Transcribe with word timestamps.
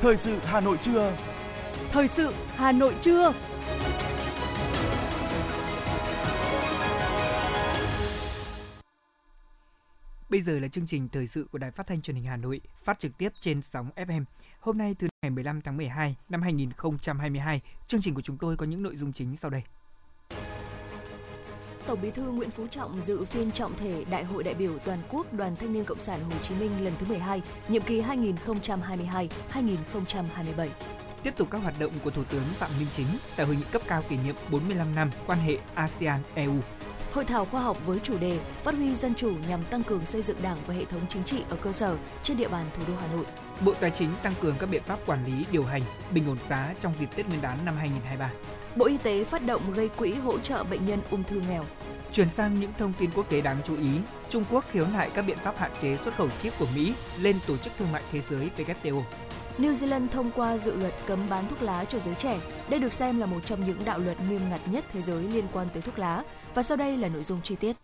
Thời 0.00 0.16
sự 0.16 0.38
Hà 0.44 0.60
Nội 0.60 0.78
trưa. 0.82 1.16
Thời 1.90 2.08
sự 2.08 2.34
Hà 2.56 2.72
Nội 2.72 2.94
trưa. 3.00 3.32
Bây 10.30 10.42
giờ 10.42 10.60
là 10.60 10.68
chương 10.68 10.86
trình 10.86 11.08
thời 11.12 11.26
sự 11.26 11.46
của 11.52 11.58
Đài 11.58 11.70
Phát 11.70 11.86
thanh 11.86 12.02
Truyền 12.02 12.16
hình 12.16 12.24
Hà 12.24 12.36
Nội, 12.36 12.60
phát 12.84 12.98
trực 12.98 13.18
tiếp 13.18 13.28
trên 13.40 13.62
sóng 13.62 13.90
FM. 13.96 14.24
Hôm 14.60 14.78
nay 14.78 14.94
thứ 14.98 15.08
ngày 15.22 15.30
15 15.30 15.60
tháng 15.60 15.76
12 15.76 16.16
năm 16.28 16.42
2022, 16.42 17.60
chương 17.86 18.02
trình 18.02 18.14
của 18.14 18.22
chúng 18.22 18.36
tôi 18.36 18.56
có 18.56 18.66
những 18.66 18.82
nội 18.82 18.96
dung 18.96 19.12
chính 19.12 19.36
sau 19.36 19.50
đây. 19.50 19.62
Tổng 21.86 21.98
Bí 22.02 22.10
thư 22.10 22.22
Nguyễn 22.22 22.50
Phú 22.50 22.66
Trọng 22.70 23.00
dự 23.00 23.24
phiên 23.24 23.50
trọng 23.50 23.76
thể 23.76 24.04
Đại 24.10 24.24
hội 24.24 24.42
đại 24.44 24.54
biểu 24.54 24.78
toàn 24.78 24.98
quốc 25.10 25.32
Đoàn 25.32 25.56
Thanh 25.56 25.72
niên 25.72 25.84
Cộng 25.84 26.00
sản 26.00 26.20
Hồ 26.24 26.36
Chí 26.42 26.54
Minh 26.54 26.70
lần 26.84 26.92
thứ 26.98 27.06
12, 27.06 27.42
nhiệm 27.68 27.82
kỳ 27.82 28.00
2022-2027. 28.00 29.28
Tiếp 31.22 31.32
tục 31.36 31.48
các 31.50 31.58
hoạt 31.58 31.74
động 31.80 31.92
của 32.04 32.10
Thủ 32.10 32.24
tướng 32.24 32.44
Phạm 32.58 32.70
Minh 32.78 32.88
Chính 32.96 33.06
tại 33.36 33.46
hội 33.46 33.56
nghị 33.56 33.62
cấp 33.72 33.82
cao 33.86 34.02
kỷ 34.08 34.16
niệm 34.26 34.34
45 34.50 34.94
năm 34.94 35.10
quan 35.26 35.38
hệ 35.38 35.58
ASEAN-EU. 35.74 36.54
Hội 37.12 37.24
thảo 37.24 37.44
khoa 37.44 37.60
học 37.62 37.78
với 37.86 37.98
chủ 38.02 38.18
đề 38.18 38.38
Phát 38.64 38.74
huy 38.74 38.94
dân 38.94 39.14
chủ 39.14 39.32
nhằm 39.48 39.64
tăng 39.64 39.82
cường 39.82 40.06
xây 40.06 40.22
dựng 40.22 40.36
Đảng 40.42 40.56
và 40.66 40.74
hệ 40.74 40.84
thống 40.84 41.00
chính 41.08 41.24
trị 41.24 41.42
ở 41.50 41.56
cơ 41.62 41.72
sở 41.72 41.96
trên 42.22 42.36
địa 42.36 42.48
bàn 42.48 42.66
thủ 42.76 42.82
đô 42.88 42.94
Hà 43.00 43.06
Nội. 43.06 43.24
Bộ 43.64 43.74
Tài 43.80 43.90
chính 43.90 44.10
tăng 44.22 44.32
cường 44.40 44.54
các 44.60 44.70
biện 44.70 44.82
pháp 44.82 44.98
quản 45.06 45.24
lý, 45.26 45.44
điều 45.52 45.64
hành, 45.64 45.82
bình 46.14 46.28
ổn 46.28 46.38
giá 46.48 46.74
trong 46.80 46.92
dịp 47.00 47.08
Tết 47.16 47.28
Nguyên 47.28 47.42
đán 47.42 47.58
năm 47.64 47.76
2023. 47.76 48.30
Bộ 48.76 48.86
Y 48.86 48.98
tế 48.98 49.24
phát 49.24 49.46
động 49.46 49.72
gây 49.72 49.88
quỹ 49.88 50.12
hỗ 50.12 50.38
trợ 50.38 50.64
bệnh 50.64 50.86
nhân 50.86 51.00
ung 51.10 51.24
thư 51.24 51.42
nghèo. 51.48 51.64
Chuyển 52.12 52.28
sang 52.28 52.60
những 52.60 52.72
thông 52.78 52.92
tin 52.98 53.10
quốc 53.14 53.30
tế 53.30 53.40
đáng 53.40 53.56
chú 53.66 53.76
ý, 53.76 53.90
Trung 54.30 54.44
Quốc 54.50 54.64
khiếu 54.70 54.86
nại 54.86 55.10
các 55.14 55.22
biện 55.22 55.36
pháp 55.36 55.58
hạn 55.58 55.70
chế 55.82 55.96
xuất 56.04 56.16
khẩu 56.16 56.28
chip 56.42 56.52
của 56.58 56.66
Mỹ 56.74 56.94
lên 57.20 57.36
Tổ 57.46 57.56
chức 57.56 57.72
Thương 57.78 57.92
mại 57.92 58.02
Thế 58.12 58.20
giới 58.30 58.50
WTO. 58.56 59.02
New 59.58 59.72
Zealand 59.72 60.08
thông 60.08 60.30
qua 60.30 60.58
dự 60.58 60.74
luật 60.74 60.94
cấm 61.06 61.18
bán 61.28 61.48
thuốc 61.48 61.62
lá 61.62 61.84
cho 61.84 61.98
giới 61.98 62.14
trẻ. 62.14 62.40
Đây 62.68 62.80
được 62.80 62.92
xem 62.92 63.20
là 63.20 63.26
một 63.26 63.40
trong 63.44 63.64
những 63.64 63.84
đạo 63.84 63.98
luật 63.98 64.16
nghiêm 64.28 64.40
ngặt 64.50 64.60
nhất 64.66 64.84
thế 64.92 65.02
giới 65.02 65.22
liên 65.22 65.44
quan 65.52 65.68
tới 65.72 65.82
thuốc 65.82 65.98
lá. 65.98 66.24
Và 66.54 66.62
sau 66.62 66.76
đây 66.76 66.96
là 66.96 67.08
nội 67.08 67.24
dung 67.24 67.40
chi 67.44 67.56
tiết. 67.56 67.76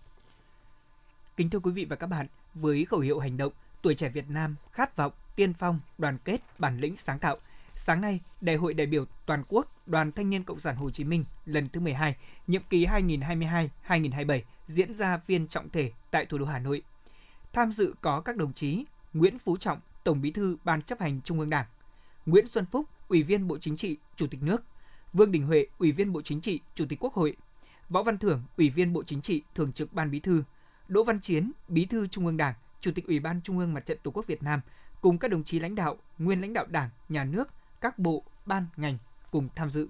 Kính 1.37 1.51
thưa 1.51 1.59
quý 1.59 1.73
vị 1.73 1.85
và 1.85 1.97
các 1.97 2.07
bạn, 2.07 2.27
với 2.55 2.85
khẩu 2.85 3.01
hiệu 3.01 3.19
hành 3.19 3.37
động 3.37 3.53
Tuổi 3.83 3.95
trẻ 3.95 4.09
Việt 4.09 4.25
Nam 4.29 4.57
khát 4.73 4.97
vọng, 4.97 5.13
tiên 5.37 5.55
phong, 5.55 5.81
đoàn 5.99 6.19
kết, 6.25 6.39
bản 6.59 6.79
lĩnh 6.81 6.97
sáng 6.97 7.19
tạo, 7.19 7.37
sáng 7.77 8.01
nay, 8.01 8.21
Đại 8.41 8.57
hội 8.57 8.75
đại 8.75 8.87
biểu 8.87 9.05
toàn 9.27 9.43
quốc 9.49 9.73
Đoàn 9.87 10.13
Thanh 10.13 10.31
niên 10.31 10.45
Cộng 10.45 10.61
sản 10.61 10.77
Hồ 10.77 10.91
Chí 10.91 11.05
Minh 11.05 11.25
lần 11.47 11.69
thứ 11.69 11.81
12, 11.81 12.17
nhiệm 12.47 12.63
kỳ 12.71 12.87
2022-2027 12.87 14.41
diễn 14.69 14.95
ra 14.95 15.21
viên 15.27 15.49
trọng 15.49 15.71
thể 15.71 15.93
tại 16.11 16.27
thủ 16.27 16.39
đô 16.39 16.47
Hà 16.47 16.59
Nội. 16.59 16.83
Tham 17.53 17.73
dự 17.73 17.95
có 18.01 18.21
các 18.21 18.37
đồng 18.37 18.53
chí 18.53 18.85
Nguyễn 19.13 19.39
Phú 19.39 19.57
Trọng, 19.57 19.81
Tổng 20.05 20.21
Bí 20.21 20.31
thư 20.31 20.57
Ban 20.65 20.83
chấp 20.83 21.01
hành 21.01 21.21
Trung 21.25 21.41
ương 21.41 21.51
Đảng, 21.51 21.67
Nguyễn 22.27 22.49
Xuân 22.49 22.67
Phúc, 22.73 22.87
Ủy 23.09 23.23
viên 23.23 23.49
Bộ 23.49 23.59
Chính 23.59 23.77
trị, 23.77 23.97
Chủ 24.17 24.27
tịch 24.27 24.43
nước, 24.43 24.65
Vương 25.13 25.33
Đình 25.33 25.43
Huệ, 25.43 25.67
Ủy 25.79 25.93
viên 25.93 26.13
Bộ 26.13 26.23
Chính 26.23 26.41
trị, 26.41 26.61
Chủ 26.75 26.85
tịch 26.89 26.99
Quốc 27.03 27.15
hội, 27.15 27.37
Võ 27.89 28.03
Văn 28.03 28.19
Thưởng, 28.19 28.43
Ủy 28.57 28.71
viên 28.71 28.93
Bộ 28.93 29.03
Chính 29.03 29.21
trị, 29.21 29.43
Thường 29.55 29.73
trực 29.73 29.93
Ban 29.93 30.11
Bí 30.11 30.21
thư, 30.21 30.43
Đỗ 30.89 31.05
Văn 31.05 31.21
Chiến, 31.21 31.53
Bí 31.69 31.87
thư 31.87 32.07
Trung 32.07 32.27
ương 32.27 32.37
Đảng, 32.37 32.55
Chủ 32.81 32.91
tịch 32.95 33.07
Ủy 33.07 33.21
ban 33.21 33.41
Trung 33.43 33.59
ương 33.59 33.75
Mặt 33.75 33.87
trận 33.87 33.99
Tổ 34.03 34.11
quốc 34.11 34.27
Việt 34.27 34.43
Nam 34.43 34.61
cùng 35.01 35.19
các 35.19 35.31
đồng 35.31 35.45
chí 35.45 35.59
lãnh 35.59 35.75
đạo, 35.75 35.97
nguyên 36.19 36.41
lãnh 36.41 36.53
đạo 36.53 36.67
Đảng, 36.69 36.91
Nhà 37.09 37.25
nước, 37.25 37.49
các 37.87 37.99
bộ, 37.99 38.23
ban, 38.47 38.67
ngành 38.77 38.99
cùng 39.31 39.49
tham 39.57 39.71
dự. 39.71 39.89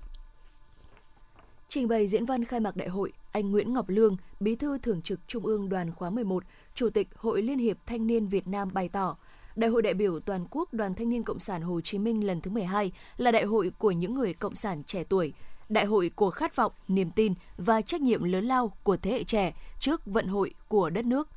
Trình 1.68 1.88
bày 1.88 2.06
diễn 2.06 2.24
văn 2.24 2.44
khai 2.44 2.60
mạc 2.60 2.76
đại 2.76 2.88
hội, 2.88 3.12
anh 3.32 3.50
Nguyễn 3.50 3.72
Ngọc 3.72 3.88
Lương, 3.88 4.16
Bí 4.40 4.56
thư 4.56 4.78
Thường 4.78 5.02
trực 5.02 5.20
Trung 5.26 5.46
ương 5.46 5.68
Đoàn 5.68 5.92
khóa 5.92 6.10
11, 6.10 6.44
Chủ 6.74 6.90
tịch 6.90 7.08
Hội 7.16 7.42
Liên 7.42 7.58
hiệp 7.58 7.76
Thanh 7.86 8.06
niên 8.06 8.26
Việt 8.26 8.48
Nam 8.48 8.70
bày 8.72 8.88
tỏ, 8.88 9.16
Đại 9.56 9.70
hội 9.70 9.82
đại 9.82 9.94
biểu 9.94 10.20
toàn 10.20 10.46
quốc 10.50 10.72
Đoàn 10.72 10.94
Thanh 10.94 11.08
niên 11.08 11.22
Cộng 11.22 11.38
sản 11.38 11.62
Hồ 11.62 11.80
Chí 11.80 11.98
Minh 11.98 12.26
lần 12.26 12.40
thứ 12.40 12.50
12 12.50 12.92
là 13.16 13.30
đại 13.30 13.44
hội 13.44 13.72
của 13.78 13.90
những 13.90 14.14
người 14.14 14.34
cộng 14.34 14.54
sản 14.54 14.82
trẻ 14.84 15.04
tuổi, 15.04 15.32
đại 15.68 15.84
hội 15.84 16.10
của 16.16 16.30
khát 16.30 16.56
vọng, 16.56 16.72
niềm 16.88 17.10
tin 17.10 17.34
và 17.56 17.82
trách 17.82 18.00
nhiệm 18.00 18.22
lớn 18.22 18.44
lao 18.44 18.72
của 18.82 18.96
thế 18.96 19.10
hệ 19.10 19.24
trẻ 19.24 19.54
trước 19.80 20.06
vận 20.06 20.26
hội 20.26 20.54
của 20.68 20.90
đất 20.90 21.04
nước. 21.04 21.28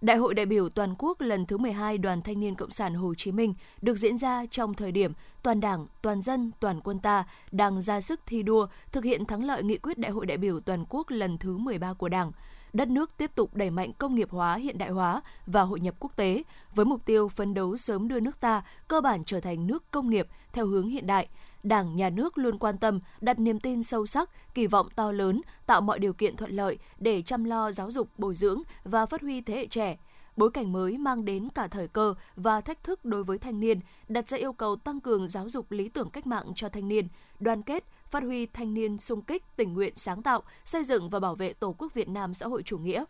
Đại 0.00 0.16
hội 0.16 0.34
đại 0.34 0.46
biểu 0.46 0.68
toàn 0.68 0.94
quốc 0.98 1.20
lần 1.20 1.46
thứ 1.46 1.58
12 1.58 1.98
Đoàn 1.98 2.22
Thanh 2.22 2.40
niên 2.40 2.54
Cộng 2.54 2.70
sản 2.70 2.94
Hồ 2.94 3.14
Chí 3.14 3.32
Minh 3.32 3.54
được 3.82 3.96
diễn 3.96 4.18
ra 4.18 4.46
trong 4.50 4.74
thời 4.74 4.92
điểm 4.92 5.12
toàn 5.42 5.60
Đảng, 5.60 5.86
toàn 6.02 6.22
dân, 6.22 6.50
toàn 6.60 6.80
quân 6.80 6.98
ta 6.98 7.24
đang 7.52 7.80
ra 7.80 8.00
sức 8.00 8.20
thi 8.26 8.42
đua 8.42 8.66
thực 8.92 9.04
hiện 9.04 9.24
thắng 9.24 9.44
lợi 9.44 9.62
nghị 9.62 9.78
quyết 9.78 9.98
Đại 9.98 10.12
hội 10.12 10.26
đại 10.26 10.36
biểu 10.36 10.60
toàn 10.60 10.84
quốc 10.88 11.10
lần 11.10 11.38
thứ 11.38 11.56
13 11.56 11.92
của 11.92 12.08
Đảng– 12.08 12.32
đất 12.72 12.88
nước 12.88 13.10
tiếp 13.16 13.30
tục 13.34 13.54
đẩy 13.54 13.70
mạnh 13.70 13.92
công 13.98 14.14
nghiệp 14.14 14.30
hóa, 14.30 14.56
hiện 14.56 14.78
đại 14.78 14.90
hóa 14.90 15.20
và 15.46 15.62
hội 15.62 15.80
nhập 15.80 15.94
quốc 15.98 16.16
tế 16.16 16.42
với 16.74 16.84
mục 16.84 17.04
tiêu 17.04 17.28
phấn 17.28 17.54
đấu 17.54 17.76
sớm 17.76 18.08
đưa 18.08 18.20
nước 18.20 18.40
ta 18.40 18.62
cơ 18.88 19.00
bản 19.00 19.24
trở 19.24 19.40
thành 19.40 19.66
nước 19.66 19.90
công 19.90 20.10
nghiệp 20.10 20.28
theo 20.52 20.66
hướng 20.66 20.88
hiện 20.88 21.06
đại. 21.06 21.28
Đảng, 21.62 21.96
Nhà 21.96 22.10
nước 22.10 22.38
luôn 22.38 22.58
quan 22.58 22.78
tâm, 22.78 23.00
đặt 23.20 23.38
niềm 23.38 23.60
tin 23.60 23.82
sâu 23.82 24.06
sắc, 24.06 24.30
kỳ 24.54 24.66
vọng 24.66 24.88
to 24.94 25.12
lớn, 25.12 25.40
tạo 25.66 25.80
mọi 25.80 25.98
điều 25.98 26.12
kiện 26.12 26.36
thuận 26.36 26.50
lợi 26.50 26.78
để 26.98 27.22
chăm 27.22 27.44
lo 27.44 27.72
giáo 27.72 27.90
dục, 27.90 28.08
bồi 28.18 28.34
dưỡng 28.34 28.62
và 28.84 29.06
phát 29.06 29.20
huy 29.20 29.40
thế 29.40 29.54
hệ 29.54 29.66
trẻ, 29.66 29.96
bối 30.38 30.50
cảnh 30.50 30.72
mới 30.72 30.98
mang 30.98 31.24
đến 31.24 31.48
cả 31.54 31.68
thời 31.68 31.88
cơ 31.88 32.14
và 32.36 32.60
thách 32.60 32.84
thức 32.84 33.04
đối 33.04 33.24
với 33.24 33.38
thanh 33.38 33.60
niên, 33.60 33.80
đặt 34.08 34.28
ra 34.28 34.38
yêu 34.38 34.52
cầu 34.52 34.76
tăng 34.76 35.00
cường 35.00 35.28
giáo 35.28 35.48
dục 35.48 35.72
lý 35.72 35.88
tưởng 35.88 36.10
cách 36.10 36.26
mạng 36.26 36.52
cho 36.56 36.68
thanh 36.68 36.88
niên, 36.88 37.08
đoàn 37.40 37.62
kết, 37.62 37.84
phát 38.10 38.22
huy 38.22 38.46
thanh 38.46 38.74
niên 38.74 38.98
sung 38.98 39.22
kích, 39.22 39.42
tình 39.56 39.74
nguyện 39.74 39.92
sáng 39.96 40.22
tạo, 40.22 40.42
xây 40.64 40.84
dựng 40.84 41.08
và 41.08 41.20
bảo 41.20 41.34
vệ 41.34 41.52
Tổ 41.52 41.74
quốc 41.78 41.94
Việt 41.94 42.08
Nam 42.08 42.34
xã 42.34 42.46
hội 42.46 42.62
chủ 42.62 42.78
nghĩa. 42.78 43.04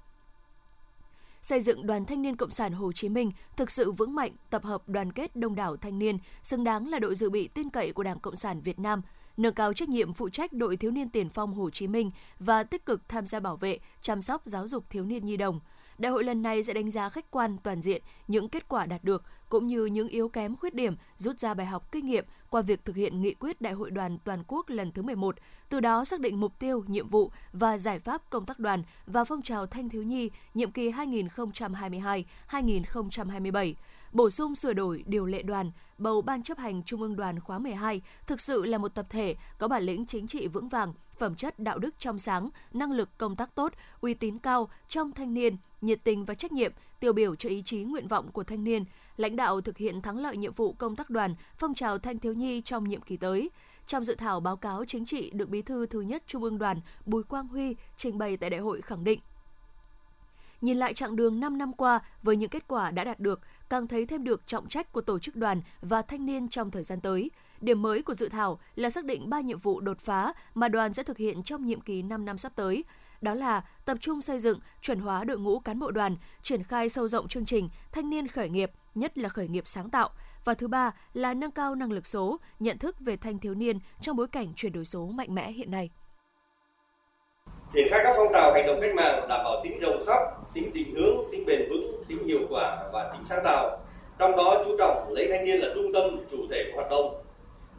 Xây 1.42 1.60
dựng 1.60 1.86
Đoàn 1.86 2.04
Thanh 2.04 2.22
niên 2.22 2.36
Cộng 2.36 2.50
sản 2.50 2.72
Hồ 2.72 2.92
Chí 2.92 3.08
Minh 3.08 3.30
thực 3.56 3.70
sự 3.70 3.92
vững 3.92 4.14
mạnh, 4.14 4.32
tập 4.50 4.64
hợp 4.64 4.88
đoàn 4.88 5.12
kết 5.12 5.36
đông 5.36 5.54
đảo 5.54 5.76
thanh 5.76 5.98
niên, 5.98 6.18
xứng 6.42 6.64
đáng 6.64 6.88
là 6.88 6.98
đội 6.98 7.14
dự 7.14 7.30
bị 7.30 7.48
tin 7.48 7.70
cậy 7.70 7.92
của 7.92 8.02
Đảng 8.02 8.20
Cộng 8.20 8.36
sản 8.36 8.60
Việt 8.60 8.78
Nam, 8.78 9.02
nâng 9.36 9.54
cao 9.54 9.72
trách 9.72 9.88
nhiệm 9.88 10.12
phụ 10.12 10.28
trách 10.28 10.52
đội 10.52 10.76
thiếu 10.76 10.90
niên 10.90 11.10
tiền 11.10 11.28
phong 11.28 11.54
Hồ 11.54 11.70
Chí 11.70 11.86
Minh 11.86 12.10
và 12.38 12.62
tích 12.62 12.86
cực 12.86 13.08
tham 13.08 13.26
gia 13.26 13.40
bảo 13.40 13.56
vệ, 13.56 13.78
chăm 14.02 14.22
sóc 14.22 14.42
giáo 14.44 14.68
dục 14.68 14.84
thiếu 14.90 15.04
niên 15.04 15.26
nhi 15.26 15.36
đồng– 15.36 15.60
Đại 15.98 16.12
hội 16.12 16.24
lần 16.24 16.42
này 16.42 16.62
sẽ 16.62 16.74
đánh 16.74 16.90
giá 16.90 17.08
khách 17.08 17.30
quan 17.30 17.56
toàn 17.62 17.82
diện 17.82 18.02
những 18.28 18.48
kết 18.48 18.68
quả 18.68 18.86
đạt 18.86 19.04
được 19.04 19.24
cũng 19.48 19.66
như 19.66 19.84
những 19.84 20.08
yếu 20.08 20.28
kém 20.28 20.56
khuyết 20.56 20.74
điểm, 20.74 20.96
rút 21.16 21.38
ra 21.38 21.54
bài 21.54 21.66
học 21.66 21.92
kinh 21.92 22.06
nghiệm 22.06 22.24
qua 22.50 22.62
việc 22.62 22.84
thực 22.84 22.96
hiện 22.96 23.20
nghị 23.20 23.34
quyết 23.34 23.60
Đại 23.60 23.72
hội 23.72 23.90
đoàn 23.90 24.18
toàn 24.24 24.42
quốc 24.46 24.70
lần 24.70 24.92
thứ 24.92 25.02
11, 25.02 25.36
từ 25.68 25.80
đó 25.80 26.04
xác 26.04 26.20
định 26.20 26.40
mục 26.40 26.58
tiêu, 26.58 26.84
nhiệm 26.86 27.08
vụ 27.08 27.30
và 27.52 27.78
giải 27.78 27.98
pháp 27.98 28.30
công 28.30 28.46
tác 28.46 28.58
đoàn 28.58 28.82
và 29.06 29.24
phong 29.24 29.42
trào 29.42 29.66
thanh 29.66 29.88
thiếu 29.88 30.02
nhi 30.02 30.30
nhiệm 30.54 30.70
kỳ 30.70 30.90
2022-2027 30.90 33.74
bổ 34.12 34.30
sung 34.30 34.54
sửa 34.54 34.72
đổi 34.72 35.04
điều 35.06 35.26
lệ 35.26 35.42
đoàn, 35.42 35.70
bầu 35.98 36.22
Ban 36.22 36.42
chấp 36.42 36.58
hành 36.58 36.82
Trung 36.82 37.02
ương 37.02 37.16
đoàn 37.16 37.40
khóa 37.40 37.58
12 37.58 38.02
thực 38.26 38.40
sự 38.40 38.64
là 38.64 38.78
một 38.78 38.94
tập 38.94 39.06
thể 39.10 39.36
có 39.58 39.68
bản 39.68 39.82
lĩnh 39.82 40.06
chính 40.06 40.26
trị 40.26 40.46
vững 40.46 40.68
vàng, 40.68 40.92
phẩm 41.18 41.34
chất 41.34 41.58
đạo 41.58 41.78
đức 41.78 41.98
trong 41.98 42.18
sáng, 42.18 42.48
năng 42.72 42.92
lực 42.92 43.18
công 43.18 43.36
tác 43.36 43.54
tốt, 43.54 43.72
uy 44.00 44.14
tín 44.14 44.38
cao 44.38 44.68
trong 44.88 45.12
thanh 45.12 45.34
niên, 45.34 45.56
nhiệt 45.80 46.04
tình 46.04 46.24
và 46.24 46.34
trách 46.34 46.52
nhiệm, 46.52 46.72
tiêu 47.00 47.12
biểu 47.12 47.34
cho 47.34 47.48
ý 47.48 47.62
chí 47.62 47.78
nguyện 47.78 48.08
vọng 48.08 48.32
của 48.32 48.44
thanh 48.44 48.64
niên, 48.64 48.84
lãnh 49.16 49.36
đạo 49.36 49.60
thực 49.60 49.76
hiện 49.76 50.02
thắng 50.02 50.18
lợi 50.18 50.36
nhiệm 50.36 50.52
vụ 50.52 50.72
công 50.72 50.96
tác 50.96 51.10
đoàn, 51.10 51.34
phong 51.58 51.74
trào 51.74 51.98
thanh 51.98 52.18
thiếu 52.18 52.32
nhi 52.32 52.60
trong 52.60 52.88
nhiệm 52.88 53.00
kỳ 53.00 53.16
tới. 53.16 53.50
Trong 53.86 54.04
dự 54.04 54.14
thảo 54.14 54.40
báo 54.40 54.56
cáo 54.56 54.84
chính 54.84 55.04
trị 55.04 55.30
được 55.30 55.48
Bí 55.48 55.62
thư 55.62 55.86
thứ 55.86 56.00
nhất 56.00 56.22
Trung 56.26 56.42
ương 56.42 56.58
Đoàn 56.58 56.80
Bùi 57.06 57.22
Quang 57.22 57.48
Huy 57.48 57.76
trình 57.96 58.18
bày 58.18 58.36
tại 58.36 58.50
đại 58.50 58.60
hội 58.60 58.80
khẳng 58.82 59.04
định 59.04 59.20
Nhìn 60.60 60.76
lại 60.76 60.94
chặng 60.94 61.16
đường 61.16 61.40
5 61.40 61.58
năm 61.58 61.72
qua 61.72 62.00
với 62.22 62.36
những 62.36 62.50
kết 62.50 62.68
quả 62.68 62.90
đã 62.90 63.04
đạt 63.04 63.20
được, 63.20 63.40
càng 63.70 63.86
thấy 63.86 64.06
thêm 64.06 64.24
được 64.24 64.46
trọng 64.46 64.68
trách 64.68 64.92
của 64.92 65.00
tổ 65.00 65.18
chức 65.18 65.36
đoàn 65.36 65.62
và 65.80 66.02
thanh 66.02 66.26
niên 66.26 66.48
trong 66.48 66.70
thời 66.70 66.82
gian 66.82 67.00
tới. 67.00 67.30
Điểm 67.60 67.82
mới 67.82 68.02
của 68.02 68.14
dự 68.14 68.28
thảo 68.28 68.58
là 68.74 68.90
xác 68.90 69.04
định 69.04 69.30
ba 69.30 69.40
nhiệm 69.40 69.58
vụ 69.58 69.80
đột 69.80 69.98
phá 70.00 70.32
mà 70.54 70.68
đoàn 70.68 70.94
sẽ 70.94 71.02
thực 71.02 71.16
hiện 71.16 71.42
trong 71.42 71.66
nhiệm 71.66 71.80
kỳ 71.80 72.02
5 72.02 72.24
năm 72.24 72.38
sắp 72.38 72.52
tới. 72.56 72.84
Đó 73.20 73.34
là 73.34 73.64
tập 73.84 73.98
trung 74.00 74.22
xây 74.22 74.38
dựng, 74.38 74.60
chuẩn 74.82 75.00
hóa 75.00 75.24
đội 75.24 75.38
ngũ 75.38 75.58
cán 75.58 75.78
bộ 75.78 75.90
đoàn, 75.90 76.16
triển 76.42 76.64
khai 76.64 76.88
sâu 76.88 77.08
rộng 77.08 77.28
chương 77.28 77.44
trình 77.46 77.68
thanh 77.92 78.10
niên 78.10 78.28
khởi 78.28 78.48
nghiệp, 78.48 78.70
nhất 78.94 79.18
là 79.18 79.28
khởi 79.28 79.48
nghiệp 79.48 79.66
sáng 79.66 79.90
tạo. 79.90 80.10
Và 80.44 80.54
thứ 80.54 80.68
ba 80.68 80.90
là 81.12 81.34
nâng 81.34 81.50
cao 81.50 81.74
năng 81.74 81.92
lực 81.92 82.06
số, 82.06 82.40
nhận 82.60 82.78
thức 82.78 83.00
về 83.00 83.16
thanh 83.16 83.38
thiếu 83.38 83.54
niên 83.54 83.78
trong 84.00 84.16
bối 84.16 84.26
cảnh 84.28 84.52
chuyển 84.56 84.72
đổi 84.72 84.84
số 84.84 85.06
mạnh 85.06 85.34
mẽ 85.34 85.52
hiện 85.52 85.70
nay 85.70 85.90
triển 87.74 87.88
khai 87.90 88.00
các 88.04 88.14
phong 88.16 88.32
trào 88.32 88.52
hành 88.52 88.66
động 88.66 88.78
cách 88.80 88.94
mạng 88.94 89.28
đảm 89.28 89.40
bảo 89.44 89.60
tính 89.64 89.80
rộng 89.80 90.02
khắp 90.06 90.37
tính 90.58 90.72
định 90.74 90.94
hướng 90.94 91.16
tính 91.32 91.44
bền 91.46 91.68
vững 91.70 92.04
tính 92.08 92.24
hiệu 92.24 92.40
quả 92.50 92.88
và 92.92 93.10
tính 93.12 93.20
sáng 93.28 93.40
tạo. 93.44 93.78
Trong 94.18 94.36
đó 94.36 94.62
chú 94.64 94.76
trọng 94.78 95.12
lấy 95.12 95.28
thanh 95.30 95.44
niên 95.44 95.60
là 95.60 95.68
trung 95.74 95.92
tâm 95.92 96.26
chủ 96.30 96.36
thể 96.50 96.64
của 96.66 96.76
hoạt 96.76 96.90
động. 96.90 97.22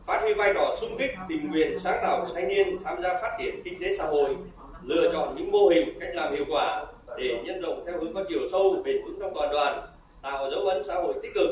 Phát 0.06 0.22
huy 0.22 0.34
vai 0.34 0.54
trò 0.54 0.76
sung 0.82 0.96
kích 1.00 1.12
tình 1.30 1.52
nguyện 1.52 1.80
sáng 1.80 2.00
tạo 2.02 2.26
của 2.26 2.34
thanh 2.34 2.48
niên 2.48 2.84
tham 2.84 3.02
gia 3.02 3.22
phát 3.22 3.38
triển 3.40 3.62
kinh 3.64 3.80
tế 3.82 3.96
xã 3.98 4.04
hội 4.04 4.36
lựa 4.84 5.12
chọn 5.14 5.36
những 5.38 5.52
mô 5.52 5.68
hình 5.68 6.00
cách 6.00 6.10
làm 6.14 6.36
hiệu 6.36 6.46
quả 6.50 6.86
để 7.18 7.42
nhân 7.46 7.62
rộng 7.62 7.84
theo 7.86 8.00
hướng 8.02 8.14
có 8.14 8.24
chiều 8.30 8.40
sâu 8.52 8.82
bền 8.86 9.04
vững 9.06 9.20
trong 9.20 9.32
toàn 9.36 9.50
đoàn 9.52 9.82
tạo 10.22 10.52
dấu 10.52 10.62
ấn 10.62 10.84
xã 10.84 10.94
hội 10.94 11.14
tích 11.22 11.32
cực 11.36 11.50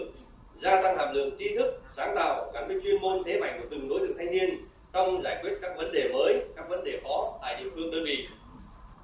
gia 0.56 0.82
tăng 0.82 0.98
hàm 0.98 1.16
lượng 1.16 1.30
tri 1.40 1.56
thức 1.56 1.82
sáng 1.96 2.14
tạo 2.16 2.52
gắn 2.54 2.68
với 2.68 2.80
chuyên 2.84 3.02
môn 3.02 3.24
thế 3.26 3.40
mạnh 3.40 3.60
của 3.62 3.68
từng 3.72 3.90
đối 3.90 4.00
tượng 4.00 4.18
thanh 4.18 4.32
niên 4.32 4.58
trong 4.94 5.22
giải 5.24 5.38
quyết 5.42 5.58
các 5.62 5.78
vấn 5.78 5.92
đề 5.92 6.10
mới, 6.14 6.42
các 6.56 6.70
vấn 6.70 6.84
đề 6.84 7.00
khó 7.04 7.40
tại 7.42 7.64
địa 7.64 7.70
phương 7.76 7.92
đơn 7.92 8.04
vị. 8.06 8.28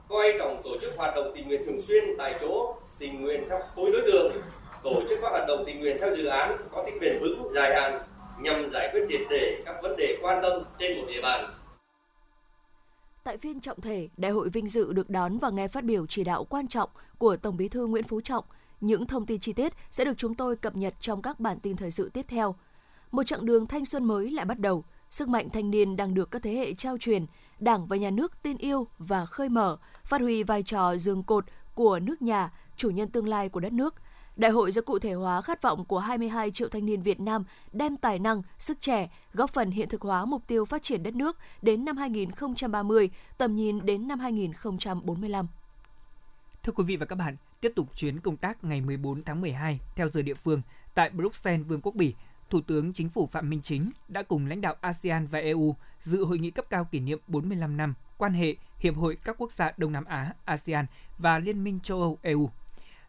Coi 0.10 0.34
trọng 0.40 0.62
tổ 0.64 0.70
chức 0.82 0.94
hoạt 0.98 1.16
động 1.16 1.23
tình 1.36 1.48
nguyện 1.48 1.62
thường 1.66 1.82
xuyên 1.82 2.04
tại 2.18 2.38
chỗ, 2.42 2.76
tình 3.00 3.22
nguyện 3.22 3.44
theo 3.50 3.60
khối 3.76 3.92
đối 3.92 4.02
tượng, 4.02 4.32
tổ 4.84 5.02
chức 5.10 5.20
các 5.22 5.32
hoạt 5.32 5.48
động 5.48 5.64
tình 5.66 5.80
nguyện 5.80 5.98
theo 6.00 6.16
dự 6.16 6.26
án 6.26 6.58
có 6.72 6.84
tính 6.86 6.98
bền 7.02 7.20
vững, 7.22 7.54
dài 7.54 7.82
hạn, 7.82 8.02
nhằm 8.42 8.70
giải 8.70 8.90
quyết 8.92 9.06
triệt 9.10 9.22
đề 9.30 9.62
các 9.66 9.76
vấn 9.84 9.96
đề 9.98 10.18
quan 10.22 10.40
tâm 10.42 10.64
trên 10.80 10.98
một 10.98 11.06
địa 11.08 11.22
bàn. 11.22 11.46
Tại 13.24 13.38
phiên 13.38 13.60
trọng 13.60 13.82
thể, 13.82 14.10
đại 14.18 14.32
hội 14.32 14.50
vinh 14.50 14.68
dự 14.68 14.94
được 14.94 15.10
đón 15.10 15.38
và 15.38 15.50
nghe 15.50 15.68
phát 15.68 15.84
biểu 15.84 16.06
chỉ 16.06 16.24
đạo 16.24 16.44
quan 16.44 16.68
trọng 16.68 16.90
của 17.18 17.36
Tổng 17.36 17.58
Bí 17.58 17.68
thư 17.68 17.88
Nguyễn 17.88 18.04
Phú 18.04 18.22
Trọng. 18.22 18.46
Những 18.82 19.08
thông 19.08 19.26
tin 19.26 19.40
chi 19.40 19.54
tiết 19.54 19.74
sẽ 19.92 20.06
được 20.06 20.14
chúng 20.18 20.36
tôi 20.36 20.56
cập 20.56 20.76
nhật 20.76 20.94
trong 21.00 21.22
các 21.22 21.40
bản 21.40 21.60
tin 21.60 21.78
thời 21.78 21.92
sự 21.92 22.10
tiếp 22.14 22.26
theo. 22.28 22.56
Một 23.12 23.24
chặng 23.24 23.46
đường 23.46 23.66
thanh 23.66 23.86
xuân 23.86 24.04
mới 24.04 24.32
lại 24.32 24.46
bắt 24.46 24.60
đầu. 24.60 24.84
Sức 25.10 25.28
mạnh 25.28 25.50
thanh 25.50 25.72
niên 25.72 25.96
đang 25.96 26.14
được 26.14 26.32
các 26.32 26.42
thế 26.42 26.54
hệ 26.54 26.74
trao 26.74 26.98
truyền, 26.98 27.26
Đảng 27.60 27.88
và 27.88 27.96
Nhà 27.98 28.10
nước 28.10 28.42
tin 28.42 28.58
yêu 28.58 28.88
và 29.00 29.26
khơi 29.26 29.50
mở, 29.50 29.78
phát 30.04 30.22
huy 30.22 30.44
vai 30.44 30.64
trò 30.64 30.98
giường 30.98 31.24
cột 31.24 31.46
của 31.76 32.00
nước 32.00 32.22
nhà, 32.22 32.52
chủ 32.78 32.90
nhân 32.90 33.10
tương 33.10 33.28
lai 33.28 33.50
của 33.50 33.60
đất 33.60 33.74
nước. 33.74 33.96
Đại 34.36 34.52
hội 34.52 34.72
sẽ 34.72 34.82
cụ 34.82 35.00
thể 35.00 35.14
hóa 35.14 35.42
khát 35.42 35.62
vọng 35.62 35.86
của 35.86 36.00
22 36.00 36.52
triệu 36.52 36.70
thanh 36.70 36.86
niên 36.86 37.02
Việt 37.02 37.20
Nam 37.20 37.44
đem 37.72 37.98
tài 37.98 38.20
năng, 38.20 38.42
sức 38.60 38.82
trẻ, 38.82 39.10
góp 39.34 39.50
phần 39.54 39.72
hiện 39.72 39.90
thực 39.90 40.02
hóa 40.02 40.26
mục 40.26 40.48
tiêu 40.48 40.66
phát 40.66 40.84
triển 40.84 41.04
đất 41.04 41.16
nước 41.16 41.38
đến 41.62 41.86
năm 41.86 41.98
2030, 41.98 43.10
tầm 43.38 43.56
nhìn 43.56 43.86
đến 43.86 44.08
năm 44.08 44.20
2045. 44.20 45.48
Thưa 46.64 46.74
quý 46.76 46.84
vị 46.84 46.96
và 46.96 47.06
các 47.06 47.16
bạn, 47.16 47.36
tiếp 47.62 47.72
tục 47.76 47.88
chuyến 47.96 48.20
công 48.20 48.38
tác 48.38 48.64
ngày 48.64 48.82
14 48.82 49.24
tháng 49.24 49.42
12 49.42 49.80
theo 49.96 50.10
giờ 50.10 50.22
địa 50.22 50.34
phương 50.34 50.62
tại 50.94 51.10
Bruxelles, 51.10 51.68
Vương 51.68 51.82
quốc 51.82 51.96
Bỉ, 51.96 52.14
Thủ 52.50 52.62
tướng 52.62 52.94
Chính 52.94 53.10
phủ 53.10 53.28
Phạm 53.28 53.50
Minh 53.50 53.62
Chính 53.64 53.92
đã 54.08 54.24
cùng 54.24 54.46
lãnh 54.46 54.62
đạo 54.62 54.76
ASEAN 54.82 55.28
và 55.28 55.40
EU 55.40 55.76
dự 56.02 56.26
hội 56.26 56.40
nghị 56.40 56.52
cấp 56.52 56.66
cao 56.70 56.86
kỷ 56.92 57.00
niệm 57.00 57.20
45 57.28 57.78
năm 57.78 57.94
quan 58.18 58.34
hệ 58.34 58.56
Hiệp 58.80 58.96
hội 58.96 59.18
các 59.24 59.36
quốc 59.38 59.52
gia 59.52 59.72
Đông 59.78 59.92
Nam 59.92 60.06
Á 60.06 60.34
ASEAN 60.46 60.86
và 61.18 61.40
Liên 61.40 61.64
minh 61.64 61.80
châu 61.84 62.02
Âu 62.02 62.18
EU. 62.22 62.50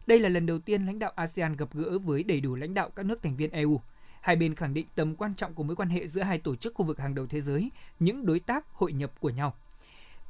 Đây 0.07 0.19
là 0.19 0.29
lần 0.29 0.45
đầu 0.45 0.59
tiên 0.59 0.85
lãnh 0.85 0.99
đạo 0.99 1.11
ASEAN 1.15 1.55
gặp 1.55 1.69
gỡ 1.73 1.99
với 1.99 2.23
đầy 2.23 2.41
đủ 2.41 2.55
lãnh 2.55 2.73
đạo 2.73 2.89
các 2.95 3.05
nước 3.05 3.23
thành 3.23 3.35
viên 3.35 3.51
EU. 3.51 3.81
Hai 4.21 4.35
bên 4.35 4.55
khẳng 4.55 4.73
định 4.73 4.87
tầm 4.95 5.15
quan 5.15 5.35
trọng 5.35 5.53
của 5.53 5.63
mối 5.63 5.75
quan 5.75 5.89
hệ 5.89 6.07
giữa 6.07 6.21
hai 6.21 6.37
tổ 6.37 6.55
chức 6.55 6.73
khu 6.75 6.85
vực 6.85 6.99
hàng 6.99 7.15
đầu 7.15 7.27
thế 7.27 7.41
giới, 7.41 7.69
những 7.99 8.25
đối 8.25 8.39
tác 8.39 8.65
hội 8.71 8.93
nhập 8.93 9.11
của 9.19 9.29
nhau. 9.29 9.53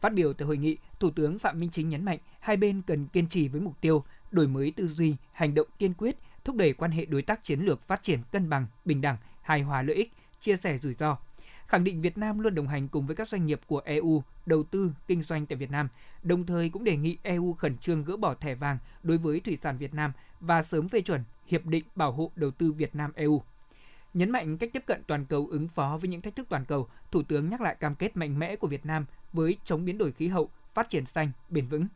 Phát 0.01 0.13
biểu 0.13 0.33
tại 0.33 0.45
hội 0.45 0.57
nghị, 0.57 0.77
Thủ 0.99 1.11
tướng 1.11 1.39
Phạm 1.39 1.59
Minh 1.59 1.69
Chính 1.69 1.89
nhấn 1.89 2.05
mạnh 2.05 2.19
hai 2.39 2.57
bên 2.57 2.81
cần 2.81 3.07
kiên 3.07 3.27
trì 3.27 3.47
với 3.47 3.61
mục 3.61 3.81
tiêu 3.81 4.03
đổi 4.31 4.47
mới 4.47 4.71
tư 4.71 4.87
duy, 4.87 5.15
hành 5.31 5.53
động 5.53 5.67
kiên 5.79 5.93
quyết, 5.93 6.15
thúc 6.45 6.55
đẩy 6.55 6.73
quan 6.73 6.91
hệ 6.91 7.05
đối 7.05 7.21
tác 7.21 7.43
chiến 7.43 7.59
lược 7.59 7.87
phát 7.87 8.03
triển 8.03 8.19
cân 8.31 8.49
bằng, 8.49 8.65
bình 8.85 9.01
đẳng, 9.01 9.17
hài 9.41 9.61
hòa 9.61 9.81
lợi 9.81 9.95
ích, 9.95 10.13
chia 10.39 10.57
sẻ 10.57 10.77
rủi 10.77 10.93
ro, 10.93 11.17
khẳng 11.67 11.83
định 11.83 12.01
Việt 12.01 12.17
Nam 12.17 12.39
luôn 12.39 12.55
đồng 12.55 12.67
hành 12.67 12.87
cùng 12.87 13.07
với 13.07 13.15
các 13.15 13.29
doanh 13.29 13.45
nghiệp 13.45 13.61
của 13.67 13.81
EU 13.85 14.23
đầu 14.45 14.63
tư 14.63 14.91
kinh 15.07 15.23
doanh 15.23 15.45
tại 15.45 15.57
Việt 15.57 15.71
Nam, 15.71 15.87
đồng 16.23 16.45
thời 16.45 16.69
cũng 16.69 16.83
đề 16.83 16.97
nghị 16.97 17.17
EU 17.23 17.53
khẩn 17.53 17.77
trương 17.77 18.03
gỡ 18.03 18.17
bỏ 18.17 18.33
thẻ 18.33 18.55
vàng 18.55 18.77
đối 19.03 19.17
với 19.17 19.39
thủy 19.39 19.57
sản 19.61 19.77
Việt 19.77 19.93
Nam 19.93 20.11
và 20.39 20.63
sớm 20.63 20.89
phê 20.89 21.01
chuẩn 21.01 21.23
hiệp 21.47 21.65
định 21.65 21.83
bảo 21.95 22.11
hộ 22.11 22.31
đầu 22.35 22.51
tư 22.51 22.71
Việt 22.71 22.95
Nam 22.95 23.11
EU. 23.15 23.41
Nhấn 24.13 24.29
mạnh 24.31 24.57
cách 24.57 24.69
tiếp 24.73 24.83
cận 24.85 25.03
toàn 25.07 25.25
cầu 25.25 25.47
ứng 25.51 25.67
phó 25.67 25.97
với 26.01 26.09
những 26.09 26.21
thách 26.21 26.35
thức 26.35 26.47
toàn 26.49 26.65
cầu, 26.65 26.87
Thủ 27.11 27.23
tướng 27.23 27.49
nhắc 27.49 27.61
lại 27.61 27.75
cam 27.79 27.95
kết 27.95 28.17
mạnh 28.17 28.39
mẽ 28.39 28.55
của 28.55 28.67
Việt 28.67 28.85
Nam 28.85 29.05
với 29.33 29.57
chống 29.63 29.85
biến 29.85 29.97
đổi 29.97 30.11
khí 30.11 30.27
hậu, 30.27 30.49
phát 30.73 30.89
triển 30.89 31.05
xanh, 31.05 31.31
bền 31.49 31.67
vững. 31.67 31.87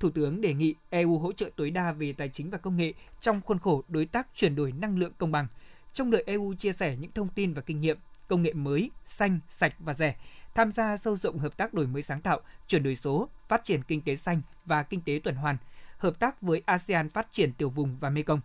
Thủ 0.00 0.10
tướng 0.10 0.40
đề 0.40 0.54
nghị 0.54 0.74
EU 0.90 1.18
hỗ 1.18 1.32
trợ 1.32 1.50
tối 1.56 1.70
đa 1.70 1.92
về 1.92 2.12
tài 2.12 2.28
chính 2.28 2.50
và 2.50 2.58
công 2.58 2.76
nghệ 2.76 2.92
trong 3.20 3.40
khuôn 3.40 3.58
khổ 3.58 3.82
đối 3.88 4.06
tác 4.06 4.28
chuyển 4.34 4.54
đổi 4.54 4.72
năng 4.72 4.98
lượng 4.98 5.12
công 5.18 5.32
bằng, 5.32 5.46
trong 5.94 6.10
đợi 6.10 6.22
EU 6.26 6.54
chia 6.54 6.72
sẻ 6.72 6.96
những 6.96 7.12
thông 7.12 7.28
tin 7.28 7.54
và 7.54 7.62
kinh 7.62 7.80
nghiệm 7.80 7.98
công 8.28 8.42
nghệ 8.42 8.52
mới, 8.52 8.90
xanh, 9.06 9.38
sạch 9.48 9.74
và 9.78 9.94
rẻ, 9.94 10.16
tham 10.54 10.72
gia 10.72 10.96
sâu 10.96 11.16
rộng 11.16 11.38
hợp 11.38 11.56
tác 11.56 11.74
đổi 11.74 11.86
mới 11.86 12.02
sáng 12.02 12.20
tạo, 12.20 12.40
chuyển 12.66 12.82
đổi 12.82 12.96
số, 12.96 13.28
phát 13.48 13.64
triển 13.64 13.82
kinh 13.82 14.00
tế 14.00 14.16
xanh 14.16 14.40
và 14.64 14.82
kinh 14.82 15.00
tế 15.00 15.20
tuần 15.24 15.34
hoàn, 15.34 15.56
hợp 15.98 16.18
tác 16.18 16.42
với 16.42 16.62
ASEAN 16.66 17.08
phát 17.08 17.32
triển 17.32 17.52
tiểu 17.52 17.70
vùng 17.70 17.96
và 18.00 18.10
Mekong. 18.10 18.40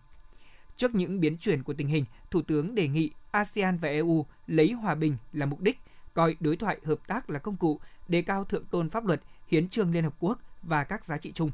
Trước 0.77 0.95
những 0.95 1.19
biến 1.19 1.37
chuyển 1.37 1.63
của 1.63 1.73
tình 1.73 1.87
hình, 1.87 2.05
Thủ 2.31 2.41
tướng 2.41 2.75
đề 2.75 2.87
nghị 2.87 3.11
ASEAN 3.31 3.77
và 3.77 3.89
EU 3.89 4.25
lấy 4.47 4.71
hòa 4.71 4.95
bình 4.95 5.15
là 5.33 5.45
mục 5.45 5.61
đích, 5.61 5.79
coi 6.13 6.35
đối 6.39 6.57
thoại 6.57 6.77
hợp 6.83 7.07
tác 7.07 7.29
là 7.29 7.39
công 7.39 7.55
cụ, 7.55 7.79
đề 8.07 8.21
cao 8.21 8.45
thượng 8.45 8.65
tôn 8.65 8.89
pháp 8.89 9.05
luật, 9.05 9.21
hiến 9.47 9.69
trương 9.69 9.91
Liên 9.91 10.03
Hợp 10.03 10.13
Quốc 10.19 10.39
và 10.63 10.83
các 10.83 11.05
giá 11.05 11.17
trị 11.17 11.31
chung. 11.31 11.51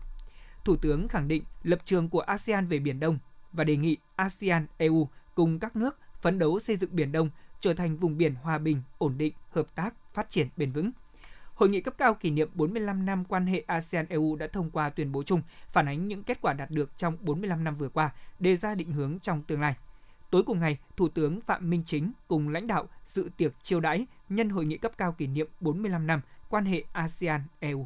Thủ 0.66 0.76
tướng 0.76 1.08
khẳng 1.08 1.28
định 1.28 1.44
lập 1.64 1.80
trường 1.86 2.10
của 2.10 2.20
ASEAN 2.20 2.68
về 2.68 2.80
Biển 2.80 3.00
Đông 3.00 3.18
và 3.54 3.64
đề 3.64 3.78
nghị 3.78 3.98
ASEAN, 4.16 4.68
EU 4.78 5.08
cùng 5.36 5.60
các 5.60 5.76
nước 5.76 6.00
phấn 6.22 6.40
đấu 6.40 6.60
xây 6.60 6.76
dựng 6.76 6.96
Biển 6.96 7.12
Đông 7.12 7.30
trở 7.60 7.74
thành 7.74 7.98
vùng 7.98 8.18
biển 8.18 8.36
hòa 8.36 8.58
bình, 8.58 8.82
ổn 8.98 9.18
định, 9.18 9.34
hợp 9.50 9.76
tác, 9.76 9.94
phát 10.14 10.30
triển 10.30 10.48
bền 10.58 10.72
vững. 10.72 10.92
Hội 11.54 11.70
nghị 11.70 11.82
cấp 11.82 11.94
cao 11.98 12.14
kỷ 12.14 12.32
niệm 12.32 12.50
45 12.54 13.06
năm 13.06 13.26
quan 13.26 13.46
hệ 13.46 13.64
ASEAN-EU 13.68 14.36
đã 14.36 14.48
thông 14.48 14.72
qua 14.72 14.90
tuyên 14.90 15.12
bố 15.12 15.24
chung 15.24 15.42
phản 15.72 15.86
ánh 15.86 16.08
những 16.08 16.24
kết 16.24 16.42
quả 16.42 16.54
đạt 16.54 16.72
được 16.72 16.98
trong 16.98 17.18
45 17.22 17.64
năm 17.64 17.76
vừa 17.76 17.90
qua, 17.90 18.12
đề 18.40 18.56
ra 18.56 18.76
định 18.76 18.92
hướng 18.92 19.20
trong 19.20 19.44
tương 19.44 19.62
lai. 19.62 19.76
Tối 20.30 20.44
cùng 20.44 20.60
ngày, 20.60 20.78
Thủ 20.98 21.10
tướng 21.10 21.42
Phạm 21.42 21.70
Minh 21.70 21.84
Chính 21.86 22.12
cùng 22.28 22.50
lãnh 22.50 22.68
đạo 22.68 22.88
dự 23.06 23.30
tiệc 23.38 23.64
chiêu 23.64 23.80
đãi 23.80 24.06
nhân 24.30 24.50
hội 24.50 24.66
nghị 24.66 24.78
cấp 24.78 24.92
cao 24.98 25.12
kỷ 25.12 25.28
niệm 25.28 25.48
45 25.60 26.08
năm 26.08 26.22
quan 26.50 26.66
hệ 26.66 26.84
ASEAN-EU. 26.94 27.86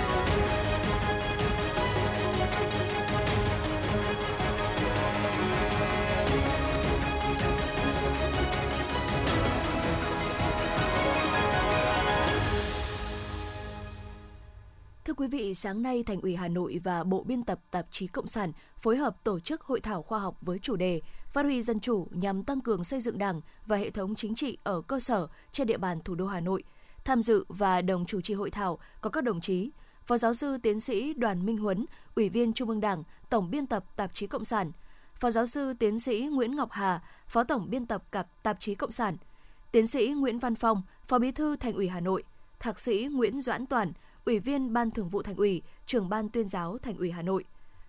Thưa 15.11 15.15
quý 15.15 15.27
vị, 15.27 15.53
sáng 15.53 15.81
nay 15.81 16.03
Thành 16.03 16.21
ủy 16.21 16.35
Hà 16.35 16.47
Nội 16.47 16.81
và 16.83 17.03
Bộ 17.03 17.23
Biên 17.23 17.43
tập 17.43 17.59
Tạp 17.71 17.85
chí 17.91 18.07
Cộng 18.07 18.27
sản 18.27 18.51
phối 18.77 18.97
hợp 18.97 19.23
tổ 19.23 19.39
chức 19.39 19.61
hội 19.61 19.79
thảo 19.79 20.01
khoa 20.01 20.19
học 20.19 20.37
với 20.41 20.59
chủ 20.59 20.75
đề 20.75 21.01
Phát 21.33 21.45
huy 21.45 21.61
dân 21.61 21.79
chủ 21.79 22.07
nhằm 22.11 22.43
tăng 22.43 22.61
cường 22.61 22.83
xây 22.83 23.01
dựng 23.01 23.17
Đảng 23.17 23.41
và 23.65 23.77
hệ 23.77 23.89
thống 23.89 24.15
chính 24.15 24.35
trị 24.35 24.57
ở 24.63 24.81
cơ 24.81 24.99
sở 24.99 25.27
trên 25.51 25.67
địa 25.67 25.77
bàn 25.77 25.99
thủ 26.01 26.15
đô 26.15 26.27
Hà 26.27 26.39
Nội. 26.39 26.63
Tham 27.03 27.21
dự 27.21 27.45
và 27.47 27.81
đồng 27.81 28.05
chủ 28.05 28.21
trì 28.21 28.33
hội 28.33 28.49
thảo 28.49 28.79
có 29.01 29.09
các 29.09 29.23
đồng 29.23 29.41
chí 29.41 29.69
Phó 30.05 30.17
giáo 30.17 30.33
sư 30.33 30.57
tiến 30.63 30.79
sĩ 30.79 31.13
Đoàn 31.13 31.45
Minh 31.45 31.57
Huấn, 31.57 31.85
Ủy 32.15 32.29
viên 32.29 32.53
Trung 32.53 32.69
ương 32.69 32.81
Đảng, 32.81 33.03
Tổng 33.29 33.51
biên 33.51 33.67
tập 33.67 33.83
Tạp 33.95 34.13
chí 34.13 34.27
Cộng 34.27 34.45
sản, 34.45 34.71
Phó 35.15 35.31
giáo 35.31 35.45
sư 35.45 35.73
tiến 35.73 35.99
sĩ 35.99 36.29
Nguyễn 36.31 36.55
Ngọc 36.55 36.71
Hà, 36.71 37.01
Phó 37.27 37.43
tổng 37.43 37.69
biên 37.69 37.85
tập 37.85 38.03
cặp 38.11 38.43
Tạp 38.43 38.59
chí 38.59 38.75
Cộng 38.75 38.91
sản, 38.91 39.17
Tiến 39.71 39.87
sĩ 39.87 40.07
Nguyễn 40.07 40.39
Văn 40.39 40.55
Phong, 40.55 40.81
Phó 41.07 41.19
Bí 41.19 41.31
thư 41.31 41.55
Thành 41.55 41.73
ủy 41.73 41.87
Hà 41.87 41.99
Nội, 41.99 42.23
Thạc 42.59 42.79
sĩ 42.79 43.07
Nguyễn 43.11 43.41
Doãn 43.41 43.65
Toàn, 43.65 43.93
Ủy 44.25 44.39
viên 44.39 44.73
Ban 44.73 44.91
Thường 44.91 45.09
vụ 45.09 45.21
Thành 45.21 45.35
ủy, 45.35 45.61
Trưởng 45.85 46.09
ban 46.09 46.29
Tuyên 46.29 46.47
giáo 46.47 46.77
Thành 46.77 46.97
ủy 46.97 47.11
Hà 47.11 47.21
Nội. 47.21 47.45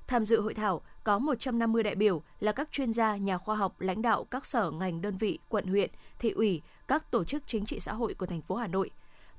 Tham 0.06 0.24
dự 0.24 0.40
hội 0.40 0.54
thảo 0.54 0.80
có 1.04 1.18
150 1.18 1.82
đại 1.82 1.94
biểu 1.94 2.22
là 2.40 2.52
các 2.52 2.72
chuyên 2.72 2.92
gia, 2.92 3.16
nhà 3.16 3.38
khoa 3.38 3.56
học, 3.56 3.80
lãnh 3.80 4.02
đạo 4.02 4.24
các 4.24 4.46
sở 4.46 4.70
ngành 4.70 5.00
đơn 5.00 5.16
vị, 5.16 5.38
quận 5.48 5.66
huyện, 5.66 5.90
thị 6.18 6.30
ủy, 6.30 6.62
các 6.88 7.10
tổ 7.10 7.24
chức 7.24 7.42
chính 7.46 7.64
trị 7.64 7.80
xã 7.80 7.92
hội 7.92 8.14
của 8.14 8.26
thành 8.26 8.42
phố 8.42 8.54
Hà 8.54 8.66
Nội. 8.66 8.90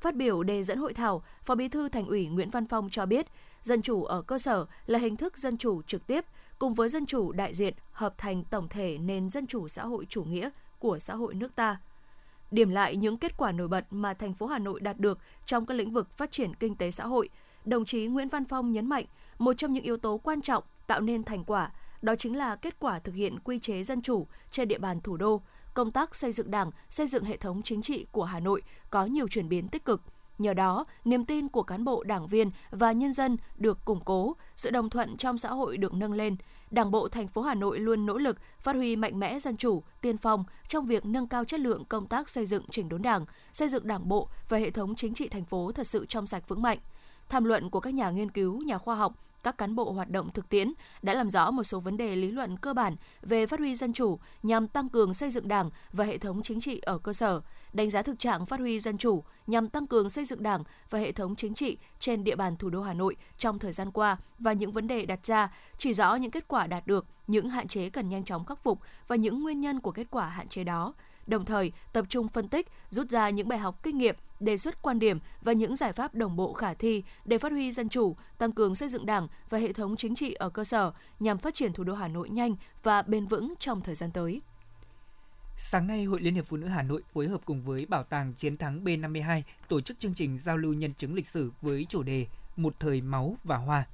Phát 0.02 0.16
biểu 0.16 0.44
đề 0.44 0.64
dẫn 0.64 0.78
hội 0.78 0.94
thảo, 0.94 1.24
Phó 1.44 1.56
Bí 1.56 1.68
thư 1.68 1.90
Thành 1.90 2.08
ủy 2.08 2.28
Nguyễn 2.28 2.50
Văn 2.50 2.66
Phong 2.66 2.90
cho 2.92 3.06
biết, 3.06 3.26
dân 3.64 3.82
chủ 3.82 4.04
ở 4.04 4.22
cơ 4.22 4.40
sở 4.40 4.66
là 4.86 5.00
hình 5.00 5.16
thức 5.16 5.38
dân 5.38 5.58
chủ 5.58 5.82
trực 5.82 6.08
tiếp 6.08 6.26
cùng 6.60 6.74
với 6.74 6.90
dân 6.90 7.06
chủ 7.06 7.32
đại 7.32 7.54
diện 7.54 7.74
hợp 7.92 8.14
thành 8.18 8.44
tổng 8.44 8.68
thể 8.70 8.98
nền 8.98 9.30
dân 9.30 9.48
chủ 9.48 9.68
xã 9.68 9.86
hội 9.86 10.06
chủ 10.10 10.24
nghĩa 10.24 10.50
của 10.80 11.00
xã 11.00 11.16
hội 11.16 11.34
nước 11.34 11.56
ta 11.56 11.78
điểm 12.54 12.70
lại 12.70 12.96
những 12.96 13.18
kết 13.18 13.38
quả 13.38 13.52
nổi 13.52 13.68
bật 13.68 13.86
mà 13.90 14.14
thành 14.14 14.34
phố 14.34 14.48
Hà 14.48 14.60
Nội 14.60 14.80
đạt 14.80 15.00
được 15.00 15.20
trong 15.46 15.66
các 15.66 15.74
lĩnh 15.74 15.92
vực 15.92 16.18
phát 16.18 16.32
triển 16.32 16.56
kinh 16.56 16.76
tế 16.76 16.92
xã 16.92 17.06
hội, 17.06 17.30
đồng 17.66 17.86
chí 17.86 18.06
Nguyễn 18.06 18.30
Văn 18.30 18.46
Phong 18.46 18.72
nhấn 18.72 18.90
mạnh, 18.90 19.06
một 19.38 19.54
trong 19.58 19.74
những 19.74 19.84
yếu 19.84 19.98
tố 19.98 20.18
quan 20.18 20.42
trọng 20.42 20.64
tạo 20.88 21.02
nên 21.02 21.24
thành 21.24 21.44
quả 21.44 21.72
đó 22.04 22.16
chính 22.16 22.38
là 22.38 22.56
kết 22.56 22.80
quả 22.80 23.00
thực 23.00 23.16
hiện 23.16 23.40
quy 23.40 23.60
chế 23.60 23.84
dân 23.84 24.02
chủ 24.02 24.28
trên 24.52 24.68
địa 24.68 24.78
bàn 24.78 25.02
thủ 25.02 25.18
đô. 25.18 25.42
Công 25.74 25.92
tác 25.92 26.16
xây 26.16 26.32
dựng 26.32 26.52
Đảng, 26.52 26.72
xây 26.90 27.08
dựng 27.08 27.24
hệ 27.24 27.38
thống 27.38 27.62
chính 27.62 27.82
trị 27.82 28.06
của 28.12 28.24
Hà 28.24 28.40
Nội 28.40 28.62
có 28.90 29.06
nhiều 29.06 29.28
chuyển 29.28 29.50
biến 29.50 29.68
tích 29.68 29.86
cực. 29.86 30.02
Nhờ 30.38 30.54
đó, 30.54 30.86
niềm 31.06 31.26
tin 31.26 31.48
của 31.48 31.64
cán 31.64 31.84
bộ, 31.84 32.04
đảng 32.04 32.28
viên 32.28 32.52
và 32.72 32.92
nhân 32.92 33.14
dân 33.14 33.38
được 33.58 33.86
củng 33.86 34.00
cố, 34.06 34.36
sự 34.56 34.70
đồng 34.70 34.90
thuận 34.90 35.18
trong 35.18 35.38
xã 35.38 35.50
hội 35.50 35.78
được 35.78 35.94
nâng 35.94 36.14
lên, 36.14 36.36
Đảng 36.74 36.92
bộ 36.92 37.08
thành 37.08 37.28
phố 37.28 37.42
Hà 37.42 37.56
Nội 37.56 37.80
luôn 37.80 38.06
nỗ 38.06 38.18
lực 38.18 38.38
phát 38.60 38.76
huy 38.76 38.96
mạnh 38.96 39.20
mẽ 39.20 39.40
dân 39.40 39.58
chủ, 39.58 39.84
tiên 40.02 40.18
phong 40.18 40.44
trong 40.68 40.86
việc 40.86 41.06
nâng 41.06 41.28
cao 41.28 41.46
chất 41.46 41.60
lượng 41.60 41.86
công 41.86 42.08
tác 42.08 42.30
xây 42.30 42.46
dựng 42.46 42.64
chỉnh 42.72 42.90
đốn 42.90 43.02
Đảng, 43.02 43.26
xây 43.52 43.70
dựng 43.70 43.88
Đảng 43.88 44.10
bộ 44.10 44.30
và 44.50 44.58
hệ 44.58 44.72
thống 44.72 44.96
chính 44.96 45.14
trị 45.14 45.28
thành 45.28 45.46
phố 45.46 45.72
thật 45.72 45.88
sự 45.88 46.06
trong 46.10 46.28
sạch 46.28 46.48
vững 46.48 46.62
mạnh. 46.62 46.78
Tham 47.30 47.44
luận 47.44 47.70
của 47.70 47.80
các 47.80 47.94
nhà 47.94 48.10
nghiên 48.10 48.32
cứu, 48.32 48.62
nhà 48.62 48.78
khoa 48.78 48.96
học, 48.96 49.14
các 49.44 49.58
cán 49.58 49.76
bộ 49.76 49.92
hoạt 49.92 50.10
động 50.10 50.32
thực 50.34 50.50
tiễn 50.50 50.74
đã 51.02 51.14
làm 51.14 51.30
rõ 51.30 51.52
một 51.52 51.64
số 51.64 51.80
vấn 51.80 51.98
đề 51.98 52.16
lý 52.16 52.32
luận 52.32 52.58
cơ 52.58 52.74
bản 52.74 52.96
về 53.22 53.46
phát 53.46 53.60
huy 53.60 53.76
dân 53.76 53.94
chủ 53.94 54.20
nhằm 54.44 54.68
tăng 54.68 54.90
cường 54.90 55.14
xây 55.14 55.30
dựng 55.30 55.48
Đảng 55.48 55.70
và 55.92 56.06
hệ 56.06 56.18
thống 56.18 56.42
chính 56.44 56.62
trị 56.62 56.80
ở 56.80 56.98
cơ 56.98 57.14
sở, 57.14 57.42
đánh 57.74 57.90
giá 57.90 58.02
thực 58.02 58.20
trạng 58.20 58.46
phát 58.46 58.60
huy 58.60 58.80
dân 58.80 58.98
chủ 58.98 59.24
nhằm 59.48 59.70
tăng 59.70 59.88
cường 59.88 60.10
xây 60.10 60.26
dựng 60.26 60.44
Đảng 60.44 60.64
và 60.90 61.00
hệ 61.00 61.12
thống 61.12 61.36
chính 61.36 61.54
trị 61.54 61.78
trên 62.00 62.24
địa 62.24 62.36
bàn 62.36 62.56
thủ 62.56 62.70
đô 62.70 62.82
Hà 62.82 62.94
Nội 62.94 63.16
trong 63.38 63.60
thời 63.60 63.72
gian 63.72 63.92
qua 63.92 64.18
và 64.40 64.54
những 64.54 64.72
vấn 64.72 64.88
đề 64.88 65.06
đặt 65.06 65.26
ra, 65.26 65.54
chỉ 65.78 65.94
rõ 65.94 66.16
những 66.16 66.32
kết 66.32 66.48
quả 66.48 66.68
đạt 66.68 66.88
được, 66.88 67.06
những 67.28 67.48
hạn 67.48 67.68
chế 67.68 67.90
cần 67.90 68.10
nhanh 68.10 68.24
chóng 68.24 68.46
khắc 68.46 68.64
phục 68.64 68.80
và 69.08 69.16
những 69.16 69.44
nguyên 69.44 69.62
nhân 69.62 69.80
của 69.80 69.92
kết 69.92 70.08
quả 70.12 70.28
hạn 70.28 70.48
chế 70.48 70.64
đó 70.64 70.94
đồng 71.28 71.46
thời 71.46 71.72
tập 71.94 72.06
trung 72.10 72.28
phân 72.28 72.48
tích, 72.48 72.68
rút 72.90 73.10
ra 73.10 73.30
những 73.30 73.48
bài 73.48 73.60
học 73.60 73.84
kinh 73.84 73.98
nghiệm, 73.98 74.16
đề 74.40 74.58
xuất 74.58 74.82
quan 74.82 75.00
điểm 75.00 75.20
và 75.42 75.54
những 75.54 75.76
giải 75.76 75.94
pháp 75.94 76.16
đồng 76.16 76.36
bộ 76.36 76.54
khả 76.54 76.74
thi 76.74 77.04
để 77.26 77.38
phát 77.38 77.52
huy 77.52 77.72
dân 77.72 77.90
chủ, 77.90 78.16
tăng 78.38 78.52
cường 78.52 78.76
xây 78.76 78.90
dựng 78.90 79.06
Đảng 79.06 79.28
và 79.50 79.58
hệ 79.58 79.74
thống 79.74 79.96
chính 79.96 80.16
trị 80.16 80.34
ở 80.34 80.50
cơ 80.50 80.64
sở 80.64 80.92
nhằm 81.20 81.38
phát 81.38 81.56
triển 81.56 81.74
thủ 81.74 81.84
đô 81.84 81.94
Hà 81.94 82.08
Nội 82.08 82.30
nhanh 82.30 82.56
và 82.84 83.02
bền 83.02 83.28
vững 83.28 83.54
trong 83.60 83.82
thời 83.82 83.96
gian 83.96 84.12
tới. 84.12 84.42
Sáng 85.58 85.88
nay, 85.88 86.04
Hội 86.04 86.22
Liên 86.22 86.34
hiệp 86.34 86.46
Phụ 86.48 86.58
nữ 86.58 86.68
Hà 86.68 86.82
Nội 86.82 87.02
phối 87.14 87.28
hợp 87.28 87.42
cùng 87.46 87.62
với 87.62 87.86
Bảo 87.86 88.04
tàng 88.04 88.34
Chiến 88.34 88.58
thắng 88.58 88.84
B52 88.84 89.42
tổ 89.68 89.82
chức 89.82 90.00
chương 90.00 90.14
trình 90.14 90.40
giao 90.40 90.58
lưu 90.58 90.74
nhân 90.74 90.94
chứng 90.94 91.16
lịch 91.16 91.28
sử 91.28 91.52
với 91.62 91.86
chủ 91.90 92.04
đề 92.04 92.26
Một 92.56 92.76
thời 92.80 93.02
máu 93.02 93.38
và 93.44 93.58
hoa. 93.58 93.86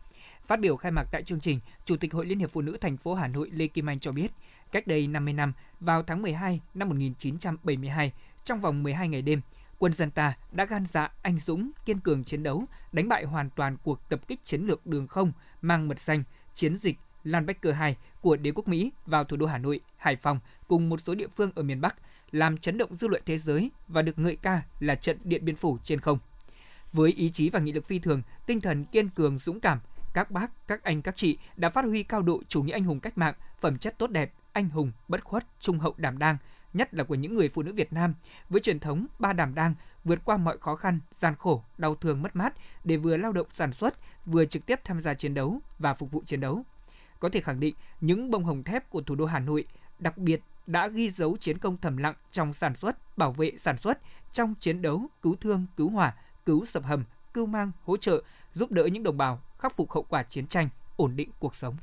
Phát 0.48 0.60
biểu 0.60 0.78
khai 0.78 0.92
mạc 0.92 1.04
tại 1.12 1.24
chương 1.24 1.40
trình, 1.40 1.60
Chủ 1.86 1.98
tịch 1.98 2.14
Hội 2.14 2.26
Liên 2.26 2.40
hiệp 2.40 2.52
Phụ 2.52 2.62
nữ 2.62 2.78
thành 2.82 2.98
phố 2.98 3.14
Hà 3.14 3.28
Nội 3.28 3.50
Lê 3.54 3.68
Kim 3.68 3.90
Anh 3.90 4.00
cho 4.00 4.12
biết, 4.12 4.28
cách 4.72 4.88
đây 4.88 5.08
50 5.08 5.34
năm, 5.34 5.54
vào 5.80 6.04
tháng 6.04 6.22
12 6.22 6.62
năm 6.74 6.90
1972, 6.90 8.12
trong 8.46 8.60
vòng 8.60 8.84
12 8.84 9.10
ngày 9.10 9.22
đêm, 9.22 9.42
quân 9.80 9.94
dân 9.94 10.12
ta 10.12 10.34
đã 10.52 10.66
gan 10.66 10.86
dạ 10.86 11.12
anh 11.22 11.40
dũng, 11.40 11.72
kiên 11.86 12.00
cường 12.00 12.24
chiến 12.24 12.44
đấu, 12.44 12.64
đánh 12.92 13.10
bại 13.10 13.24
hoàn 13.24 13.50
toàn 13.50 13.78
cuộc 13.84 14.10
tập 14.10 14.28
kích 14.28 14.46
chiến 14.46 14.62
lược 14.62 14.88
đường 14.88 15.08
không 15.08 15.32
mang 15.62 15.88
mật 15.88 16.00
danh 16.00 16.24
chiến 16.56 16.78
dịch 16.78 16.98
Lan 17.24 17.46
Bách 17.46 17.62
Cơ 17.62 17.72
2 17.72 17.96
của 18.22 18.36
đế 18.36 18.52
quốc 18.52 18.68
Mỹ 18.68 18.92
vào 19.06 19.24
thủ 19.24 19.38
đô 19.38 19.46
Hà 19.46 19.58
Nội, 19.58 19.80
Hải 19.98 20.16
Phòng 20.16 20.40
cùng 20.68 20.90
một 20.90 21.00
số 21.06 21.16
địa 21.16 21.28
phương 21.38 21.52
ở 21.56 21.64
miền 21.64 21.82
Bắc, 21.82 21.96
làm 22.32 22.58
chấn 22.58 22.78
động 22.78 22.96
dư 22.96 23.08
luận 23.08 23.22
thế 23.26 23.38
giới 23.38 23.72
và 23.88 24.02
được 24.02 24.20
ngợi 24.20 24.36
ca 24.36 24.62
là 24.80 24.96
trận 24.96 25.18
Điện 25.24 25.46
Biên 25.46 25.56
Phủ 25.56 25.78
trên 25.84 26.00
không. 26.00 26.18
Với 26.94 27.12
ý 27.12 27.30
chí 27.30 27.50
và 27.50 27.60
nghị 27.60 27.72
lực 27.72 27.88
phi 27.88 28.00
thường, 28.00 28.22
tinh 28.46 28.62
thần 28.62 28.86
kiên 28.86 29.10
cường 29.10 29.40
dũng 29.40 29.60
cảm, 29.60 29.80
các 30.14 30.32
bác, 30.32 30.68
các 30.68 30.84
anh, 30.84 31.02
các 31.02 31.16
chị 31.16 31.38
đã 31.58 31.70
phát 31.70 31.86
huy 31.86 32.04
cao 32.04 32.22
độ 32.22 32.42
chủ 32.48 32.64
nghĩa 32.64 32.74
anh 32.74 32.84
hùng 32.84 33.00
cách 33.00 33.18
mạng, 33.18 33.34
phẩm 33.62 33.78
chất 33.78 33.98
tốt 33.98 34.10
đẹp, 34.10 34.34
anh 34.54 34.70
hùng, 34.70 34.92
bất 35.08 35.24
khuất, 35.24 35.46
trung 35.60 35.80
hậu 35.80 35.94
đảm 35.98 36.18
đang, 36.18 36.38
nhất 36.74 36.94
là 36.94 37.04
của 37.04 37.16
những 37.16 37.36
người 37.36 37.50
phụ 37.50 37.64
nữ 37.64 37.74
Việt 37.74 37.94
Nam, 37.94 38.14
với 38.50 38.62
truyền 38.62 38.80
thống 38.80 39.06
ba 39.20 39.34
đảm 39.34 39.56
đang, 39.56 39.74
vượt 40.04 40.20
qua 40.26 40.38
mọi 40.38 40.58
khó 40.58 40.76
khăn, 40.76 41.00
gian 41.14 41.36
khổ, 41.36 41.64
đau 41.78 41.96
thương 41.96 42.22
mất 42.22 42.36
mát 42.36 42.54
để 42.84 42.98
vừa 42.98 43.18
lao 43.18 43.32
động 43.32 43.48
sản 43.56 43.74
xuất, 43.74 43.96
vừa 44.26 44.46
trực 44.46 44.66
tiếp 44.66 44.80
tham 44.84 45.02
gia 45.02 45.14
chiến 45.14 45.34
đấu 45.34 45.60
và 45.80 45.94
phục 45.94 46.12
vụ 46.12 46.24
chiến 46.26 46.40
đấu. 46.40 46.64
Có 47.20 47.30
thể 47.30 47.42
khẳng 47.42 47.60
định, 47.60 47.76
những 48.02 48.32
bông 48.32 48.44
hồng 48.44 48.64
thép 48.64 48.90
của 48.90 49.02
thủ 49.02 49.16
đô 49.16 49.26
Hà 49.26 49.40
Nội 49.40 49.66
đặc 50.00 50.18
biệt 50.18 50.42
đã 50.68 50.88
ghi 50.88 51.10
dấu 51.10 51.38
chiến 51.38 51.58
công 51.58 51.78
thầm 51.78 51.98
lặng 51.98 52.16
trong 52.32 52.54
sản 52.54 52.76
xuất, 52.76 53.18
bảo 53.18 53.32
vệ 53.32 53.52
sản 53.60 53.78
xuất, 53.78 54.00
trong 54.34 54.56
chiến 54.60 54.82
đấu, 54.82 55.06
cứu 55.22 55.36
thương, 55.42 55.66
cứu 55.78 55.90
hỏa, 55.90 56.16
cứu 56.46 56.66
sập 56.66 56.84
hầm, 56.84 57.04
cứu 57.34 57.46
mang, 57.46 57.72
hỗ 57.86 57.98
trợ, 57.98 58.24
giúp 58.54 58.72
đỡ 58.72 58.86
những 58.86 59.04
đồng 59.04 59.18
bào 59.18 59.42
khắc 59.60 59.76
phục 59.76 59.92
hậu 59.92 60.04
quả 60.04 60.24
chiến 60.24 60.48
tranh, 60.48 60.70
ổn 60.96 61.16
định 61.16 61.30
cuộc 61.40 61.56
sống. 61.56 61.78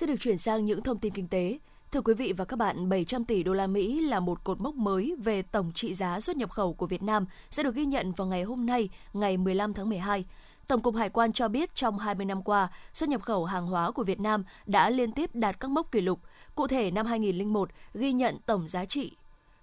Sẽ 0.00 0.06
được 0.06 0.20
chuyển 0.20 0.38
sang 0.38 0.64
những 0.64 0.82
thông 0.82 0.98
tin 0.98 1.12
kinh 1.12 1.28
tế. 1.28 1.58
Thưa 1.92 2.00
quý 2.00 2.14
vị 2.14 2.32
và 2.32 2.44
các 2.44 2.56
bạn, 2.56 2.88
700 2.88 3.24
tỷ 3.24 3.42
đô 3.42 3.52
la 3.52 3.66
Mỹ 3.66 4.00
là 4.00 4.20
một 4.20 4.44
cột 4.44 4.60
mốc 4.60 4.74
mới 4.74 5.14
về 5.18 5.42
tổng 5.42 5.72
trị 5.74 5.94
giá 5.94 6.20
xuất 6.20 6.36
nhập 6.36 6.50
khẩu 6.50 6.72
của 6.74 6.86
Việt 6.86 7.02
Nam 7.02 7.26
sẽ 7.50 7.62
được 7.62 7.74
ghi 7.74 7.84
nhận 7.84 8.12
vào 8.12 8.26
ngày 8.26 8.42
hôm 8.42 8.66
nay, 8.66 8.88
ngày 9.12 9.36
15 9.36 9.74
tháng 9.74 9.88
12. 9.88 10.24
Tổng 10.66 10.80
cục 10.80 10.96
Hải 10.96 11.08
quan 11.08 11.32
cho 11.32 11.48
biết 11.48 11.74
trong 11.74 11.98
20 11.98 12.26
năm 12.26 12.42
qua, 12.42 12.68
xuất 12.92 13.08
nhập 13.08 13.22
khẩu 13.22 13.44
hàng 13.44 13.66
hóa 13.66 13.90
của 13.90 14.02
Việt 14.02 14.20
Nam 14.20 14.44
đã 14.66 14.90
liên 14.90 15.12
tiếp 15.12 15.30
đạt 15.34 15.60
các 15.60 15.70
mốc 15.70 15.92
kỷ 15.92 16.00
lục. 16.00 16.20
Cụ 16.54 16.66
thể 16.66 16.90
năm 16.90 17.06
2001 17.06 17.70
ghi 17.94 18.12
nhận 18.12 18.36
tổng 18.46 18.68
giá 18.68 18.84
trị 18.84 19.12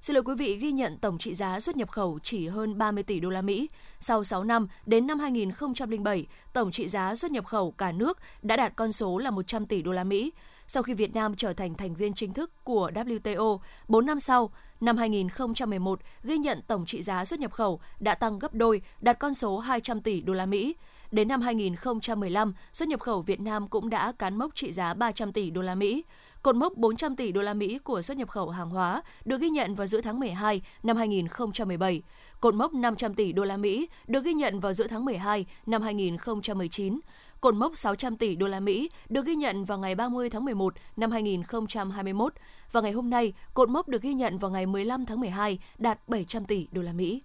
Xin 0.01 0.13
lỗi 0.13 0.23
quý 0.23 0.33
vị 0.35 0.55
ghi 0.55 0.71
nhận 0.71 0.97
tổng 0.97 1.17
trị 1.17 1.35
giá 1.35 1.59
xuất 1.59 1.77
nhập 1.77 1.89
khẩu 1.91 2.19
chỉ 2.23 2.47
hơn 2.47 2.77
30 2.77 3.03
tỷ 3.03 3.19
đô 3.19 3.29
la 3.29 3.41
Mỹ. 3.41 3.69
Sau 3.99 4.23
6 4.23 4.43
năm, 4.43 4.67
đến 4.85 5.07
năm 5.07 5.19
2007, 5.19 6.25
tổng 6.53 6.71
trị 6.71 6.87
giá 6.87 7.15
xuất 7.15 7.31
nhập 7.31 7.45
khẩu 7.45 7.71
cả 7.71 7.91
nước 7.91 8.17
đã 8.41 8.55
đạt 8.55 8.73
con 8.75 8.91
số 8.91 9.17
là 9.17 9.31
100 9.31 9.65
tỷ 9.65 9.81
đô 9.81 9.91
la 9.91 10.03
Mỹ. 10.03 10.31
Sau 10.67 10.83
khi 10.83 10.93
Việt 10.93 11.13
Nam 11.13 11.35
trở 11.35 11.53
thành 11.53 11.75
thành 11.75 11.95
viên 11.95 12.13
chính 12.13 12.33
thức 12.33 12.51
của 12.63 12.91
WTO, 12.95 13.59
4 13.87 14.05
năm 14.05 14.19
sau, 14.19 14.51
năm 14.81 14.97
2011 14.97 15.99
ghi 16.23 16.37
nhận 16.37 16.61
tổng 16.67 16.85
trị 16.85 17.03
giá 17.03 17.25
xuất 17.25 17.39
nhập 17.39 17.51
khẩu 17.51 17.79
đã 17.99 18.15
tăng 18.15 18.39
gấp 18.39 18.53
đôi, 18.53 18.81
đạt 19.01 19.19
con 19.19 19.33
số 19.33 19.59
200 19.59 20.01
tỷ 20.01 20.21
đô 20.21 20.33
la 20.33 20.45
Mỹ. 20.45 20.75
Đến 21.11 21.27
năm 21.27 21.41
2015, 21.41 22.53
xuất 22.73 22.89
nhập 22.89 22.99
khẩu 22.99 23.21
Việt 23.21 23.41
Nam 23.41 23.67
cũng 23.67 23.89
đã 23.89 24.11
cán 24.11 24.37
mốc 24.37 24.55
trị 24.55 24.71
giá 24.71 24.93
300 24.93 25.33
tỷ 25.33 25.49
đô 25.49 25.61
la 25.61 25.75
Mỹ. 25.75 26.03
Cột 26.43 26.55
mốc 26.55 26.77
400 26.77 27.15
tỷ 27.15 27.31
đô 27.31 27.41
la 27.41 27.53
Mỹ 27.53 27.77
của 27.77 28.01
xuất 28.01 28.17
nhập 28.17 28.29
khẩu 28.29 28.49
hàng 28.49 28.69
hóa 28.69 29.01
được 29.25 29.41
ghi 29.41 29.49
nhận 29.49 29.75
vào 29.75 29.87
giữa 29.87 30.01
tháng 30.01 30.19
12 30.19 30.61
năm 30.83 30.97
2017. 30.97 32.01
Cột 32.39 32.53
mốc 32.53 32.73
500 32.73 33.13
tỷ 33.13 33.31
đô 33.31 33.43
la 33.43 33.57
Mỹ 33.57 33.89
được 34.07 34.23
ghi 34.23 34.33
nhận 34.33 34.59
vào 34.59 34.73
giữa 34.73 34.87
tháng 34.87 35.05
12 35.05 35.45
năm 35.65 35.81
2019. 35.81 36.99
Cột 37.41 37.55
mốc 37.55 37.77
600 37.77 38.17
tỷ 38.17 38.35
đô 38.35 38.47
la 38.47 38.59
Mỹ 38.59 38.89
được 39.09 39.25
ghi 39.25 39.35
nhận 39.35 39.65
vào 39.65 39.77
ngày 39.77 39.95
30 39.95 40.29
tháng 40.29 40.45
11 40.45 40.73
năm 40.97 41.11
2021 41.11 42.33
và 42.71 42.81
ngày 42.81 42.91
hôm 42.91 43.09
nay, 43.09 43.33
cột 43.53 43.69
mốc 43.69 43.87
được 43.87 44.01
ghi 44.01 44.13
nhận 44.13 44.37
vào 44.37 44.51
ngày 44.51 44.65
15 44.65 45.05
tháng 45.05 45.19
12 45.19 45.59
đạt 45.77 45.99
700 46.07 46.45
tỷ 46.45 46.67
đô 46.71 46.81
la 46.81 46.93
Mỹ. 46.93 47.21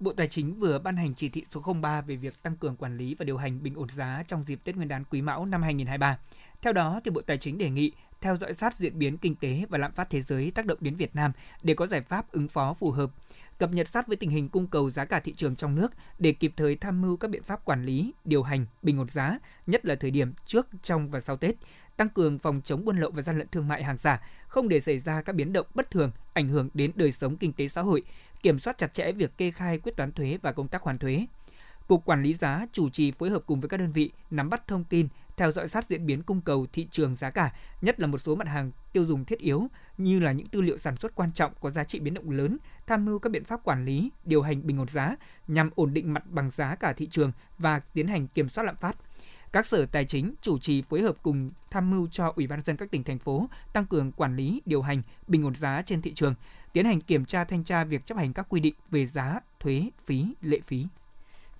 Bộ 0.00 0.12
Tài 0.12 0.28
chính 0.28 0.54
vừa 0.54 0.78
ban 0.78 0.96
hành 0.96 1.14
chỉ 1.14 1.28
thị 1.28 1.44
số 1.54 1.60
03 1.80 2.00
về 2.00 2.16
việc 2.16 2.42
tăng 2.42 2.56
cường 2.56 2.76
quản 2.76 2.96
lý 2.96 3.14
và 3.14 3.24
điều 3.24 3.36
hành 3.36 3.62
bình 3.62 3.74
ổn 3.74 3.88
giá 3.96 4.22
trong 4.28 4.44
dịp 4.44 4.60
Tết 4.64 4.76
Nguyên 4.76 4.88
đán 4.88 5.04
Quý 5.10 5.22
Mão 5.22 5.44
năm 5.44 5.62
2023. 5.62 6.18
Theo 6.62 6.72
đó, 6.72 7.00
thì 7.04 7.10
Bộ 7.10 7.20
Tài 7.20 7.38
chính 7.38 7.58
đề 7.58 7.70
nghị 7.70 7.92
theo 8.20 8.36
dõi 8.36 8.54
sát 8.54 8.74
diễn 8.74 8.98
biến 8.98 9.18
kinh 9.18 9.34
tế 9.34 9.62
và 9.68 9.78
lạm 9.78 9.92
phát 9.92 10.10
thế 10.10 10.20
giới 10.20 10.50
tác 10.50 10.66
động 10.66 10.78
đến 10.80 10.96
Việt 10.96 11.16
Nam 11.16 11.32
để 11.62 11.74
có 11.74 11.86
giải 11.86 12.00
pháp 12.00 12.32
ứng 12.32 12.48
phó 12.48 12.74
phù 12.74 12.90
hợp, 12.90 13.10
cập 13.58 13.72
nhật 13.72 13.88
sát 13.88 14.06
với 14.06 14.16
tình 14.16 14.30
hình 14.30 14.48
cung 14.48 14.66
cầu 14.66 14.90
giá 14.90 15.04
cả 15.04 15.20
thị 15.20 15.34
trường 15.36 15.56
trong 15.56 15.74
nước 15.74 15.92
để 16.18 16.32
kịp 16.32 16.52
thời 16.56 16.76
tham 16.76 17.02
mưu 17.02 17.16
các 17.16 17.30
biện 17.30 17.42
pháp 17.42 17.64
quản 17.64 17.84
lý, 17.84 18.12
điều 18.24 18.42
hành, 18.42 18.66
bình 18.82 18.98
ổn 18.98 19.08
giá, 19.08 19.38
nhất 19.66 19.86
là 19.86 19.94
thời 19.94 20.10
điểm 20.10 20.32
trước, 20.46 20.66
trong 20.82 21.10
và 21.10 21.20
sau 21.20 21.36
Tết, 21.36 21.54
tăng 21.96 22.08
cường 22.08 22.38
phòng 22.38 22.60
chống 22.64 22.84
buôn 22.84 23.00
lậu 23.00 23.10
và 23.10 23.22
gian 23.22 23.38
lận 23.38 23.48
thương 23.48 23.68
mại 23.68 23.84
hàng 23.84 23.96
giả, 23.96 24.22
không 24.48 24.68
để 24.68 24.80
xảy 24.80 24.98
ra 24.98 25.22
các 25.22 25.34
biến 25.34 25.52
động 25.52 25.66
bất 25.74 25.90
thường 25.90 26.10
ảnh 26.32 26.48
hưởng 26.48 26.68
đến 26.74 26.92
đời 26.94 27.12
sống 27.12 27.36
kinh 27.36 27.52
tế 27.52 27.68
xã 27.68 27.82
hội, 27.82 28.02
kiểm 28.42 28.58
soát 28.58 28.78
chặt 28.78 28.94
chẽ 28.94 29.12
việc 29.12 29.36
kê 29.38 29.50
khai 29.50 29.78
quyết 29.78 29.96
toán 29.96 30.12
thuế 30.12 30.38
và 30.42 30.52
công 30.52 30.68
tác 30.68 30.82
hoàn 30.82 30.98
thuế. 30.98 31.26
Cục 31.88 32.04
Quản 32.04 32.22
lý 32.22 32.34
giá 32.34 32.66
chủ 32.72 32.90
trì 32.90 33.10
phối 33.10 33.30
hợp 33.30 33.42
cùng 33.46 33.60
với 33.60 33.68
các 33.68 33.76
đơn 33.76 33.92
vị 33.92 34.10
nắm 34.30 34.50
bắt 34.50 34.68
thông 34.68 34.84
tin, 34.84 35.08
theo 35.36 35.52
dõi 35.52 35.68
sát 35.68 35.86
diễn 35.86 36.06
biến 36.06 36.22
cung 36.22 36.40
cầu 36.40 36.66
thị 36.72 36.88
trường 36.90 37.16
giá 37.16 37.30
cả, 37.30 37.52
nhất 37.82 38.00
là 38.00 38.06
một 38.06 38.18
số 38.18 38.34
mặt 38.34 38.48
hàng 38.48 38.70
tiêu 38.92 39.04
dùng 39.04 39.24
thiết 39.24 39.38
yếu 39.38 39.66
như 39.98 40.20
là 40.20 40.32
những 40.32 40.46
tư 40.46 40.60
liệu 40.60 40.78
sản 40.78 40.96
xuất 40.96 41.14
quan 41.14 41.32
trọng 41.32 41.52
có 41.60 41.70
giá 41.70 41.84
trị 41.84 42.00
biến 42.00 42.14
động 42.14 42.30
lớn, 42.30 42.58
tham 42.86 43.04
mưu 43.04 43.18
các 43.18 43.32
biện 43.32 43.44
pháp 43.44 43.64
quản 43.64 43.84
lý, 43.84 44.10
điều 44.24 44.42
hành 44.42 44.66
bình 44.66 44.78
ổn 44.78 44.88
giá 44.88 45.16
nhằm 45.48 45.70
ổn 45.74 45.94
định 45.94 46.12
mặt 46.12 46.22
bằng 46.26 46.50
giá 46.50 46.74
cả 46.74 46.92
thị 46.92 47.06
trường 47.10 47.32
và 47.58 47.78
tiến 47.78 48.06
hành 48.06 48.28
kiểm 48.28 48.48
soát 48.48 48.64
lạm 48.64 48.76
phát. 48.76 48.96
Các 49.52 49.66
sở 49.66 49.86
tài 49.86 50.04
chính 50.04 50.34
chủ 50.42 50.58
trì 50.58 50.82
phối 50.82 51.02
hợp 51.02 51.16
cùng 51.22 51.50
tham 51.70 51.90
mưu 51.90 52.08
cho 52.12 52.32
Ủy 52.36 52.46
ban 52.46 52.62
dân 52.62 52.76
các 52.76 52.90
tỉnh 52.90 53.04
thành 53.04 53.18
phố 53.18 53.48
tăng 53.72 53.86
cường 53.86 54.12
quản 54.12 54.36
lý, 54.36 54.62
điều 54.66 54.82
hành, 54.82 55.02
bình 55.26 55.44
ổn 55.44 55.54
giá 55.54 55.82
trên 55.86 56.02
thị 56.02 56.14
trường, 56.14 56.34
tiến 56.72 56.84
hành 56.84 57.00
kiểm 57.00 57.24
tra 57.24 57.44
thanh 57.44 57.64
tra 57.64 57.84
việc 57.84 58.06
chấp 58.06 58.18
hành 58.18 58.32
các 58.32 58.46
quy 58.48 58.60
định 58.60 58.74
về 58.90 59.06
giá, 59.06 59.40
thuế, 59.60 59.90
phí, 60.04 60.34
lệ 60.40 60.60
phí. 60.66 60.86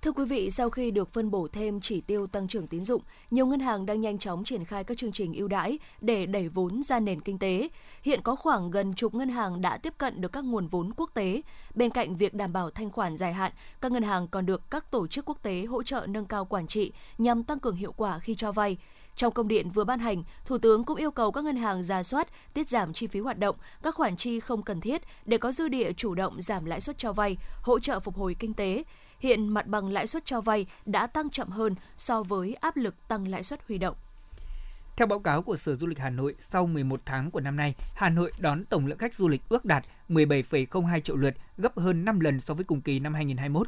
Thưa 0.01 0.11
quý 0.11 0.25
vị, 0.25 0.49
sau 0.51 0.69
khi 0.69 0.91
được 0.91 1.13
phân 1.13 1.31
bổ 1.31 1.47
thêm 1.47 1.81
chỉ 1.81 2.01
tiêu 2.01 2.27
tăng 2.27 2.47
trưởng 2.47 2.67
tín 2.67 2.85
dụng, 2.85 3.01
nhiều 3.31 3.45
ngân 3.45 3.59
hàng 3.59 3.85
đang 3.85 4.01
nhanh 4.01 4.17
chóng 4.17 4.43
triển 4.43 4.65
khai 4.65 4.83
các 4.83 4.97
chương 4.97 5.11
trình 5.11 5.33
ưu 5.33 5.47
đãi 5.47 5.79
để 6.01 6.25
đẩy 6.25 6.49
vốn 6.49 6.83
ra 6.83 6.99
nền 6.99 7.21
kinh 7.21 7.39
tế. 7.39 7.69
Hiện 8.01 8.21
có 8.23 8.35
khoảng 8.35 8.71
gần 8.71 8.93
chục 8.93 9.13
ngân 9.15 9.29
hàng 9.29 9.61
đã 9.61 9.77
tiếp 9.77 9.93
cận 9.97 10.21
được 10.21 10.31
các 10.31 10.43
nguồn 10.43 10.67
vốn 10.67 10.91
quốc 10.97 11.11
tế. 11.13 11.41
Bên 11.75 11.89
cạnh 11.89 12.15
việc 12.15 12.33
đảm 12.33 12.53
bảo 12.53 12.71
thanh 12.71 12.89
khoản 12.89 13.17
dài 13.17 13.33
hạn, 13.33 13.51
các 13.81 13.91
ngân 13.91 14.03
hàng 14.03 14.27
còn 14.27 14.45
được 14.45 14.71
các 14.71 14.91
tổ 14.91 15.07
chức 15.07 15.25
quốc 15.25 15.37
tế 15.41 15.65
hỗ 15.65 15.83
trợ 15.83 16.05
nâng 16.09 16.25
cao 16.25 16.45
quản 16.45 16.67
trị 16.67 16.91
nhằm 17.17 17.43
tăng 17.43 17.59
cường 17.59 17.75
hiệu 17.75 17.91
quả 17.91 18.19
khi 18.19 18.35
cho 18.35 18.51
vay. 18.51 18.77
Trong 19.15 19.33
công 19.33 19.47
điện 19.47 19.69
vừa 19.69 19.83
ban 19.83 19.99
hành, 19.99 20.23
Thủ 20.45 20.57
tướng 20.57 20.83
cũng 20.83 20.97
yêu 20.97 21.11
cầu 21.11 21.31
các 21.31 21.43
ngân 21.43 21.57
hàng 21.57 21.83
ra 21.83 22.03
soát, 22.03 22.27
tiết 22.53 22.69
giảm 22.69 22.93
chi 22.93 23.07
phí 23.07 23.19
hoạt 23.19 23.39
động, 23.39 23.55
các 23.83 23.95
khoản 23.95 24.17
chi 24.17 24.39
không 24.39 24.61
cần 24.61 24.81
thiết 24.81 25.01
để 25.25 25.37
có 25.37 25.51
dư 25.51 25.67
địa 25.67 25.93
chủ 25.93 26.15
động 26.15 26.41
giảm 26.41 26.65
lãi 26.65 26.81
suất 26.81 26.97
cho 26.97 27.13
vay, 27.13 27.37
hỗ 27.61 27.79
trợ 27.79 27.99
phục 27.99 28.15
hồi 28.15 28.35
kinh 28.39 28.53
tế 28.53 28.83
hiện 29.19 29.47
mặt 29.47 29.67
bằng 29.67 29.91
lãi 29.91 30.07
suất 30.07 30.25
cho 30.25 30.41
vay 30.41 30.65
đã 30.85 31.07
tăng 31.07 31.29
chậm 31.29 31.49
hơn 31.49 31.73
so 31.97 32.23
với 32.23 32.53
áp 32.53 32.77
lực 32.77 33.07
tăng 33.07 33.27
lãi 33.27 33.43
suất 33.43 33.59
huy 33.67 33.77
động. 33.77 33.95
Theo 34.97 35.07
báo 35.07 35.19
cáo 35.19 35.41
của 35.41 35.57
Sở 35.57 35.75
Du 35.75 35.87
lịch 35.87 35.99
Hà 35.99 36.09
Nội, 36.09 36.35
sau 36.39 36.65
11 36.65 37.01
tháng 37.05 37.31
của 37.31 37.39
năm 37.39 37.55
nay, 37.55 37.75
Hà 37.95 38.09
Nội 38.09 38.31
đón 38.39 38.65
tổng 38.65 38.87
lượng 38.87 38.97
khách 38.97 39.13
du 39.13 39.27
lịch 39.27 39.41
ước 39.49 39.65
đạt 39.65 39.85
17,02 40.09 40.99
triệu 40.99 41.15
lượt, 41.15 41.33
gấp 41.57 41.77
hơn 41.77 42.05
5 42.05 42.19
lần 42.19 42.39
so 42.39 42.53
với 42.53 42.63
cùng 42.63 42.81
kỳ 42.81 42.99
năm 42.99 43.13
2021. 43.13 43.67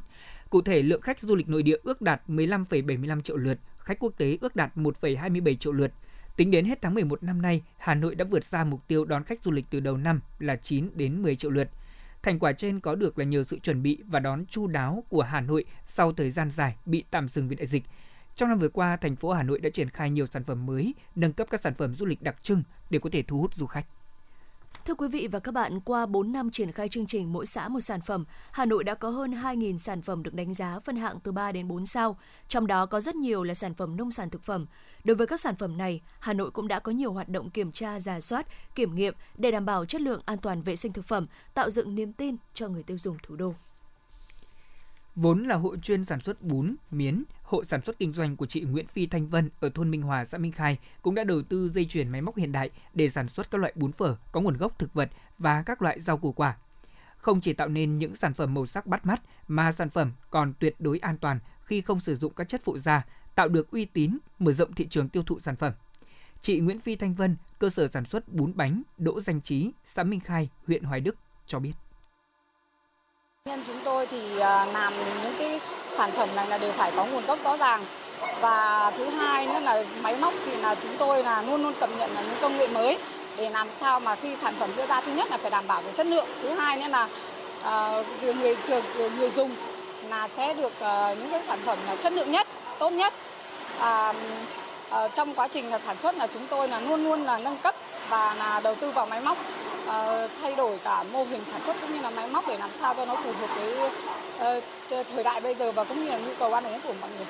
Cụ 0.50 0.62
thể, 0.62 0.82
lượng 0.82 1.02
khách 1.02 1.20
du 1.20 1.36
lịch 1.36 1.50
nội 1.50 1.64
địa 1.64 1.78
ước 1.84 2.02
đạt 2.02 2.22
15,75 2.28 3.22
triệu 3.22 3.38
lượt, 3.38 3.60
khách 3.78 4.00
quốc 4.00 4.14
tế 4.18 4.38
ước 4.42 4.56
đạt 4.56 4.78
1,27 4.78 5.56
triệu 5.56 5.74
lượt. 5.74 5.92
Tính 6.36 6.52
đến 6.52 6.66
hết 6.66 6.82
tháng 6.82 6.94
11 6.94 7.24
năm 7.24 7.42
nay, 7.42 7.62
Hà 7.78 7.96
Nội 7.96 8.16
đã 8.16 8.26
vượt 8.26 8.44
xa 8.44 8.64
mục 8.64 8.88
tiêu 8.88 9.06
đón 9.06 9.24
khách 9.24 9.40
du 9.46 9.52
lịch 9.52 9.66
từ 9.70 9.80
đầu 9.80 9.98
năm 9.98 10.20
là 10.40 10.56
9 10.56 10.90
đến 10.96 11.22
10 11.22 11.36
triệu 11.36 11.52
lượt. 11.52 11.70
Thành 12.24 12.40
quả 12.40 12.54
trên 12.54 12.80
có 12.80 12.96
được 12.96 13.20
là 13.20 13.26
nhờ 13.26 13.44
sự 13.44 13.60
chuẩn 13.60 13.84
bị 13.84 13.98
và 14.08 14.20
đón 14.20 14.46
chu 14.46 14.68
đáo 14.68 15.04
của 15.10 15.22
Hà 15.22 15.42
Nội 15.42 15.66
sau 15.86 16.14
thời 16.14 16.32
gian 16.32 16.52
dài 16.52 16.76
bị 16.86 17.04
tạm 17.12 17.30
dừng 17.30 17.48
vì 17.48 17.56
đại 17.56 17.68
dịch. 17.68 17.84
Trong 18.36 18.50
năm 18.50 18.60
vừa 18.60 18.70
qua, 18.70 18.98
thành 18.98 19.16
phố 19.16 19.32
Hà 19.32 19.44
Nội 19.44 19.60
đã 19.60 19.70
triển 19.70 19.90
khai 19.90 20.10
nhiều 20.10 20.28
sản 20.28 20.44
phẩm 20.44 20.66
mới, 20.66 20.94
nâng 21.16 21.34
cấp 21.34 21.48
các 21.50 21.62
sản 21.62 21.74
phẩm 21.78 21.96
du 21.96 22.06
lịch 22.06 22.22
đặc 22.22 22.36
trưng 22.44 22.64
để 22.90 23.00
có 23.00 23.10
thể 23.14 23.24
thu 23.24 23.42
hút 23.42 23.54
du 23.54 23.66
khách. 23.66 23.86
Thưa 24.90 24.96
quý 24.96 25.08
vị 25.08 25.28
và 25.32 25.40
các 25.40 25.54
bạn, 25.54 25.80
qua 25.80 26.06
4 26.06 26.32
năm 26.32 26.52
triển 26.52 26.72
khai 26.72 26.90
chương 26.90 27.06
trình 27.08 27.34
mỗi 27.34 27.46
xã 27.46 27.68
một 27.68 27.82
sản 27.82 28.02
phẩm, 28.02 28.26
Hà 28.52 28.66
Nội 28.66 28.84
đã 28.84 28.96
có 28.96 29.10
hơn 29.10 29.32
2.000 29.32 29.78
sản 29.78 30.02
phẩm 30.02 30.24
được 30.24 30.34
đánh 30.34 30.54
giá 30.54 30.80
phân 30.80 30.96
hạng 30.96 31.20
từ 31.20 31.32
3 31.32 31.52
đến 31.52 31.68
4 31.68 31.86
sao, 31.86 32.18
trong 32.48 32.68
đó 32.68 32.86
có 32.86 33.00
rất 33.00 33.16
nhiều 33.16 33.44
là 33.44 33.54
sản 33.54 33.74
phẩm 33.74 33.98
nông 33.98 34.12
sản 34.12 34.30
thực 34.30 34.44
phẩm. 34.44 34.66
Đối 35.04 35.16
với 35.16 35.28
các 35.28 35.40
sản 35.40 35.56
phẩm 35.56 35.78
này, 35.78 36.02
Hà 36.20 36.34
Nội 36.34 36.52
cũng 36.52 36.68
đã 36.68 36.80
có 36.80 36.92
nhiều 36.92 37.14
hoạt 37.14 37.30
động 37.30 37.50
kiểm 37.50 37.72
tra, 37.72 38.00
giả 38.00 38.22
soát, 38.22 38.48
kiểm 38.76 38.96
nghiệm 38.96 39.14
để 39.38 39.52
đảm 39.52 39.66
bảo 39.66 39.86
chất 39.86 40.02
lượng 40.02 40.22
an 40.26 40.38
toàn 40.38 40.62
vệ 40.62 40.76
sinh 40.76 40.94
thực 40.94 41.06
phẩm, 41.06 41.28
tạo 41.54 41.70
dựng 41.70 41.96
niềm 41.96 42.14
tin 42.14 42.36
cho 42.54 42.68
người 42.68 42.84
tiêu 42.84 42.98
dùng 42.98 43.18
thủ 43.24 43.36
đô. 43.36 43.54
Vốn 45.22 45.44
là 45.44 45.56
hộ 45.56 45.78
chuyên 45.78 46.06
sản 46.06 46.20
xuất 46.20 46.42
bún, 46.42 46.76
miến, 46.92 47.24
hộ 47.44 47.64
sản 47.66 47.82
xuất 47.86 48.00
kinh 48.00 48.14
doanh 48.14 48.36
của 48.36 48.46
chị 48.46 48.62
Nguyễn 48.62 48.88
Phi 48.88 49.08
Thanh 49.08 49.28
Vân 49.28 49.50
ở 49.60 49.70
thôn 49.70 49.92
Minh 49.92 50.02
Hòa, 50.02 50.26
xã 50.26 50.38
Minh 50.38 50.52
Khai 50.52 50.78
cũng 51.02 51.16
đã 51.16 51.24
đầu 51.24 51.42
tư 51.42 51.70
dây 51.70 51.86
chuyền 51.86 52.10
máy 52.10 52.22
móc 52.22 52.38
hiện 52.38 52.52
đại 52.52 52.70
để 52.94 53.10
sản 53.10 53.30
xuất 53.30 53.52
các 53.52 53.58
loại 53.58 53.74
bún 53.76 53.92
phở 53.92 54.16
có 54.32 54.42
nguồn 54.42 54.58
gốc 54.58 54.80
thực 54.80 54.94
vật 54.94 55.10
và 55.40 55.62
các 55.62 55.82
loại 55.82 56.00
rau 56.00 56.18
củ 56.18 56.32
quả. 56.32 56.58
Không 57.18 57.42
chỉ 57.42 57.54
tạo 57.54 57.68
nên 57.68 58.00
những 58.00 58.16
sản 58.16 58.34
phẩm 58.34 58.54
màu 58.54 58.66
sắc 58.66 58.88
bắt 58.88 59.06
mắt 59.06 59.22
mà 59.48 59.72
sản 59.72 59.90
phẩm 59.90 60.12
còn 60.30 60.54
tuyệt 60.60 60.76
đối 60.80 61.00
an 61.00 61.18
toàn 61.18 61.40
khi 61.62 61.82
không 61.82 62.00
sử 62.00 62.16
dụng 62.16 62.34
các 62.34 62.50
chất 62.50 62.62
phụ 62.64 62.80
gia, 62.80 63.06
tạo 63.36 63.48
được 63.48 63.72
uy 63.72 63.86
tín, 63.86 64.18
mở 64.40 64.54
rộng 64.54 64.74
thị 64.74 64.88
trường 64.90 65.10
tiêu 65.10 65.24
thụ 65.24 65.40
sản 65.40 65.56
phẩm. 65.56 65.74
Chị 66.42 66.60
Nguyễn 66.60 66.80
Phi 66.80 66.96
Thanh 66.96 67.14
Vân, 67.14 67.36
cơ 67.60 67.70
sở 67.70 67.88
sản 67.94 68.06
xuất 68.06 68.34
bún 68.34 68.54
bánh 68.56 68.82
Đỗ 68.98 69.22
Danh 69.22 69.42
Trí, 69.42 69.72
xã 69.86 70.04
Minh 70.04 70.20
Khai, 70.20 70.50
huyện 70.68 70.84
Hoài 70.84 71.02
Đức 71.02 71.16
cho 71.48 71.60
biết. 71.60 71.74
Nhân 73.46 73.64
chúng 73.68 73.80
tôi 73.84 74.06
thì 74.06 74.40
à, 74.40 74.66
làm 74.74 74.94
những 75.24 75.34
cái 75.40 75.60
sản 75.90 76.12
phẩm 76.12 76.30
này 76.36 76.48
là 76.48 76.58
đều 76.58 76.72
phải 76.72 76.92
có 76.96 77.06
nguồn 77.06 77.26
gốc 77.26 77.40
rõ 77.44 77.58
ràng. 77.58 77.86
Và 78.42 78.92
thứ 78.98 79.10
hai 79.10 79.48
nữa 79.48 79.60
là 79.60 79.84
máy 80.04 80.16
móc 80.22 80.34
thì 80.46 80.56
là 80.56 80.76
chúng 80.76 80.98
tôi 80.98 81.24
là 81.24 81.42
luôn 81.42 81.64
luôn 81.64 81.74
cập 81.80 81.90
nhật 81.98 82.10
là 82.16 82.22
những 82.22 82.38
công 82.42 82.58
nghệ 82.58 82.68
mới 82.68 82.98
để 83.38 83.50
làm 83.50 83.72
sao 83.72 84.00
mà 84.00 84.16
khi 84.16 84.36
sản 84.36 84.54
phẩm 84.60 84.70
đưa 84.78 84.86
ra 84.86 85.02
thứ 85.02 85.12
nhất 85.12 85.32
là 85.32 85.38
phải 85.38 85.52
đảm 85.52 85.68
bảo 85.68 85.82
về 85.82 85.92
chất 85.92 86.06
lượng 86.06 86.28
thứ 86.42 86.50
hai 86.50 86.78
nữa 86.78 86.88
là 86.88 87.08
uh, 88.00 88.06
người 88.22 88.34
người, 88.34 88.56
người 89.18 89.30
dùng 89.30 89.56
là 90.10 90.28
sẽ 90.28 90.54
được 90.54 90.74
uh, 90.80 91.18
những 91.18 91.30
cái 91.32 91.44
sản 91.44 91.60
phẩm 91.66 91.78
là 91.88 91.96
chất 91.96 92.14
lượng 92.14 92.32
nhất 92.32 92.48
tốt 92.80 92.90
nhất. 92.90 93.14
Uh, 93.80 94.16
uh, 94.96 95.16
trong 95.16 95.36
quá 95.36 95.48
trình 95.48 95.70
là 95.70 95.80
sản 95.80 95.98
xuất 95.98 96.18
là 96.18 96.28
chúng 96.28 96.48
tôi 96.48 96.68
là 96.68 96.80
luôn 96.80 97.04
luôn 97.04 97.26
là 97.26 97.40
nâng 97.44 97.58
cấp 97.58 97.76
và 98.10 98.34
là 98.34 98.60
đầu 98.64 98.76
tư 98.76 98.92
vào 98.92 99.06
máy 99.06 99.22
móc 99.22 99.38
uh, 99.90 100.32
thay 100.42 100.56
đổi 100.56 100.80
cả 100.84 101.04
mô 101.04 101.24
hình 101.24 101.46
sản 101.46 101.62
xuất 101.62 101.76
cũng 101.82 101.94
như 101.94 102.02
là 102.02 102.10
máy 102.10 102.30
móc 102.34 102.46
để 102.48 102.58
làm 102.58 102.70
sao 102.74 102.94
cho 102.96 103.06
nó 103.06 103.16
phù 103.16 103.32
hợp 103.32 103.48
với 103.56 103.90
uh, 104.60 105.08
thời 105.14 105.24
đại 105.24 105.42
bây 105.42 105.56
giờ 105.56 105.72
và 105.72 105.84
cũng 105.84 105.98
như 105.98 106.10
là 106.10 106.20
nhu 106.20 106.32
cầu 106.40 106.54
ăn 106.54 106.64
uống 106.64 106.80
của 106.84 106.94
mọi 107.02 107.10
người. 107.10 107.26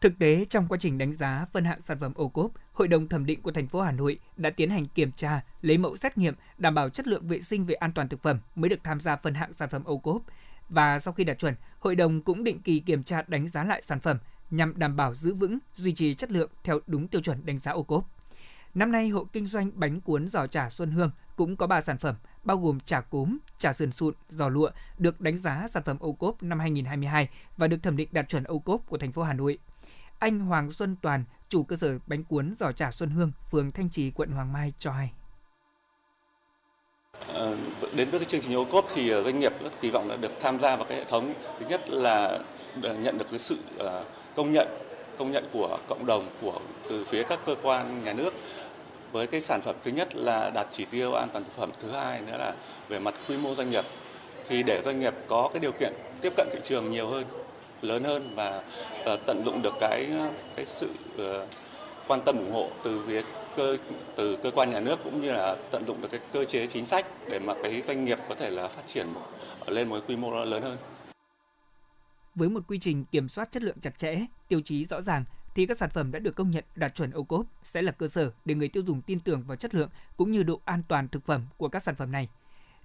Thực 0.00 0.18
tế, 0.18 0.44
trong 0.50 0.66
quá 0.68 0.78
trình 0.80 0.98
đánh 0.98 1.12
giá 1.12 1.46
phân 1.52 1.64
hạng 1.64 1.80
sản 1.84 2.00
phẩm 2.00 2.12
ô 2.14 2.28
cốp, 2.28 2.50
Hội 2.72 2.88
đồng 2.88 3.08
thẩm 3.08 3.26
định 3.26 3.42
của 3.42 3.52
thành 3.52 3.66
phố 3.68 3.80
Hà 3.80 3.92
Nội 3.92 4.18
đã 4.36 4.50
tiến 4.50 4.70
hành 4.70 4.86
kiểm 4.86 5.12
tra, 5.12 5.40
lấy 5.62 5.78
mẫu 5.78 5.96
xét 5.96 6.18
nghiệm, 6.18 6.34
đảm 6.58 6.74
bảo 6.74 6.88
chất 6.88 7.06
lượng 7.06 7.28
vệ 7.28 7.40
sinh 7.40 7.66
về 7.66 7.74
an 7.74 7.92
toàn 7.92 8.08
thực 8.08 8.22
phẩm 8.22 8.38
mới 8.54 8.68
được 8.68 8.78
tham 8.84 9.00
gia 9.00 9.16
phân 9.16 9.34
hạng 9.34 9.52
sản 9.52 9.68
phẩm 9.68 9.84
ô 9.84 9.98
cốp. 9.98 10.22
Và 10.68 10.98
sau 10.98 11.12
khi 11.12 11.24
đạt 11.24 11.38
chuẩn, 11.38 11.54
Hội 11.78 11.96
đồng 11.96 12.22
cũng 12.22 12.44
định 12.44 12.62
kỳ 12.62 12.80
kiểm 12.80 13.02
tra 13.02 13.22
đánh 13.26 13.48
giá 13.48 13.64
lại 13.64 13.82
sản 13.86 14.00
phẩm 14.00 14.18
nhằm 14.50 14.78
đảm 14.78 14.96
bảo 14.96 15.14
giữ 15.14 15.34
vững, 15.34 15.58
duy 15.76 15.92
trì 15.92 16.14
chất 16.14 16.30
lượng 16.30 16.50
theo 16.64 16.80
đúng 16.86 17.08
tiêu 17.08 17.20
chuẩn 17.20 17.46
đánh 17.46 17.58
giá 17.58 17.72
ô 17.72 17.82
cốp. 17.82 18.04
Năm 18.74 18.92
nay, 18.92 19.08
hộ 19.08 19.24
kinh 19.32 19.46
doanh 19.46 19.70
bánh 19.74 20.00
cuốn 20.00 20.28
giò 20.28 20.46
chả 20.46 20.70
Xuân 20.70 20.90
Hương 20.90 21.10
cũng 21.36 21.56
có 21.56 21.66
3 21.66 21.80
sản 21.80 21.98
phẩm, 21.98 22.14
bao 22.44 22.56
gồm 22.56 22.80
chả 22.80 23.00
cốm, 23.00 23.38
chả 23.58 23.72
sườn 23.72 23.92
sụn, 23.92 24.14
giò 24.30 24.48
lụa, 24.48 24.70
được 24.98 25.20
đánh 25.20 25.38
giá 25.38 25.68
sản 25.72 25.82
phẩm 25.82 25.96
ô 26.00 26.12
cốp 26.12 26.42
năm 26.42 26.58
2022 26.60 27.28
và 27.56 27.68
được 27.68 27.76
thẩm 27.82 27.96
định 27.96 28.08
đạt 28.12 28.28
chuẩn 28.28 28.44
ô 28.44 28.58
cốp 28.58 28.86
của 28.88 28.98
thành 28.98 29.12
phố 29.12 29.22
Hà 29.22 29.32
Nội. 29.32 29.58
Anh 30.18 30.40
Hoàng 30.40 30.72
Xuân 30.72 30.96
Toàn, 31.02 31.24
chủ 31.48 31.62
cơ 31.62 31.76
sở 31.76 31.98
bánh 32.06 32.24
cuốn 32.24 32.54
giò 32.60 32.72
chả 32.72 32.92
Xuân 32.92 33.10
Hương, 33.10 33.32
phường 33.50 33.72
Thanh 33.72 33.90
Trì, 33.90 34.10
quận 34.10 34.30
Hoàng 34.30 34.52
Mai 34.52 34.72
cho 34.78 34.92
hay. 34.92 35.12
À, 37.34 37.56
đến 37.94 38.10
với 38.10 38.20
cái 38.20 38.28
chương 38.28 38.40
trình 38.40 38.56
ô 38.56 38.64
cốp 38.64 38.86
thì 38.94 39.10
ờ, 39.10 39.22
doanh 39.22 39.40
nghiệp 39.40 39.52
rất 39.62 39.70
kỳ 39.80 39.90
vọng 39.90 40.08
là 40.08 40.16
được 40.16 40.32
tham 40.40 40.60
gia 40.60 40.76
vào 40.76 40.86
cái 40.88 40.98
hệ 40.98 41.04
thống 41.04 41.34
thứ 41.58 41.66
nhất 41.68 41.90
là 41.90 42.38
ờ, 42.82 42.94
nhận 42.94 43.18
được 43.18 43.26
cái 43.30 43.38
sự 43.38 43.58
công 44.36 44.52
nhận 44.52 44.68
công 45.18 45.32
nhận 45.32 45.44
của 45.52 45.78
cộng 45.88 46.06
đồng 46.06 46.28
của 46.40 46.60
từ 46.88 47.04
phía 47.04 47.22
các 47.22 47.38
cơ 47.46 47.54
quan 47.62 48.04
nhà 48.04 48.12
nước 48.12 48.34
với 49.12 49.26
cái 49.26 49.40
sản 49.40 49.60
phẩm 49.60 49.76
thứ 49.84 49.90
nhất 49.90 50.14
là 50.14 50.50
đạt 50.50 50.66
chỉ 50.70 50.84
tiêu 50.84 51.14
an 51.14 51.28
toàn 51.32 51.44
thực 51.44 51.56
phẩm 51.56 51.70
thứ 51.82 51.90
hai 51.90 52.20
nữa 52.20 52.36
là 52.38 52.54
về 52.88 52.98
mặt 52.98 53.14
quy 53.28 53.36
mô 53.36 53.54
doanh 53.54 53.70
nghiệp 53.70 53.84
thì 54.48 54.62
để 54.62 54.82
doanh 54.84 55.00
nghiệp 55.00 55.14
có 55.28 55.50
cái 55.52 55.60
điều 55.60 55.72
kiện 55.72 55.92
tiếp 56.20 56.32
cận 56.36 56.48
thị 56.52 56.58
trường 56.64 56.90
nhiều 56.90 57.06
hơn 57.06 57.24
lớn 57.82 58.04
hơn 58.04 58.32
và 58.34 58.62
uh, 59.12 59.20
tận 59.26 59.42
dụng 59.44 59.62
được 59.62 59.74
cái 59.80 60.10
cái 60.56 60.66
sự 60.66 60.90
uh, 61.14 61.48
quan 62.08 62.20
tâm 62.24 62.38
ủng 62.38 62.52
hộ 62.52 62.70
từ 62.82 63.00
phía 63.06 63.22
cơ 63.56 63.76
từ 64.16 64.36
cơ 64.42 64.50
quan 64.50 64.70
nhà 64.70 64.80
nước 64.80 64.98
cũng 65.04 65.20
như 65.22 65.32
là 65.32 65.56
tận 65.70 65.86
dụng 65.86 66.02
được 66.02 66.08
cái 66.10 66.20
cơ 66.32 66.44
chế 66.44 66.66
chính 66.66 66.86
sách 66.86 67.06
để 67.30 67.38
mà 67.38 67.54
cái 67.62 67.82
doanh 67.86 68.04
nghiệp 68.04 68.18
có 68.28 68.34
thể 68.34 68.50
là 68.50 68.68
phát 68.68 68.82
triển 68.86 69.06
lên 69.66 69.88
một 69.88 69.98
quy 70.08 70.16
mô 70.16 70.44
lớn 70.44 70.62
hơn. 70.62 70.76
Với 72.34 72.48
một 72.48 72.60
quy 72.68 72.78
trình 72.78 73.04
kiểm 73.12 73.28
soát 73.28 73.52
chất 73.52 73.62
lượng 73.62 73.80
chặt 73.82 73.98
chẽ, 73.98 74.16
tiêu 74.48 74.60
chí 74.64 74.84
rõ 74.84 75.02
ràng 75.02 75.24
thì 75.54 75.66
các 75.66 75.78
sản 75.78 75.90
phẩm 75.90 76.12
đã 76.12 76.18
được 76.18 76.36
công 76.36 76.50
nhận 76.50 76.64
đạt 76.76 76.94
chuẩn 76.94 77.10
ô 77.10 77.22
cốp 77.22 77.46
sẽ 77.64 77.82
là 77.82 77.92
cơ 77.92 78.08
sở 78.08 78.32
để 78.44 78.54
người 78.54 78.68
tiêu 78.68 78.82
dùng 78.86 79.02
tin 79.02 79.20
tưởng 79.20 79.42
vào 79.42 79.56
chất 79.56 79.74
lượng 79.74 79.90
cũng 80.16 80.30
như 80.30 80.42
độ 80.42 80.60
an 80.64 80.82
toàn 80.88 81.08
thực 81.08 81.26
phẩm 81.26 81.46
của 81.56 81.68
các 81.68 81.82
sản 81.82 81.94
phẩm 81.94 82.12
này. 82.12 82.28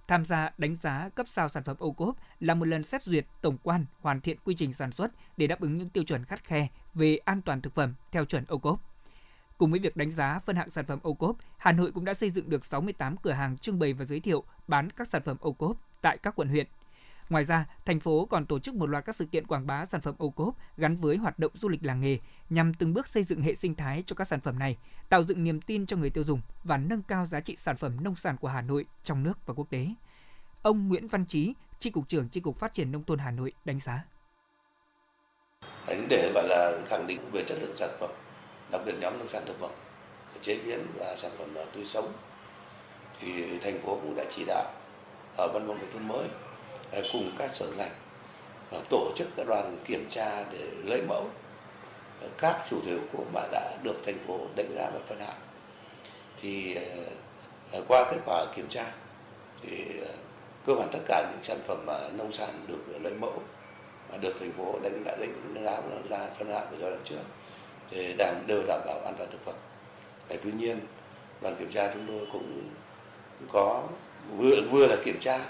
Tham 0.08 0.24
gia 0.24 0.50
đánh 0.58 0.76
giá 0.76 1.08
cấp 1.08 1.26
sao 1.32 1.48
sản 1.48 1.62
phẩm 1.62 1.76
ô 1.78 1.92
cốp 1.92 2.16
là 2.40 2.54
một 2.54 2.64
lần 2.64 2.84
xét 2.84 3.02
duyệt 3.02 3.26
tổng 3.40 3.58
quan 3.62 3.84
hoàn 4.00 4.20
thiện 4.20 4.38
quy 4.44 4.54
trình 4.54 4.74
sản 4.74 4.92
xuất 4.92 5.10
để 5.36 5.46
đáp 5.46 5.60
ứng 5.60 5.78
những 5.78 5.88
tiêu 5.88 6.04
chuẩn 6.04 6.24
khắt 6.24 6.44
khe 6.44 6.68
về 6.94 7.16
an 7.16 7.42
toàn 7.42 7.60
thực 7.60 7.74
phẩm 7.74 7.94
theo 8.12 8.24
chuẩn 8.24 8.44
ô 8.48 8.58
cốp. 8.58 8.80
Cùng 9.58 9.70
với 9.70 9.80
việc 9.80 9.96
đánh 9.96 10.10
giá 10.10 10.38
phân 10.46 10.56
hạng 10.56 10.70
sản 10.70 10.86
phẩm 10.86 10.98
ô 11.02 11.14
cốp, 11.14 11.36
Hà 11.56 11.72
Nội 11.72 11.92
cũng 11.92 12.04
đã 12.04 12.14
xây 12.14 12.30
dựng 12.30 12.50
được 12.50 12.64
68 12.64 13.16
cửa 13.16 13.32
hàng 13.32 13.58
trưng 13.58 13.78
bày 13.78 13.92
và 13.92 14.04
giới 14.04 14.20
thiệu 14.20 14.44
bán 14.68 14.90
các 14.90 15.08
sản 15.08 15.22
phẩm 15.24 15.36
ô 15.40 15.52
cốp 15.52 15.76
tại 16.02 16.18
các 16.18 16.34
quận 16.36 16.48
huyện. 16.48 16.66
Ngoài 17.30 17.44
ra, 17.44 17.66
thành 17.84 18.00
phố 18.00 18.26
còn 18.26 18.46
tổ 18.46 18.58
chức 18.58 18.74
một 18.74 18.86
loạt 18.86 19.04
các 19.04 19.16
sự 19.16 19.26
kiện 19.26 19.46
quảng 19.46 19.66
bá 19.66 19.86
sản 19.86 20.00
phẩm 20.00 20.14
ô 20.18 20.30
cốp 20.30 20.54
gắn 20.76 20.96
với 20.96 21.16
hoạt 21.16 21.38
động 21.38 21.52
du 21.54 21.68
lịch 21.68 21.84
làng 21.84 22.00
nghề 22.00 22.18
nhằm 22.50 22.74
từng 22.74 22.94
bước 22.94 23.06
xây 23.06 23.22
dựng 23.22 23.42
hệ 23.42 23.54
sinh 23.54 23.74
thái 23.74 24.02
cho 24.06 24.16
các 24.16 24.28
sản 24.28 24.40
phẩm 24.40 24.58
này, 24.58 24.76
tạo 25.08 25.24
dựng 25.24 25.44
niềm 25.44 25.60
tin 25.60 25.86
cho 25.86 25.96
người 25.96 26.10
tiêu 26.10 26.24
dùng 26.24 26.40
và 26.64 26.76
nâng 26.76 27.02
cao 27.02 27.26
giá 27.26 27.40
trị 27.40 27.56
sản 27.56 27.76
phẩm 27.76 28.04
nông 28.04 28.16
sản 28.16 28.36
của 28.36 28.48
Hà 28.48 28.60
Nội 28.60 28.86
trong 29.04 29.22
nước 29.22 29.46
và 29.46 29.54
quốc 29.54 29.66
tế. 29.70 29.86
Ông 30.62 30.88
Nguyễn 30.88 31.08
Văn 31.08 31.24
Trí, 31.24 31.54
Chi 31.80 31.90
cục 31.90 32.08
trưởng 32.08 32.28
Chi 32.28 32.40
cục 32.40 32.58
Phát 32.58 32.74
triển 32.74 32.92
nông 32.92 33.04
thôn 33.04 33.18
Hà 33.18 33.30
Nội 33.30 33.52
đánh 33.64 33.80
giá. 33.80 34.04
Để 36.08 36.32
gọi 36.34 36.48
là 36.48 36.72
khẳng 36.86 37.06
định 37.06 37.20
về 37.32 37.44
chất 37.48 37.58
lượng 37.60 37.76
sản 37.76 37.90
phẩm, 38.00 38.10
đặc 38.72 38.80
biệt 38.86 38.94
nhóm 39.00 39.18
nông 39.18 39.28
sản 39.28 39.42
thực 39.46 39.56
phẩm, 39.60 39.70
chế 40.40 40.58
biến 40.64 40.80
và 40.98 41.16
sản 41.16 41.30
phẩm 41.38 41.48
à, 41.56 41.64
tươi 41.74 41.84
sống 41.84 42.12
thì 43.20 43.58
thành 43.58 43.80
phố 43.82 43.98
cũng 44.02 44.14
đã 44.16 44.24
chỉ 44.30 44.44
đạo 44.46 44.72
ở 45.36 45.50
văn 45.52 45.64
phòng 45.66 45.78
nông 45.78 45.92
thôn 45.92 46.08
mới 46.08 46.28
Ờ, 46.94 47.02
cùng 47.12 47.30
các 47.38 47.54
sở 47.54 47.66
ngành 47.76 47.90
ờ, 48.70 48.80
tổ 48.90 49.10
chức 49.16 49.28
các 49.36 49.46
đoàn 49.46 49.76
kiểm 49.84 50.06
tra 50.10 50.44
để 50.52 50.66
lấy 50.84 51.02
mẫu 51.08 51.26
ờ, 52.20 52.28
các 52.38 52.56
chủ 52.70 52.80
thể 52.86 52.98
của 53.12 53.24
mà 53.34 53.40
đã 53.52 53.76
được 53.82 53.96
thành 54.06 54.18
phố 54.26 54.38
đánh 54.56 54.72
giá 54.76 54.90
và 54.94 55.00
phân 55.06 55.20
hạng 55.20 55.40
thì 56.42 56.78
qua 57.88 58.04
kết 58.10 58.18
quả 58.26 58.46
kiểm 58.56 58.66
tra 58.68 58.84
thì 59.62 59.84
cơ 60.66 60.74
bản 60.74 60.88
tất 60.92 60.98
cả 61.08 61.26
những 61.32 61.42
sản 61.42 61.58
phẩm 61.66 61.84
mà 61.86 62.08
nông 62.12 62.32
sản 62.32 62.48
được 62.66 63.00
lấy 63.02 63.14
mẫu 63.14 63.42
mà 64.10 64.16
được 64.16 64.34
thành 64.40 64.52
phố 64.52 64.78
đánh, 64.82 65.04
đã 65.04 65.16
đánh 65.20 65.54
giá 65.64 65.80
ra 66.10 66.26
phân 66.38 66.52
hạng 66.52 66.66
của 66.70 66.76
giai 66.80 66.90
đoạn 66.90 67.02
trước 67.04 67.16
để 67.90 68.14
đảm, 68.18 68.34
đều 68.46 68.62
đảm 68.68 68.80
bảo 68.86 69.00
an 69.04 69.14
toàn 69.18 69.30
thực 69.30 69.44
phẩm. 69.44 69.54
Thế 70.28 70.38
tuy 70.42 70.52
nhiên, 70.52 70.80
đoàn 71.42 71.56
kiểm 71.58 71.70
tra 71.70 71.90
chúng 71.92 72.06
tôi 72.06 72.26
cũng 72.32 72.70
có, 73.52 73.82
vừa 74.36 74.60
vừa 74.70 74.86
là 74.86 74.96
kiểm 75.04 75.20
tra 75.20 75.40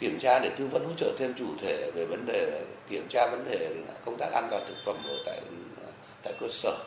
kiểm 0.00 0.18
tra 0.18 0.38
để 0.38 0.50
tư 0.56 0.66
vấn 0.66 0.84
hỗ 0.84 0.92
trợ 0.96 1.14
thêm 1.18 1.34
chủ 1.34 1.46
thể 1.58 1.90
về 1.94 2.06
vấn 2.06 2.26
đề 2.26 2.64
kiểm 2.88 3.06
tra 3.08 3.26
vấn 3.30 3.44
đề 3.44 3.84
công 4.04 4.16
tác 4.18 4.32
an 4.32 4.48
toàn 4.50 4.64
thực 4.68 4.76
phẩm 4.86 4.96
ở 5.04 5.16
tại 5.26 5.40
tại 6.22 6.34
cơ 6.40 6.48
sở 6.50 6.78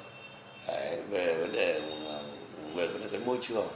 Đấy, 0.67 1.01
về 1.09 1.37
vấn 1.39 1.53
đề 1.53 1.81
về 2.75 2.87
vấn 2.87 3.01
đề 3.01 3.07
cái 3.11 3.19
môi 3.25 3.37
trường 3.41 3.67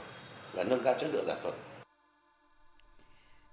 và 0.52 0.64
nâng 0.64 0.82
cao 0.84 0.94
chất 1.00 1.10
lượng 1.12 1.24
sản 1.26 1.38
phẩm 1.42 1.52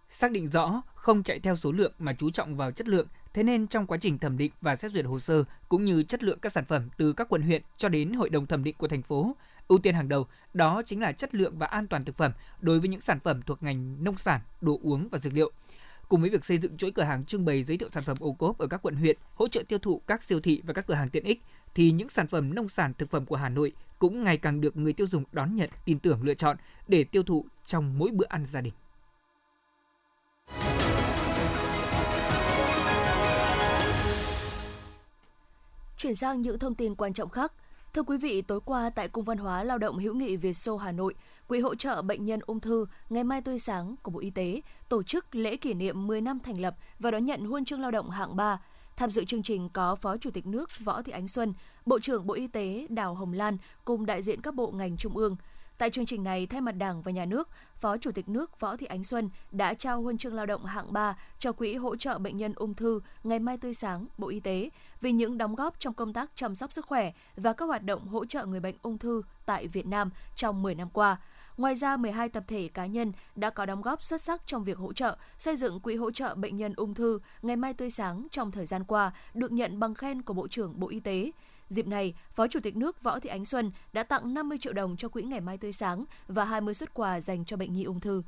xác 0.10 0.32
định 0.32 0.50
rõ 0.50 0.82
không 0.96 1.24
chạy 1.24 1.40
theo 1.40 1.56
số 1.56 1.72
lượng 1.72 1.92
mà 2.00 2.14
chú 2.20 2.30
trọng 2.30 2.58
vào 2.58 2.72
chất 2.72 2.88
lượng 2.88 3.08
Thế 3.36 3.44
nên 3.44 3.68
trong 3.68 3.88
quá 3.88 3.98
trình 4.02 4.20
thẩm 4.20 4.38
định 4.38 4.52
và 4.62 4.76
xét 4.76 4.92
duyệt 4.92 5.06
hồ 5.06 5.20
sơ 5.20 5.44
cũng 5.70 5.86
như 5.86 6.04
chất 6.04 6.24
lượng 6.24 6.40
các 6.40 6.52
sản 6.52 6.66
phẩm 6.66 6.90
từ 6.98 7.14
các 7.14 7.30
quận 7.30 7.42
huyện 7.42 7.62
cho 7.78 7.90
đến 7.90 8.14
hội 8.14 8.30
đồng 8.30 8.46
thẩm 8.46 8.64
định 8.64 8.76
của 8.78 8.88
thành 8.88 9.02
phố, 9.02 9.36
ưu 9.68 9.80
tiên 9.80 9.96
hàng 9.96 10.10
đầu 10.10 10.28
đó 10.54 10.82
chính 10.86 11.02
là 11.02 11.12
chất 11.12 11.36
lượng 11.36 11.58
và 11.58 11.68
an 11.68 11.88
toàn 11.88 12.06
thực 12.06 12.18
phẩm 12.18 12.32
đối 12.62 12.80
với 12.80 12.90
những 12.90 13.02
sản 13.02 13.20
phẩm 13.20 13.42
thuộc 13.42 13.64
ngành 13.64 14.04
nông 14.04 14.18
sản, 14.18 14.42
đồ 14.62 14.80
uống 14.84 15.10
và 15.10 15.20
dược 15.20 15.34
liệu. 15.34 15.52
Cùng 16.10 16.22
với 16.22 16.30
việc 16.30 16.46
xây 16.46 16.58
dựng 16.58 16.78
chuỗi 16.78 16.92
cửa 16.92 17.04
hàng 17.04 17.26
trưng 17.26 17.46
bày 17.46 17.64
giới 17.64 17.78
thiệu 17.78 17.90
sản 17.94 18.04
phẩm 18.04 18.18
ô 18.20 18.34
cốp 18.34 18.58
ở 18.58 18.68
các 18.68 18.82
quận 18.82 18.96
huyện, 18.96 19.18
hỗ 19.36 19.48
trợ 19.48 19.64
tiêu 19.68 19.80
thụ 19.80 20.02
các 20.08 20.24
siêu 20.24 20.40
thị 20.40 20.62
và 20.66 20.74
các 20.74 20.88
cửa 20.88 20.94
hàng 20.94 21.10
tiện 21.10 21.24
ích, 21.24 21.42
thì 21.76 21.92
những 21.92 22.10
sản 22.10 22.28
phẩm 22.28 22.56
nông 22.56 22.70
sản 22.70 22.94
thực 22.98 23.10
phẩm 23.10 23.26
của 23.26 23.36
Hà 23.36 23.50
Nội 23.50 23.72
cũng 24.00 24.24
ngày 24.24 24.38
càng 24.38 24.62
được 24.62 24.78
người 24.78 24.94
tiêu 24.94 25.08
dùng 25.08 25.24
đón 25.32 25.56
nhận, 25.56 25.70
tin 25.86 26.00
tưởng 26.00 26.24
lựa 26.24 26.34
chọn 26.34 26.58
để 26.88 27.04
tiêu 27.04 27.24
thụ 27.24 27.46
trong 27.66 27.98
mỗi 27.98 28.12
bữa 28.12 28.26
ăn 28.30 28.46
gia 28.46 28.62
đình. 28.62 28.74
Chuyển 35.98 36.16
sang 36.16 36.42
những 36.42 36.60
thông 36.60 36.76
tin 36.76 36.96
quan 36.96 37.14
trọng 37.14 37.30
khác, 37.30 37.52
Thưa 37.96 38.04
quý 38.04 38.18
vị, 38.18 38.42
tối 38.42 38.60
qua 38.66 38.90
tại 38.90 39.08
Cung 39.08 39.26
văn 39.26 39.38
hóa 39.38 39.64
Lao 39.64 39.78
động 39.78 39.98
hữu 39.98 40.14
nghị 40.14 40.38
Việt 40.38 40.54
Xô 40.54 40.78
Hà 40.78 40.92
Nội, 40.92 41.14
Quỹ 41.48 41.60
hỗ 41.60 41.76
trợ 41.76 42.02
bệnh 42.02 42.26
nhân 42.26 42.40
ung 42.46 42.60
thư 42.60 42.86
Ngày 43.10 43.24
mai 43.24 43.42
tươi 43.42 43.60
sáng 43.60 43.96
của 44.02 44.12
Bộ 44.12 44.20
Y 44.20 44.30
tế 44.30 44.62
tổ 44.90 45.04
chức 45.04 45.36
lễ 45.36 45.58
kỷ 45.58 45.74
niệm 45.74 46.08
10 46.08 46.22
năm 46.22 46.40
thành 46.40 46.62
lập 46.62 46.76
và 47.00 47.12
đón 47.12 47.26
nhận 47.26 47.46
huân 47.46 47.66
chương 47.66 47.82
lao 47.82 47.92
động 47.92 48.10
hạng 48.10 48.36
3. 48.36 48.60
Tham 48.96 49.10
dự 49.10 49.26
chương 49.26 49.44
trình 49.44 49.70
có 49.70 49.96
Phó 49.96 50.18
Chủ 50.18 50.32
tịch 50.32 50.48
nước 50.48 50.70
Võ 50.80 51.02
Thị 51.02 51.12
Ánh 51.12 51.28
Xuân, 51.28 51.54
Bộ 51.86 52.00
trưởng 52.00 52.28
Bộ 52.28 52.34
Y 52.34 52.48
tế 52.48 52.88
Đào 52.90 53.16
Hồng 53.16 53.34
Lan 53.34 53.58
cùng 53.86 54.06
đại 54.06 54.22
diện 54.22 54.42
các 54.42 54.56
bộ 54.56 54.72
ngành 54.72 54.98
trung 54.98 55.18
ương. 55.18 55.36
Tại 55.78 55.90
chương 55.90 56.06
trình 56.06 56.24
này, 56.24 56.48
thay 56.48 56.62
mặt 56.62 56.72
Đảng 56.72 57.02
và 57.02 57.12
Nhà 57.12 57.26
nước, 57.26 57.50
Phó 57.80 57.98
Chủ 57.98 58.12
tịch 58.12 58.30
nước 58.30 58.60
Võ 58.60 58.78
Thị 58.78 58.86
Ánh 58.86 59.04
Xuân 59.04 59.30
đã 59.52 59.74
trao 59.74 60.02
huân 60.02 60.18
chương 60.18 60.34
lao 60.34 60.46
động 60.46 60.66
hạng 60.66 60.94
3 60.94 61.18
cho 61.40 61.52
Quỹ 61.52 61.76
hỗ 61.76 61.96
trợ 61.96 62.18
bệnh 62.18 62.38
nhân 62.38 62.54
ung 62.56 62.74
thư 62.74 63.00
Ngày 63.24 63.40
mai 63.40 63.58
tươi 63.58 63.74
sáng 63.74 64.08
Bộ 64.18 64.28
Y 64.28 64.40
tế 64.40 64.70
vì 65.02 65.12
những 65.12 65.38
đóng 65.38 65.56
góp 65.56 65.80
trong 65.80 65.94
công 65.94 66.14
tác 66.14 66.32
chăm 66.36 66.56
sóc 66.56 66.74
sức 66.74 66.86
khỏe 66.86 67.12
và 67.36 67.54
các 67.54 67.66
hoạt 67.66 67.84
động 67.84 68.08
hỗ 68.08 68.26
trợ 68.26 68.46
người 68.46 68.60
bệnh 68.60 68.76
ung 68.82 68.98
thư 68.98 69.22
tại 69.46 69.68
Việt 69.68 69.88
Nam 69.88 70.10
trong 70.36 70.62
10 70.62 70.76
năm 70.76 70.90
qua. 70.94 71.18
Ngoài 71.58 71.76
ra, 71.76 71.98
12 71.98 72.30
tập 72.30 72.44
thể 72.48 72.70
cá 72.74 72.86
nhân 72.86 73.12
đã 73.36 73.50
có 73.50 73.66
đóng 73.66 73.82
góp 73.82 74.02
xuất 74.02 74.22
sắc 74.22 74.42
trong 74.48 74.64
việc 74.64 74.78
hỗ 74.78 74.94
trợ, 74.94 75.18
xây 75.38 75.56
dựng 75.56 75.80
quỹ 75.80 75.96
hỗ 75.96 76.12
trợ 76.12 76.36
bệnh 76.36 76.58
nhân 76.58 76.74
ung 76.76 76.94
thư 76.94 77.20
Ngày 77.42 77.56
mai 77.56 77.74
tươi 77.74 77.90
sáng 77.90 78.28
trong 78.32 78.52
thời 78.52 78.66
gian 78.66 78.84
qua, 78.84 79.12
được 79.34 79.52
nhận 79.52 79.80
bằng 79.80 79.96
khen 79.96 80.22
của 80.22 80.34
Bộ 80.34 80.48
trưởng 80.48 80.80
Bộ 80.80 80.88
Y 80.88 81.00
tế. 81.00 81.32
Dịp 81.70 81.88
này, 81.88 82.14
Phó 82.34 82.48
Chủ 82.48 82.60
tịch 82.60 82.76
nước 82.76 83.04
Võ 83.04 83.20
Thị 83.20 83.30
Ánh 83.30 83.46
Xuân 83.46 83.72
đã 83.94 84.04
tặng 84.04 84.34
50 84.34 84.58
triệu 84.62 84.74
đồng 84.74 84.98
cho 84.98 85.10
Quỹ 85.10 85.24
Ngày 85.24 85.42
Mai 85.42 85.58
Tươi 85.58 85.74
Sáng 85.74 86.06
và 86.28 86.46
20 86.46 86.74
xuất 86.74 86.94
quà 86.94 87.22
dành 87.22 87.46
cho 87.46 87.58
bệnh 87.58 87.74
nhi 87.74 87.84
ung 87.84 88.00
thư. 88.00 88.22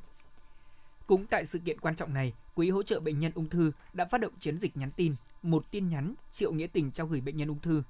Cũng 1.06 1.26
tại 1.26 1.46
sự 1.46 1.58
kiện 1.58 1.80
quan 1.80 1.96
trọng 1.96 2.14
này, 2.14 2.32
Quỹ 2.54 2.70
hỗ 2.70 2.82
trợ 2.82 3.00
bệnh 3.00 3.20
nhân 3.20 3.32
ung 3.34 3.48
thư 3.48 3.72
đã 3.92 4.04
phát 4.04 4.20
động 4.20 4.32
chiến 4.40 4.58
dịch 4.58 4.76
nhắn 4.76 4.90
tin, 4.96 5.14
một 5.42 5.70
tin 5.70 5.88
nhắn 5.88 6.14
triệu 6.32 6.52
nghĩa 6.52 6.66
tình 6.66 6.90
trao 6.90 7.06
gửi 7.06 7.20
bệnh 7.20 7.36
nhân 7.36 7.48
ung 7.48 7.60
thư. 7.60 7.82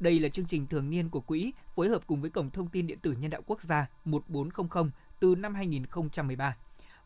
Đây 0.00 0.20
là 0.20 0.28
chương 0.28 0.46
trình 0.46 0.66
thường 0.66 0.90
niên 0.90 1.08
của 1.08 1.20
quỹ 1.20 1.52
phối 1.74 1.88
hợp 1.88 2.02
cùng 2.06 2.20
với 2.20 2.30
Cổng 2.30 2.50
Thông 2.50 2.68
tin 2.68 2.86
Điện 2.86 2.98
tử 3.02 3.12
Nhân 3.12 3.30
đạo 3.30 3.42
Quốc 3.46 3.62
gia 3.62 3.86
1400 4.04 4.90
từ 5.20 5.34
năm 5.34 5.54
2013. 5.54 6.56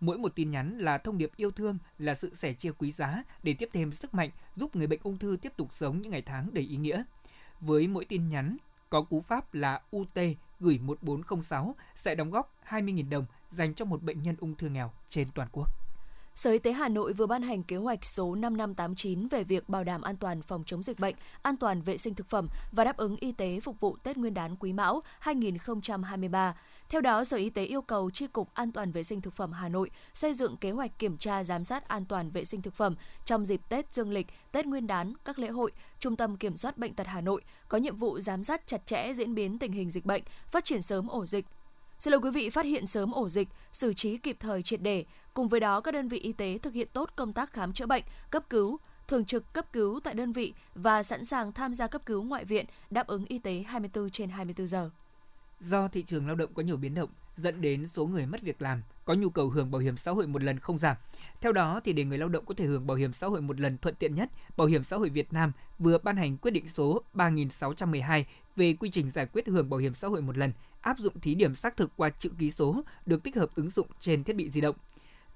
Mỗi 0.01 0.19
một 0.19 0.35
tin 0.35 0.51
nhắn 0.51 0.79
là 0.79 0.99
thông 0.99 1.19
điệp 1.19 1.31
yêu 1.37 1.51
thương, 1.51 1.79
là 1.99 2.15
sự 2.15 2.35
sẻ 2.35 2.53
chia 2.53 2.73
quý 2.79 2.93
giá 2.93 3.25
để 3.43 3.55
tiếp 3.55 3.69
thêm 3.73 3.93
sức 3.93 4.15
mạnh 4.15 4.31
giúp 4.57 4.77
người 4.77 4.87
bệnh 4.87 5.01
ung 5.03 5.19
thư 5.19 5.37
tiếp 5.43 5.53
tục 5.57 5.71
sống 5.79 6.03
những 6.03 6.13
ngày 6.13 6.23
tháng 6.23 6.55
đầy 6.55 6.65
ý 6.65 6.77
nghĩa. 6.77 7.05
Với 7.61 7.87
mỗi 7.87 8.05
tin 8.05 8.29
nhắn 8.29 8.57
có 8.91 9.03
cú 9.03 9.21
pháp 9.21 9.55
là 9.55 9.81
UT 9.97 10.19
gửi 10.61 10.79
1406 10.79 11.75
sẽ 11.97 12.15
đóng 12.15 12.31
góp 12.31 12.55
20.000 12.69 13.09
đồng 13.09 13.27
dành 13.51 13.75
cho 13.75 13.85
một 13.85 14.03
bệnh 14.03 14.23
nhân 14.23 14.37
ung 14.41 14.55
thư 14.55 14.69
nghèo 14.69 14.93
trên 15.09 15.29
toàn 15.35 15.49
quốc. 15.53 15.69
Sở 16.35 16.51
Y 16.51 16.59
tế 16.59 16.73
Hà 16.73 16.89
Nội 16.89 17.13
vừa 17.13 17.27
ban 17.27 17.43
hành 17.43 17.63
kế 17.63 17.77
hoạch 17.77 18.05
số 18.05 18.35
5589 18.35 19.29
về 19.29 19.45
việc 19.45 19.69
bảo 19.69 19.85
đảm 19.85 20.03
an 20.03 20.17
toàn 20.17 20.43
phòng 20.43 20.63
chống 20.67 20.83
dịch 20.83 20.99
bệnh, 20.99 21.15
an 21.43 21.57
toàn 21.57 21.83
vệ 21.83 21.99
sinh 21.99 22.15
thực 22.15 22.29
phẩm 22.29 22.49
và 22.73 22.85
đáp 22.85 22.97
ứng 22.97 23.17
y 23.21 23.33
tế 23.33 23.61
phục 23.61 23.81
vụ 23.81 23.97
Tết 24.03 24.17
Nguyên 24.17 24.35
đán 24.35 24.57
Quý 24.57 24.73
Mão 24.73 25.03
2023. 25.19 26.57
Theo 26.89 27.01
đó, 27.01 27.25
Sở 27.25 27.37
Y 27.37 27.51
tế 27.51 27.65
yêu 27.65 27.83
cầu 27.83 28.11
Tri 28.11 28.27
Cục 28.27 28.55
An 28.55 28.73
toàn 28.73 28.93
vệ 28.93 29.03
sinh 29.03 29.21
thực 29.21 29.35
phẩm 29.35 29.53
Hà 29.53 29.69
Nội 29.69 29.91
xây 30.15 30.35
dựng 30.35 30.57
kế 30.57 30.71
hoạch 30.71 30.99
kiểm 30.99 31.17
tra 31.17 31.45
giám 31.45 31.65
sát 31.65 31.89
an 31.89 32.05
toàn 32.05 32.31
vệ 32.31 32.45
sinh 32.45 32.63
thực 32.63 32.75
phẩm 32.75 32.97
trong 33.25 33.45
dịp 33.45 33.61
Tết 33.69 33.93
Dương 33.93 34.13
lịch, 34.13 34.27
Tết 34.53 34.67
Nguyên 34.67 34.87
đán, 34.87 35.15
các 35.25 35.39
lễ 35.39 35.49
hội. 35.49 35.73
Trung 36.01 36.17
tâm 36.17 36.37
Kiểm 36.37 36.57
soát 36.57 36.79
Bệnh 36.79 36.95
tật 36.95 37.07
Hà 37.07 37.21
Nội 37.21 37.43
có 37.69 37.79
nhiệm 37.79 37.97
vụ 37.97 38.21
giám 38.21 38.43
sát 38.43 38.67
chặt 38.67 38.87
chẽ 38.87 39.13
diễn 39.17 39.35
biến 39.35 39.59
tình 39.59 39.73
hình 39.73 39.91
dịch 39.91 40.07
bệnh, 40.07 40.23
phát 40.47 40.65
triển 40.65 40.83
sớm 40.83 41.09
ổ 41.09 41.27
dịch, 41.27 41.47
Xin 41.99 42.11
lỗi 42.11 42.21
quý 42.21 42.31
vị 42.31 42.51
phát 42.51 42.67
hiện 42.67 42.87
sớm 42.87 43.13
ổ 43.13 43.29
dịch, 43.29 43.49
xử 43.73 43.95
trí 43.95 44.17
kịp 44.17 44.37
thời 44.41 44.63
triệt 44.63 44.83
để. 44.83 45.05
Cùng 45.35 45.49
với 45.49 45.61
đó, 45.61 45.81
các 45.81 45.95
đơn 45.95 46.09
vị 46.09 46.19
y 46.19 46.33
tế 46.33 46.59
thực 46.59 46.75
hiện 46.75 46.89
tốt 46.93 47.11
công 47.17 47.33
tác 47.33 47.53
khám 47.53 47.73
chữa 47.73 47.87
bệnh, 47.87 48.05
cấp 48.31 48.45
cứu, 48.51 48.79
thường 49.09 49.25
trực 49.25 49.53
cấp 49.53 49.73
cứu 49.73 50.01
tại 50.05 50.15
đơn 50.15 50.33
vị 50.33 50.53
và 50.75 51.03
sẵn 51.03 51.25
sàng 51.25 51.53
tham 51.53 51.75
gia 51.75 51.87
cấp 51.87 52.03
cứu 52.07 52.23
ngoại 52.23 52.45
viện, 52.45 52.67
đáp 52.91 53.07
ứng 53.07 53.25
y 53.25 53.39
tế 53.39 53.65
24 53.67 54.11
trên 54.11 54.29
24 54.29 54.69
giờ. 54.69 54.91
Do 55.61 55.89
thị 55.89 56.03
trường 56.03 56.27
lao 56.27 56.37
động 56.37 56.51
có 56.55 56.63
nhiều 56.63 56.77
biến 56.77 56.95
động, 56.95 57.11
dẫn 57.37 57.61
đến 57.61 57.89
số 57.89 58.07
người 58.07 58.27
mất 58.27 58.43
việc 58.43 58.63
làm, 58.63 58.83
có 59.05 59.15
nhu 59.15 59.31
cầu 59.31 59.49
hưởng 59.49 59.71
bảo 59.71 59.81
hiểm 59.81 59.97
xã 59.97 60.11
hội 60.11 60.27
một 60.27 60.43
lần 60.43 60.59
không 60.59 60.79
giảm. 60.79 60.97
Theo 61.41 61.53
đó, 61.53 61.81
thì 61.85 61.93
để 61.93 62.05
người 62.05 62.19
lao 62.19 62.29
động 62.29 62.45
có 62.47 62.55
thể 62.57 62.65
hưởng 62.65 62.87
bảo 62.87 62.97
hiểm 62.97 63.13
xã 63.13 63.27
hội 63.27 63.41
một 63.41 63.61
lần 63.61 63.79
thuận 63.79 63.95
tiện 63.95 64.15
nhất, 64.15 64.31
Bảo 64.57 64.67
hiểm 64.67 64.85
xã 64.85 64.97
hội 64.97 65.09
Việt 65.09 65.33
Nam 65.33 65.53
vừa 65.79 65.99
ban 65.99 66.17
hành 66.17 66.37
quyết 66.37 66.51
định 66.51 66.69
số 66.69 67.03
3612 67.13 68.27
về 68.57 68.75
quy 68.81 68.91
trình 68.91 69.11
giải 69.11 69.27
quyết 69.27 69.49
hưởng 69.49 69.71
bảo 69.71 69.81
hiểm 69.81 69.95
xã 69.95 70.09
hội 70.09 70.23
một 70.23 70.37
lần, 70.39 70.53
áp 70.81 70.99
dụng 70.99 71.21
thí 71.21 71.35
điểm 71.35 71.55
xác 71.55 71.77
thực 71.77 71.91
qua 71.97 72.11
chữ 72.11 72.31
ký 72.39 72.51
số 72.51 72.83
được 73.07 73.23
tích 73.23 73.37
hợp 73.37 73.51
ứng 73.55 73.71
dụng 73.71 73.87
trên 74.01 74.25
thiết 74.25 74.37
bị 74.37 74.51
di 74.51 74.61
động. 74.61 74.77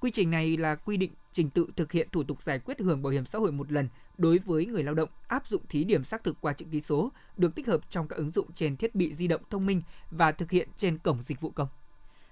Quy 0.01 0.11
trình 0.11 0.31
này 0.31 0.57
là 0.57 0.75
quy 0.75 0.97
định 0.97 1.13
trình 1.33 1.51
tự 1.51 1.67
thực 1.77 1.93
hiện 1.93 2.09
thủ 2.13 2.23
tục 2.23 2.43
giải 2.43 2.59
quyết 2.59 2.81
hưởng 2.81 3.03
bảo 3.03 3.11
hiểm 3.11 3.25
xã 3.27 3.39
hội 3.39 3.53
một 3.53 3.73
lần 3.73 3.89
đối 4.19 4.39
với 4.39 4.67
người 4.67 4.83
lao 4.83 4.95
động 4.95 5.09
áp 5.29 5.47
dụng 5.47 5.63
thí 5.69 5.85
điểm 5.85 6.05
xác 6.05 6.25
thực 6.25 6.37
qua 6.41 6.53
chữ 6.53 6.67
ký 6.73 6.81
số 6.81 7.13
được 7.37 7.55
tích 7.55 7.67
hợp 7.67 7.91
trong 7.91 8.09
các 8.09 8.17
ứng 8.17 8.31
dụng 8.31 8.53
trên 8.53 8.77
thiết 8.77 8.95
bị 8.95 9.15
di 9.15 9.27
động 9.27 9.41
thông 9.51 9.67
minh 9.67 9.83
và 10.11 10.33
thực 10.33 10.51
hiện 10.51 10.69
trên 10.79 10.99
cổng 10.99 11.23
dịch 11.23 11.41
vụ 11.41 11.51
công. 11.51 11.69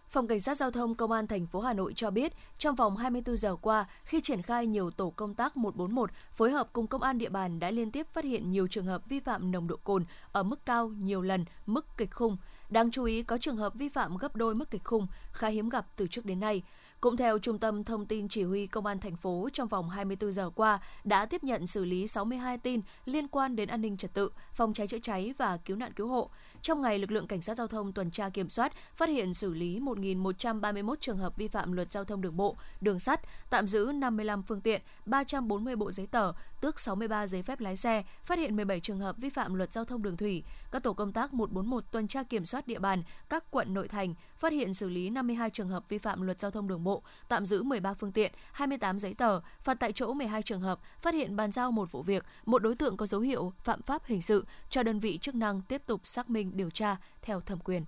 Phòng 0.08 0.26
Cảnh 0.26 0.40
sát 0.40 0.54
Giao 0.54 0.70
thông 0.70 0.94
Công 0.94 1.12
an 1.12 1.26
thành 1.26 1.46
phố 1.46 1.60
Hà 1.60 1.72
Nội 1.72 1.92
cho 1.96 2.10
biết, 2.10 2.32
trong 2.58 2.74
vòng 2.74 2.96
24 2.96 3.36
giờ 3.36 3.56
qua, 3.56 3.86
khi 4.04 4.20
triển 4.20 4.42
khai 4.42 4.66
nhiều 4.66 4.90
tổ 4.90 5.10
công 5.10 5.34
tác 5.34 5.56
141 5.56 6.10
phối 6.32 6.50
hợp 6.50 6.68
cùng 6.72 6.86
công 6.86 7.02
an 7.02 7.18
địa 7.18 7.28
bàn 7.28 7.58
đã 7.58 7.70
liên 7.70 7.90
tiếp 7.90 8.06
phát 8.12 8.24
hiện 8.24 8.50
nhiều 8.50 8.66
trường 8.66 8.86
hợp 8.86 9.08
vi 9.08 9.20
phạm 9.20 9.50
nồng 9.50 9.68
độ 9.68 9.76
cồn 9.76 10.04
ở 10.32 10.42
mức 10.42 10.66
cao 10.66 10.88
nhiều 10.88 11.22
lần, 11.22 11.44
mức 11.66 11.86
kịch 11.96 12.14
khung. 12.14 12.36
Đáng 12.70 12.90
chú 12.90 13.04
ý 13.04 13.22
có 13.22 13.38
trường 13.38 13.56
hợp 13.56 13.74
vi 13.74 13.88
phạm 13.88 14.16
gấp 14.16 14.36
đôi 14.36 14.54
mức 14.54 14.70
kịch 14.70 14.84
khung, 14.84 15.06
khá 15.32 15.48
hiếm 15.48 15.68
gặp 15.68 15.86
từ 15.96 16.06
trước 16.06 16.24
đến 16.24 16.40
nay. 16.40 16.62
Cũng 17.00 17.16
theo 17.16 17.38
Trung 17.38 17.58
tâm 17.58 17.84
Thông 17.84 18.06
tin 18.06 18.28
Chỉ 18.28 18.42
huy 18.42 18.66
Công 18.66 18.86
an 18.86 18.98
thành 18.98 19.16
phố, 19.16 19.48
trong 19.52 19.68
vòng 19.68 19.88
24 19.88 20.32
giờ 20.32 20.50
qua 20.54 20.80
đã 21.04 21.26
tiếp 21.26 21.44
nhận 21.44 21.66
xử 21.66 21.84
lý 21.84 22.06
62 22.06 22.58
tin 22.58 22.80
liên 23.04 23.28
quan 23.28 23.56
đến 23.56 23.68
an 23.68 23.80
ninh 23.80 23.96
trật 23.96 24.14
tự, 24.14 24.30
phòng 24.52 24.74
cháy 24.74 24.86
chữa 24.86 24.98
cháy 24.98 25.34
và 25.38 25.56
cứu 25.56 25.76
nạn 25.76 25.92
cứu 25.92 26.08
hộ. 26.08 26.30
Trong 26.66 26.82
ngày, 26.82 26.98
lực 26.98 27.10
lượng 27.10 27.26
cảnh 27.26 27.42
sát 27.42 27.56
giao 27.56 27.66
thông 27.66 27.92
tuần 27.92 28.10
tra 28.10 28.28
kiểm 28.28 28.48
soát 28.48 28.72
phát 28.96 29.08
hiện 29.08 29.34
xử 29.34 29.54
lý 29.54 29.80
1.131 29.80 30.94
trường 31.00 31.18
hợp 31.18 31.36
vi 31.36 31.48
phạm 31.48 31.72
luật 31.72 31.92
giao 31.92 32.04
thông 32.04 32.20
đường 32.20 32.36
bộ, 32.36 32.56
đường 32.80 32.98
sắt, 32.98 33.20
tạm 33.50 33.66
giữ 33.66 33.90
55 33.94 34.42
phương 34.42 34.60
tiện, 34.60 34.82
340 35.06 35.76
bộ 35.76 35.92
giấy 35.92 36.06
tờ, 36.06 36.32
tước 36.60 36.80
63 36.80 37.26
giấy 37.26 37.42
phép 37.42 37.60
lái 37.60 37.76
xe, 37.76 38.02
phát 38.24 38.38
hiện 38.38 38.56
17 38.56 38.80
trường 38.80 38.98
hợp 38.98 39.16
vi 39.18 39.28
phạm 39.28 39.54
luật 39.54 39.72
giao 39.72 39.84
thông 39.84 40.02
đường 40.02 40.16
thủy. 40.16 40.42
Các 40.70 40.82
tổ 40.82 40.92
công 40.92 41.12
tác 41.12 41.34
141 41.34 41.84
tuần 41.90 42.08
tra 42.08 42.22
kiểm 42.22 42.44
soát 42.44 42.66
địa 42.66 42.78
bàn 42.78 43.02
các 43.28 43.44
quận 43.50 43.74
nội 43.74 43.88
thành, 43.88 44.14
phát 44.38 44.52
hiện 44.52 44.74
xử 44.74 44.88
lý 44.88 45.10
52 45.10 45.50
trường 45.50 45.68
hợp 45.68 45.88
vi 45.88 45.98
phạm 45.98 46.22
luật 46.22 46.40
giao 46.40 46.50
thông 46.50 46.68
đường 46.68 46.84
bộ, 46.84 47.02
tạm 47.28 47.46
giữ 47.46 47.62
13 47.62 47.94
phương 47.94 48.12
tiện, 48.12 48.32
28 48.52 48.98
giấy 48.98 49.14
tờ, 49.14 49.40
phạt 49.60 49.74
tại 49.74 49.92
chỗ 49.92 50.12
12 50.12 50.42
trường 50.42 50.60
hợp, 50.60 50.80
phát 51.00 51.14
hiện 51.14 51.36
bàn 51.36 51.52
giao 51.52 51.72
một 51.72 51.92
vụ 51.92 52.02
việc, 52.02 52.24
một 52.46 52.62
đối 52.62 52.74
tượng 52.74 52.96
có 52.96 53.06
dấu 53.06 53.20
hiệu 53.20 53.52
phạm 53.64 53.82
pháp 53.82 54.04
hình 54.04 54.22
sự 54.22 54.46
cho 54.70 54.82
đơn 54.82 54.98
vị 54.98 55.18
chức 55.22 55.34
năng 55.34 55.62
tiếp 55.62 55.82
tục 55.86 56.00
xác 56.04 56.30
minh 56.30 56.55
điều 56.56 56.70
tra 56.70 56.96
theo 57.22 57.40
thẩm 57.40 57.58
quyền. 57.58 57.84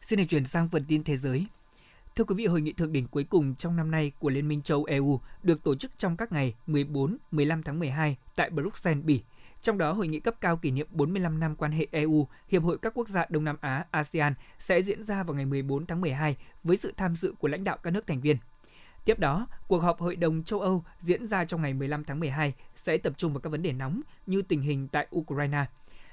Xin 0.00 0.18
được 0.18 0.24
chuyển 0.28 0.46
sang 0.46 0.68
phần 0.68 0.84
tin 0.88 1.04
thế 1.04 1.16
giới. 1.16 1.46
Thưa 2.16 2.24
quý 2.24 2.34
vị, 2.34 2.46
hội 2.46 2.60
nghị 2.60 2.72
thượng 2.72 2.92
đỉnh 2.92 3.06
cuối 3.06 3.24
cùng 3.24 3.54
trong 3.54 3.76
năm 3.76 3.90
nay 3.90 4.12
của 4.18 4.30
Liên 4.30 4.48
minh 4.48 4.62
châu 4.62 4.84
EU 4.84 5.20
được 5.42 5.64
tổ 5.64 5.74
chức 5.74 5.90
trong 5.98 6.16
các 6.16 6.32
ngày 6.32 6.54
14, 6.66 7.16
15 7.30 7.62
tháng 7.62 7.78
12 7.78 8.16
tại 8.36 8.50
Bruxelles, 8.50 9.04
Bỉ. 9.04 9.22
Trong 9.62 9.78
đó, 9.78 9.92
hội 9.92 10.08
nghị 10.08 10.20
cấp 10.20 10.34
cao 10.40 10.56
kỷ 10.56 10.70
niệm 10.70 10.86
45 10.90 11.40
năm 11.40 11.56
quan 11.56 11.72
hệ 11.72 11.86
EU, 11.90 12.28
Hiệp 12.48 12.62
hội 12.62 12.78
các 12.78 12.92
quốc 12.94 13.08
gia 13.08 13.26
Đông 13.28 13.44
Nam 13.44 13.56
Á 13.60 13.86
ASEAN 13.90 14.34
sẽ 14.58 14.82
diễn 14.82 15.02
ra 15.02 15.22
vào 15.22 15.34
ngày 15.34 15.46
14 15.46 15.86
tháng 15.86 16.00
12 16.00 16.36
với 16.64 16.76
sự 16.76 16.92
tham 16.96 17.16
dự 17.16 17.34
của 17.38 17.48
lãnh 17.48 17.64
đạo 17.64 17.76
các 17.82 17.90
nước 17.90 18.06
thành 18.06 18.20
viên. 18.20 18.36
Tiếp 19.04 19.18
đó, 19.18 19.46
cuộc 19.68 19.78
họp 19.78 20.00
Hội 20.00 20.16
đồng 20.16 20.42
châu 20.42 20.60
Âu 20.60 20.84
diễn 21.00 21.26
ra 21.26 21.44
trong 21.44 21.62
ngày 21.62 21.74
15 21.74 22.04
tháng 22.04 22.20
12 22.20 22.54
sẽ 22.76 22.98
tập 22.98 23.12
trung 23.16 23.32
vào 23.32 23.40
các 23.40 23.50
vấn 23.50 23.62
đề 23.62 23.72
nóng 23.72 24.00
như 24.26 24.42
tình 24.42 24.62
hình 24.62 24.88
tại 24.88 25.06
Ukraine. 25.16 25.64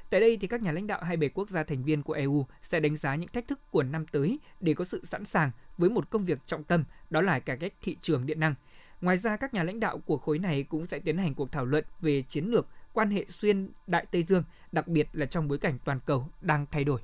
Tại 0.09 0.19
đây 0.19 0.37
thì 0.41 0.47
các 0.47 0.61
nhà 0.61 0.71
lãnh 0.71 0.87
đạo 0.87 1.03
hai 1.03 1.17
bề 1.17 1.29
quốc 1.29 1.49
gia 1.49 1.63
thành 1.63 1.83
viên 1.83 2.03
của 2.03 2.13
EU 2.13 2.45
sẽ 2.63 2.79
đánh 2.79 2.97
giá 2.97 3.15
những 3.15 3.29
thách 3.29 3.47
thức 3.47 3.59
của 3.71 3.83
năm 3.83 4.05
tới 4.11 4.39
để 4.59 4.73
có 4.73 4.85
sự 4.85 5.05
sẵn 5.05 5.25
sàng 5.25 5.51
với 5.77 5.89
một 5.89 6.09
công 6.09 6.25
việc 6.25 6.39
trọng 6.45 6.63
tâm 6.63 6.83
đó 7.09 7.21
là 7.21 7.39
cải 7.39 7.57
cách 7.57 7.73
thị 7.81 7.97
trường 8.01 8.25
điện 8.25 8.39
năng. 8.39 8.55
Ngoài 9.01 9.17
ra, 9.17 9.37
các 9.37 9.53
nhà 9.53 9.63
lãnh 9.63 9.79
đạo 9.79 9.97
của 9.97 10.17
khối 10.17 10.39
này 10.39 10.63
cũng 10.63 10.85
sẽ 10.85 10.99
tiến 10.99 11.17
hành 11.17 11.33
cuộc 11.33 11.51
thảo 11.51 11.65
luận 11.65 11.85
về 12.01 12.21
chiến 12.21 12.45
lược 12.45 12.67
quan 12.93 13.11
hệ 13.11 13.25
xuyên 13.29 13.69
Đại 13.87 14.05
Tây 14.11 14.23
Dương, 14.23 14.43
đặc 14.71 14.87
biệt 14.87 15.07
là 15.13 15.25
trong 15.25 15.47
bối 15.47 15.57
cảnh 15.57 15.77
toàn 15.85 15.99
cầu 16.05 16.27
đang 16.41 16.65
thay 16.71 16.83
đổi. 16.83 17.01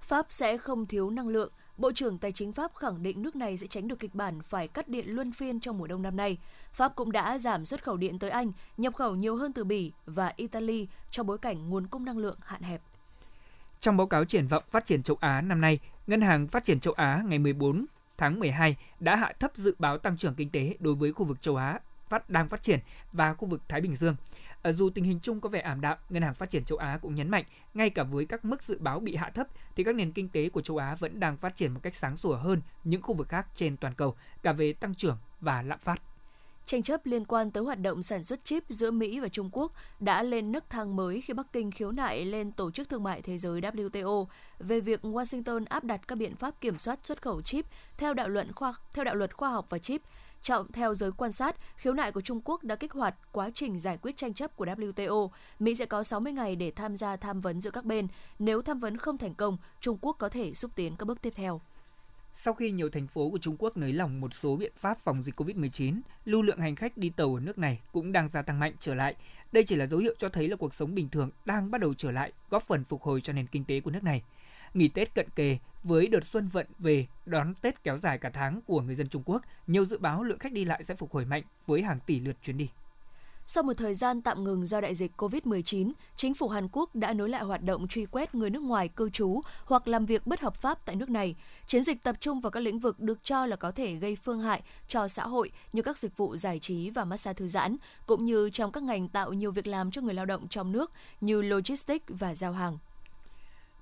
Pháp 0.00 0.26
sẽ 0.28 0.58
không 0.58 0.86
thiếu 0.86 1.10
năng 1.10 1.28
lượng 1.28 1.52
Bộ 1.76 1.92
trưởng 1.92 2.18
Tài 2.18 2.32
chính 2.32 2.52
Pháp 2.52 2.74
khẳng 2.74 3.02
định 3.02 3.22
nước 3.22 3.36
này 3.36 3.56
sẽ 3.56 3.66
tránh 3.66 3.88
được 3.88 3.98
kịch 3.98 4.14
bản 4.14 4.42
phải 4.42 4.68
cắt 4.68 4.88
điện 4.88 5.04
luân 5.08 5.32
phiên 5.32 5.60
trong 5.60 5.78
mùa 5.78 5.86
đông 5.86 6.02
năm 6.02 6.16
nay. 6.16 6.38
Pháp 6.72 6.94
cũng 6.96 7.12
đã 7.12 7.38
giảm 7.38 7.64
xuất 7.64 7.84
khẩu 7.84 7.96
điện 7.96 8.18
tới 8.18 8.30
Anh, 8.30 8.52
nhập 8.76 8.94
khẩu 8.94 9.14
nhiều 9.14 9.36
hơn 9.36 9.52
từ 9.52 9.64
Bỉ 9.64 9.92
và 10.06 10.32
Italy 10.36 10.88
trong 11.10 11.26
bối 11.26 11.38
cảnh 11.38 11.70
nguồn 11.70 11.86
cung 11.86 12.04
năng 12.04 12.18
lượng 12.18 12.36
hạn 12.44 12.62
hẹp. 12.62 12.80
Trong 13.80 13.96
báo 13.96 14.06
cáo 14.06 14.24
triển 14.24 14.48
vọng 14.48 14.64
phát 14.70 14.86
triển 14.86 15.02
châu 15.02 15.16
Á 15.20 15.40
năm 15.40 15.60
nay, 15.60 15.78
Ngân 16.06 16.20
hàng 16.20 16.48
Phát 16.48 16.64
triển 16.64 16.80
châu 16.80 16.94
Á 16.94 17.22
ngày 17.26 17.38
14 17.38 17.86
tháng 18.16 18.40
12 18.40 18.76
đã 19.00 19.16
hạ 19.16 19.32
thấp 19.40 19.52
dự 19.56 19.74
báo 19.78 19.98
tăng 19.98 20.16
trưởng 20.16 20.34
kinh 20.34 20.50
tế 20.50 20.76
đối 20.80 20.94
với 20.94 21.12
khu 21.12 21.24
vực 21.24 21.42
châu 21.42 21.56
Á 21.56 21.80
phát 22.08 22.30
đang 22.30 22.48
phát 22.48 22.62
triển 22.62 22.80
và 23.12 23.34
khu 23.34 23.48
vực 23.48 23.60
Thái 23.68 23.80
Bình 23.80 23.96
Dương. 23.96 24.16
Ở 24.64 24.72
dù 24.72 24.90
tình 24.90 25.04
hình 25.04 25.20
chung 25.22 25.40
có 25.40 25.48
vẻ 25.48 25.60
ảm 25.60 25.80
đạm, 25.80 25.98
Ngân 26.08 26.22
hàng 26.22 26.34
Phát 26.34 26.50
triển 26.50 26.64
châu 26.64 26.78
Á 26.78 26.98
cũng 27.02 27.14
nhấn 27.14 27.28
mạnh, 27.28 27.44
ngay 27.74 27.90
cả 27.90 28.02
với 28.02 28.24
các 28.24 28.44
mức 28.44 28.62
dự 28.62 28.78
báo 28.80 29.00
bị 29.00 29.16
hạ 29.16 29.30
thấp 29.34 29.46
thì 29.76 29.84
các 29.84 29.94
nền 29.94 30.12
kinh 30.12 30.28
tế 30.28 30.48
của 30.48 30.62
châu 30.62 30.76
Á 30.76 30.94
vẫn 30.94 31.20
đang 31.20 31.36
phát 31.36 31.56
triển 31.56 31.74
một 31.74 31.80
cách 31.82 31.94
sáng 31.94 32.16
sủa 32.16 32.36
hơn 32.36 32.60
những 32.84 33.02
khu 33.02 33.14
vực 33.14 33.28
khác 33.28 33.46
trên 33.54 33.76
toàn 33.76 33.94
cầu, 33.94 34.14
cả 34.42 34.52
về 34.52 34.72
tăng 34.72 34.94
trưởng 34.94 35.18
và 35.40 35.62
lạm 35.62 35.78
phát. 35.78 36.02
Tranh 36.66 36.82
chấp 36.82 37.06
liên 37.06 37.24
quan 37.24 37.50
tới 37.50 37.64
hoạt 37.64 37.80
động 37.80 38.02
sản 38.02 38.24
xuất 38.24 38.44
chip 38.44 38.64
giữa 38.68 38.90
Mỹ 38.90 39.20
và 39.20 39.28
Trung 39.28 39.48
Quốc 39.52 39.72
đã 40.00 40.22
lên 40.22 40.52
nấc 40.52 40.70
thang 40.70 40.96
mới 40.96 41.20
khi 41.20 41.34
Bắc 41.34 41.52
Kinh 41.52 41.70
khiếu 41.70 41.92
nại 41.92 42.24
lên 42.24 42.52
Tổ 42.52 42.70
chức 42.70 42.88
Thương 42.88 43.02
mại 43.02 43.22
Thế 43.22 43.38
giới 43.38 43.60
WTO 43.60 44.26
về 44.58 44.80
việc 44.80 45.04
Washington 45.04 45.64
áp 45.68 45.84
đặt 45.84 46.08
các 46.08 46.18
biện 46.18 46.36
pháp 46.36 46.60
kiểm 46.60 46.78
soát 46.78 46.98
xuất 47.02 47.22
khẩu 47.22 47.42
chip 47.42 47.66
theo 47.96 48.14
đạo 48.14 48.28
luật 48.28 48.46
khoa 48.54 48.74
theo 48.92 49.04
đạo 49.04 49.14
luật 49.14 49.36
khoa 49.36 49.50
học 49.50 49.66
và 49.68 49.78
chip. 49.78 50.02
Trọng 50.44 50.72
theo 50.72 50.94
giới 50.94 51.12
quan 51.12 51.32
sát, 51.32 51.56
khiếu 51.76 51.92
nại 51.92 52.12
của 52.12 52.20
Trung 52.20 52.40
Quốc 52.44 52.64
đã 52.64 52.76
kích 52.76 52.92
hoạt 52.92 53.14
quá 53.32 53.50
trình 53.54 53.78
giải 53.78 53.98
quyết 54.02 54.16
tranh 54.16 54.34
chấp 54.34 54.56
của 54.56 54.66
WTO. 54.66 55.30
Mỹ 55.58 55.74
sẽ 55.74 55.86
có 55.86 56.02
60 56.02 56.32
ngày 56.32 56.56
để 56.56 56.70
tham 56.70 56.96
gia 56.96 57.16
tham 57.16 57.40
vấn 57.40 57.60
giữa 57.60 57.70
các 57.70 57.84
bên. 57.84 58.08
Nếu 58.38 58.62
tham 58.62 58.80
vấn 58.80 58.96
không 58.96 59.18
thành 59.18 59.34
công, 59.34 59.56
Trung 59.80 59.98
Quốc 60.00 60.16
có 60.18 60.28
thể 60.28 60.54
xúc 60.54 60.70
tiến 60.74 60.96
các 60.96 61.04
bước 61.04 61.22
tiếp 61.22 61.32
theo. 61.36 61.60
Sau 62.34 62.54
khi 62.54 62.70
nhiều 62.70 62.88
thành 62.90 63.06
phố 63.06 63.30
của 63.30 63.38
Trung 63.38 63.56
Quốc 63.58 63.76
nới 63.76 63.92
lỏng 63.92 64.20
một 64.20 64.34
số 64.34 64.56
biện 64.56 64.72
pháp 64.76 64.98
phòng 64.98 65.22
dịch 65.24 65.40
COVID-19, 65.40 66.00
lưu 66.24 66.42
lượng 66.42 66.58
hành 66.58 66.76
khách 66.76 66.96
đi 66.96 67.10
tàu 67.10 67.34
ở 67.34 67.40
nước 67.40 67.58
này 67.58 67.80
cũng 67.92 68.12
đang 68.12 68.28
gia 68.32 68.42
tăng 68.42 68.60
mạnh 68.60 68.72
trở 68.80 68.94
lại. 68.94 69.14
Đây 69.52 69.64
chỉ 69.64 69.76
là 69.76 69.86
dấu 69.86 70.00
hiệu 70.00 70.14
cho 70.18 70.28
thấy 70.28 70.48
là 70.48 70.56
cuộc 70.56 70.74
sống 70.74 70.94
bình 70.94 71.08
thường 71.08 71.30
đang 71.44 71.70
bắt 71.70 71.80
đầu 71.80 71.94
trở 71.94 72.10
lại, 72.10 72.32
góp 72.50 72.62
phần 72.62 72.84
phục 72.84 73.02
hồi 73.02 73.20
cho 73.20 73.32
nền 73.32 73.46
kinh 73.46 73.64
tế 73.64 73.80
của 73.80 73.90
nước 73.90 74.02
này. 74.02 74.22
Nghỉ 74.74 74.88
Tết 74.88 75.14
cận 75.14 75.26
kề 75.36 75.58
với 75.84 76.06
đợt 76.06 76.24
xuân 76.24 76.48
vận 76.48 76.66
về 76.78 77.06
đón 77.26 77.54
Tết 77.54 77.84
kéo 77.84 77.98
dài 77.98 78.18
cả 78.18 78.30
tháng 78.30 78.60
của 78.66 78.80
người 78.80 78.94
dân 78.94 79.08
Trung 79.08 79.22
Quốc, 79.26 79.42
nhiều 79.66 79.86
dự 79.86 79.98
báo 79.98 80.22
lượng 80.22 80.38
khách 80.38 80.52
đi 80.52 80.64
lại 80.64 80.84
sẽ 80.84 80.94
phục 80.94 81.12
hồi 81.12 81.24
mạnh 81.24 81.42
với 81.66 81.82
hàng 81.82 81.98
tỷ 82.06 82.20
lượt 82.20 82.36
chuyến 82.42 82.56
đi. 82.56 82.68
Sau 83.46 83.62
một 83.62 83.72
thời 83.76 83.94
gian 83.94 84.22
tạm 84.22 84.44
ngừng 84.44 84.66
do 84.66 84.80
đại 84.80 84.94
dịch 84.94 85.12
COVID-19, 85.16 85.92
chính 86.16 86.34
phủ 86.34 86.48
Hàn 86.48 86.68
Quốc 86.72 86.94
đã 86.94 87.12
nối 87.12 87.28
lại 87.28 87.42
hoạt 87.42 87.62
động 87.62 87.88
truy 87.88 88.06
quét 88.06 88.34
người 88.34 88.50
nước 88.50 88.62
ngoài 88.62 88.88
cư 88.88 89.10
trú 89.10 89.40
hoặc 89.64 89.88
làm 89.88 90.06
việc 90.06 90.26
bất 90.26 90.40
hợp 90.40 90.54
pháp 90.54 90.86
tại 90.86 90.96
nước 90.96 91.10
này. 91.10 91.34
Chiến 91.66 91.84
dịch 91.84 92.02
tập 92.02 92.16
trung 92.20 92.40
vào 92.40 92.50
các 92.50 92.60
lĩnh 92.60 92.78
vực 92.78 93.00
được 93.00 93.24
cho 93.24 93.46
là 93.46 93.56
có 93.56 93.70
thể 93.70 93.94
gây 93.94 94.16
phương 94.16 94.40
hại 94.40 94.62
cho 94.88 95.08
xã 95.08 95.26
hội 95.26 95.50
như 95.72 95.82
các 95.82 95.98
dịch 95.98 96.16
vụ 96.16 96.36
giải 96.36 96.58
trí 96.58 96.90
và 96.90 97.04
massage 97.04 97.34
thư 97.34 97.48
giãn, 97.48 97.76
cũng 98.06 98.24
như 98.24 98.50
trong 98.50 98.72
các 98.72 98.82
ngành 98.82 99.08
tạo 99.08 99.32
nhiều 99.32 99.50
việc 99.52 99.66
làm 99.66 99.90
cho 99.90 100.02
người 100.02 100.14
lao 100.14 100.26
động 100.26 100.48
trong 100.48 100.72
nước 100.72 100.90
như 101.20 101.42
logistics 101.42 102.04
và 102.08 102.34
giao 102.34 102.52
hàng. 102.52 102.78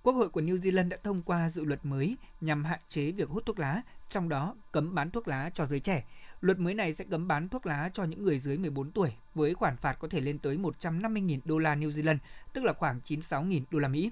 Quốc 0.03 0.13
hội 0.13 0.29
của 0.29 0.41
New 0.41 0.61
Zealand 0.61 0.89
đã 0.89 0.97
thông 1.03 1.23
qua 1.23 1.49
dự 1.49 1.65
luật 1.65 1.85
mới 1.85 2.17
nhằm 2.41 2.65
hạn 2.65 2.81
chế 2.89 3.11
việc 3.11 3.29
hút 3.29 3.47
thuốc 3.47 3.59
lá, 3.59 3.83
trong 4.09 4.29
đó 4.29 4.55
cấm 4.73 4.95
bán 4.95 5.11
thuốc 5.11 5.29
lá 5.29 5.51
cho 5.55 5.67
giới 5.67 5.81
trẻ. 5.81 6.05
Luật 6.41 6.59
mới 6.59 6.75
này 6.75 6.93
sẽ 6.93 7.05
cấm 7.11 7.29
bán 7.29 7.49
thuốc 7.49 7.67
lá 7.67 7.91
cho 7.93 8.05
những 8.05 8.25
người 8.25 8.39
dưới 8.39 8.59
14 8.59 8.91
tuổi 8.91 9.13
với 9.35 9.55
khoản 9.55 9.77
phạt 9.77 9.97
có 9.99 10.09
thể 10.09 10.21
lên 10.21 10.39
tới 10.39 10.57
150.000 10.57 11.39
đô 11.45 11.59
la 11.59 11.77
New 11.77 11.91
Zealand, 11.91 12.17
tức 12.53 12.65
là 12.65 12.73
khoảng 12.73 13.01
96.000 13.05 13.63
đô 13.71 13.79
la 13.79 13.89
Mỹ. 13.89 14.11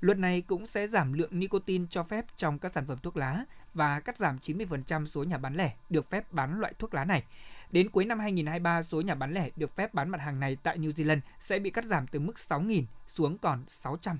Luật 0.00 0.18
này 0.18 0.40
cũng 0.40 0.66
sẽ 0.66 0.86
giảm 0.86 1.12
lượng 1.12 1.38
nicotine 1.38 1.84
cho 1.90 2.02
phép 2.02 2.24
trong 2.36 2.58
các 2.58 2.72
sản 2.72 2.86
phẩm 2.86 2.98
thuốc 3.02 3.16
lá 3.16 3.44
và 3.74 4.00
cắt 4.00 4.16
giảm 4.16 4.38
90% 4.42 5.06
số 5.06 5.24
nhà 5.24 5.38
bán 5.38 5.54
lẻ 5.54 5.74
được 5.90 6.10
phép 6.10 6.32
bán 6.32 6.60
loại 6.60 6.72
thuốc 6.78 6.94
lá 6.94 7.04
này. 7.04 7.24
Đến 7.72 7.88
cuối 7.88 8.04
năm 8.04 8.18
2023, 8.18 8.82
số 8.82 9.00
nhà 9.00 9.14
bán 9.14 9.34
lẻ 9.34 9.50
được 9.56 9.76
phép 9.76 9.94
bán 9.94 10.10
mặt 10.10 10.20
hàng 10.20 10.40
này 10.40 10.56
tại 10.62 10.78
New 10.78 10.92
Zealand 10.92 11.20
sẽ 11.40 11.58
bị 11.58 11.70
cắt 11.70 11.84
giảm 11.84 12.06
từ 12.06 12.18
mức 12.18 12.34
6.000 12.48 12.82
xuống 13.14 13.38
còn 13.38 13.64
600 13.68 14.18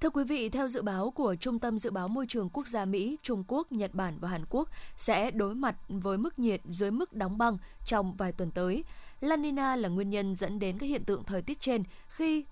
Thưa 0.00 0.10
quý 0.10 0.24
vị, 0.24 0.48
theo 0.48 0.68
dự 0.68 0.82
báo 0.82 1.10
của 1.10 1.34
Trung 1.40 1.58
tâm 1.58 1.78
Dự 1.78 1.90
báo 1.90 2.08
Môi 2.08 2.26
trường 2.28 2.48
Quốc 2.48 2.66
gia 2.66 2.84
Mỹ, 2.84 3.16
Trung 3.22 3.44
Quốc, 3.48 3.72
Nhật 3.72 3.94
Bản 3.94 4.18
và 4.20 4.28
Hàn 4.28 4.44
Quốc 4.50 4.68
sẽ 4.96 5.30
đối 5.30 5.54
mặt 5.54 5.76
với 5.88 6.18
mức 6.18 6.38
nhiệt 6.38 6.60
dưới 6.64 6.90
mức 6.90 7.12
đóng 7.12 7.38
băng 7.38 7.58
trong 7.86 8.16
vài 8.16 8.32
tuần 8.32 8.50
tới. 8.50 8.84
La 9.20 9.36
Nina 9.36 9.76
là 9.76 9.88
nguyên 9.88 10.10
nhân 10.10 10.36
dẫn 10.36 10.58
đến 10.58 10.78
các 10.78 10.86
hiện 10.86 11.04
tượng 11.04 11.24
thời 11.24 11.42
tiết 11.42 11.60
trên 11.60 11.82
khi 12.08 12.44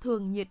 thường 0.00 0.32
nhiệt 0.32 0.48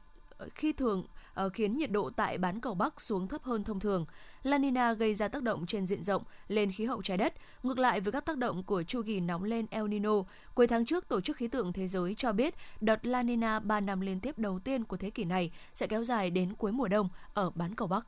khi 0.55 0.73
thường 0.73 1.03
Ờ, 1.33 1.49
khiến 1.49 1.77
nhiệt 1.77 1.91
độ 1.91 2.09
tại 2.09 2.37
bán 2.37 2.59
cầu 2.59 2.73
Bắc 2.73 3.01
xuống 3.01 3.27
thấp 3.27 3.43
hơn 3.43 3.63
thông 3.63 3.79
thường. 3.79 4.05
La 4.43 4.57
Nina 4.57 4.93
gây 4.93 5.13
ra 5.13 5.27
tác 5.27 5.43
động 5.43 5.65
trên 5.65 5.85
diện 5.85 6.03
rộng 6.03 6.23
lên 6.47 6.71
khí 6.71 6.85
hậu 6.85 7.01
trái 7.01 7.17
đất, 7.17 7.33
ngược 7.63 7.79
lại 7.79 7.99
với 7.99 8.11
các 8.11 8.25
tác 8.25 8.37
động 8.37 8.63
của 8.63 8.83
chu 8.83 9.01
kỳ 9.05 9.19
nóng 9.19 9.43
lên 9.43 9.65
El 9.69 9.87
Nino. 9.87 10.13
Cuối 10.53 10.67
tháng 10.67 10.85
trước, 10.85 11.07
Tổ 11.07 11.21
chức 11.21 11.37
Khí 11.37 11.47
tượng 11.47 11.73
Thế 11.73 11.87
giới 11.87 12.15
cho 12.15 12.31
biết 12.31 12.55
đợt 12.81 13.05
La 13.05 13.23
Nina 13.23 13.59
3 13.59 13.79
năm 13.79 14.01
liên 14.01 14.19
tiếp 14.19 14.37
đầu 14.37 14.59
tiên 14.59 14.83
của 14.83 14.97
thế 14.97 15.09
kỷ 15.09 15.23
này 15.23 15.51
sẽ 15.73 15.87
kéo 15.87 16.03
dài 16.03 16.29
đến 16.29 16.53
cuối 16.55 16.71
mùa 16.71 16.87
đông 16.87 17.09
ở 17.33 17.49
bán 17.49 17.75
cầu 17.75 17.87
Bắc. 17.87 18.05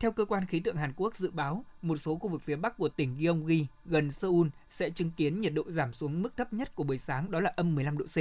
Theo 0.00 0.12
cơ 0.12 0.24
quan 0.24 0.46
khí 0.46 0.60
tượng 0.60 0.76
Hàn 0.76 0.92
Quốc 0.96 1.16
dự 1.16 1.30
báo, 1.30 1.64
một 1.82 1.96
số 1.96 2.16
khu 2.16 2.28
vực 2.28 2.42
phía 2.42 2.56
bắc 2.56 2.78
của 2.78 2.88
tỉnh 2.88 3.16
Gyeonggi 3.18 3.66
gần 3.84 4.12
Seoul 4.12 4.46
sẽ 4.70 4.90
chứng 4.90 5.10
kiến 5.10 5.40
nhiệt 5.40 5.54
độ 5.54 5.62
giảm 5.68 5.92
xuống 5.92 6.22
mức 6.22 6.36
thấp 6.36 6.52
nhất 6.52 6.74
của 6.74 6.84
buổi 6.84 6.98
sáng 6.98 7.30
đó 7.30 7.40
là 7.40 7.52
âm 7.56 7.74
15 7.74 7.98
độ 7.98 8.04
C. 8.04 8.16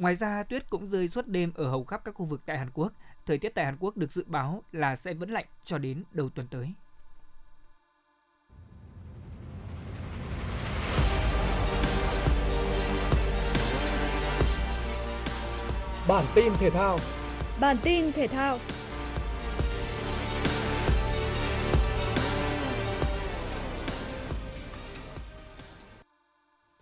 Ngoài 0.00 0.14
ra, 0.14 0.42
tuyết 0.42 0.70
cũng 0.70 0.90
rơi 0.90 1.08
suốt 1.08 1.26
đêm 1.26 1.52
ở 1.54 1.68
hầu 1.70 1.84
khắp 1.84 2.00
các 2.04 2.14
khu 2.14 2.24
vực 2.26 2.40
tại 2.46 2.58
Hàn 2.58 2.70
Quốc. 2.74 2.92
Thời 3.26 3.38
tiết 3.38 3.54
tại 3.54 3.64
Hàn 3.64 3.76
Quốc 3.80 3.96
được 3.96 4.12
dự 4.12 4.24
báo 4.26 4.62
là 4.72 4.96
sẽ 4.96 5.14
vẫn 5.14 5.30
lạnh 5.30 5.44
cho 5.64 5.78
đến 5.78 6.02
đầu 6.12 6.28
tuần 6.28 6.46
tới. 6.50 6.72
Bản 16.08 16.24
tin 16.34 16.52
thể 16.58 16.70
thao 16.70 16.98
Bản 17.60 17.76
tin 17.82 18.12
thể 18.12 18.26
thao 18.26 18.58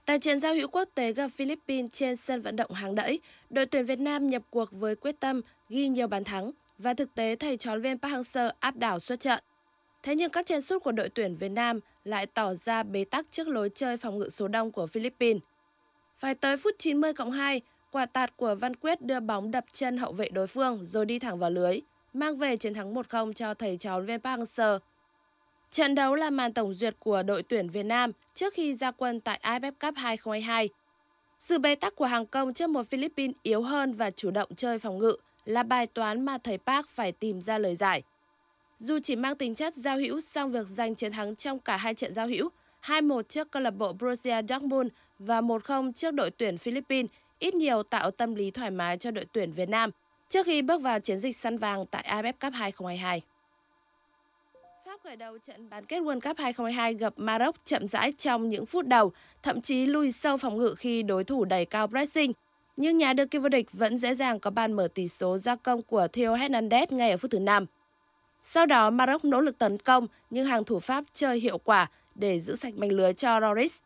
Tại 0.08 0.18
trận 0.18 0.40
giao 0.40 0.54
hữu 0.54 0.68
quốc 0.68 0.88
tế 0.94 1.12
gặp 1.12 1.28
Philippines 1.28 1.90
trên 1.92 2.16
sân 2.16 2.42
vận 2.42 2.56
động 2.56 2.70
hàng 2.72 2.94
đẫy, 2.94 3.20
đội 3.50 3.66
tuyển 3.66 3.84
Việt 3.84 3.98
Nam 3.98 4.26
nhập 4.26 4.42
cuộc 4.50 4.68
với 4.72 4.96
quyết 4.96 5.20
tâm 5.20 5.40
ghi 5.68 5.88
nhiều 5.88 6.06
bàn 6.06 6.24
thắng 6.24 6.50
và 6.78 6.94
thực 6.94 7.14
tế 7.14 7.36
thầy 7.36 7.56
trò 7.56 7.78
viên 7.78 7.98
Park 7.98 8.12
Hang-seo 8.12 8.50
áp 8.60 8.76
đảo 8.76 9.00
suốt 9.00 9.20
trận. 9.20 9.40
Thế 10.02 10.14
nhưng 10.14 10.30
các 10.30 10.46
chân 10.46 10.62
sút 10.62 10.82
của 10.82 10.92
đội 10.92 11.08
tuyển 11.08 11.36
Việt 11.36 11.48
Nam 11.48 11.80
lại 12.04 12.26
tỏ 12.26 12.54
ra 12.54 12.82
bế 12.82 13.04
tắc 13.04 13.26
trước 13.30 13.48
lối 13.48 13.70
chơi 13.74 13.96
phòng 13.96 14.18
ngự 14.18 14.28
số 14.28 14.48
đông 14.48 14.72
của 14.72 14.86
Philippines. 14.86 15.42
Phải 16.18 16.34
tới 16.34 16.56
phút 16.56 16.74
90 16.78 17.12
cộng 17.12 17.30
2, 17.30 17.60
quả 17.90 18.06
tạt 18.06 18.36
của 18.36 18.54
Văn 18.54 18.76
Quyết 18.76 19.02
đưa 19.02 19.20
bóng 19.20 19.50
đập 19.50 19.64
chân 19.72 19.96
hậu 19.96 20.12
vệ 20.12 20.28
đối 20.28 20.46
phương 20.46 20.84
rồi 20.84 21.06
đi 21.06 21.18
thẳng 21.18 21.38
vào 21.38 21.50
lưới, 21.50 21.80
mang 22.12 22.36
về 22.36 22.56
chiến 22.56 22.74
thắng 22.74 22.94
1-0 22.94 23.32
cho 23.32 23.54
thầy 23.54 23.76
trò 23.76 24.00
viên 24.00 24.20
Park 24.20 24.40
Hang-seo. 24.40 24.78
Trận 25.70 25.94
đấu 25.94 26.14
là 26.14 26.30
màn 26.30 26.52
tổng 26.52 26.74
duyệt 26.74 26.96
của 26.98 27.22
đội 27.22 27.42
tuyển 27.42 27.68
Việt 27.68 27.82
Nam 27.82 28.12
trước 28.34 28.54
khi 28.54 28.74
ra 28.74 28.90
quân 28.90 29.20
tại 29.20 29.40
AFF 29.42 29.72
Cup 29.72 29.94
2022. 29.96 30.68
Sự 31.38 31.58
bế 31.58 31.74
tắc 31.74 31.96
của 31.96 32.04
hàng 32.04 32.26
công 32.26 32.54
trước 32.54 32.70
một 32.70 32.90
Philippines 32.90 33.36
yếu 33.42 33.62
hơn 33.62 33.92
và 33.92 34.10
chủ 34.10 34.30
động 34.30 34.54
chơi 34.56 34.78
phòng 34.78 34.98
ngự 34.98 35.16
là 35.44 35.62
bài 35.62 35.86
toán 35.86 36.24
mà 36.24 36.38
thầy 36.38 36.58
Park 36.58 36.88
phải 36.88 37.12
tìm 37.12 37.40
ra 37.40 37.58
lời 37.58 37.76
giải. 37.76 38.02
Dù 38.78 38.98
chỉ 39.02 39.16
mang 39.16 39.36
tính 39.36 39.54
chất 39.54 39.76
giao 39.76 39.98
hữu, 39.98 40.20
song 40.20 40.52
việc 40.52 40.66
giành 40.66 40.94
chiến 40.94 41.12
thắng 41.12 41.36
trong 41.36 41.58
cả 41.58 41.76
hai 41.76 41.94
trận 41.94 42.14
giao 42.14 42.26
hữu, 42.26 42.48
2-1 42.82 43.22
trước 43.22 43.50
câu 43.50 43.62
lạc 43.62 43.70
bộ 43.70 43.92
Borussia 43.92 44.42
Dortmund 44.48 44.88
và 45.18 45.40
1-0 45.40 45.92
trước 45.92 46.10
đội 46.10 46.30
tuyển 46.30 46.58
Philippines 46.58 47.10
ít 47.38 47.54
nhiều 47.54 47.82
tạo 47.82 48.10
tâm 48.10 48.34
lý 48.34 48.50
thoải 48.50 48.70
mái 48.70 48.98
cho 48.98 49.10
đội 49.10 49.24
tuyển 49.32 49.52
Việt 49.52 49.68
Nam 49.68 49.90
trước 50.28 50.46
khi 50.46 50.62
bước 50.62 50.82
vào 50.82 51.00
chiến 51.00 51.18
dịch 51.18 51.36
săn 51.36 51.58
vàng 51.58 51.86
tại 51.86 52.04
AFF 52.08 52.32
Cup 52.32 52.52
2022. 52.54 53.22
Pháp 54.98 55.08
khởi 55.08 55.16
đầu 55.16 55.38
trận 55.38 55.70
bán 55.70 55.86
kết 55.86 56.00
World 56.00 56.20
Cup 56.20 56.38
2022 56.38 56.94
gặp 56.94 57.12
Maroc 57.16 57.56
chậm 57.64 57.88
rãi 57.88 58.12
trong 58.12 58.48
những 58.48 58.66
phút 58.66 58.86
đầu, 58.86 59.12
thậm 59.42 59.60
chí 59.60 59.86
lùi 59.86 60.12
sâu 60.12 60.36
phòng 60.36 60.58
ngự 60.58 60.74
khi 60.78 61.02
đối 61.02 61.24
thủ 61.24 61.44
đẩy 61.44 61.64
cao 61.64 61.86
pressing. 61.86 62.32
Nhưng 62.76 62.98
nhà 62.98 63.12
đương 63.12 63.28
kim 63.28 63.42
vô 63.42 63.48
địch 63.48 63.66
vẫn 63.72 63.96
dễ 63.96 64.14
dàng 64.14 64.40
có 64.40 64.50
bàn 64.50 64.72
mở 64.72 64.88
tỷ 64.94 65.08
số 65.08 65.38
gia 65.38 65.56
công 65.56 65.82
của 65.82 66.08
Theo 66.12 66.36
Hernandez 66.36 66.86
ngay 66.90 67.10
ở 67.10 67.16
phút 67.16 67.30
thứ 67.30 67.38
5. 67.38 67.66
Sau 68.42 68.66
đó 68.66 68.90
Maroc 68.90 69.24
nỗ 69.24 69.40
lực 69.40 69.58
tấn 69.58 69.78
công 69.78 70.06
nhưng 70.30 70.46
hàng 70.46 70.64
thủ 70.64 70.80
Pháp 70.80 71.04
chơi 71.14 71.40
hiệu 71.40 71.58
quả 71.58 71.90
để 72.14 72.40
giữ 72.40 72.56
sạch 72.56 72.74
mảnh 72.74 72.92
lưới 72.92 73.12
cho 73.12 73.40
Loris. 73.40 73.76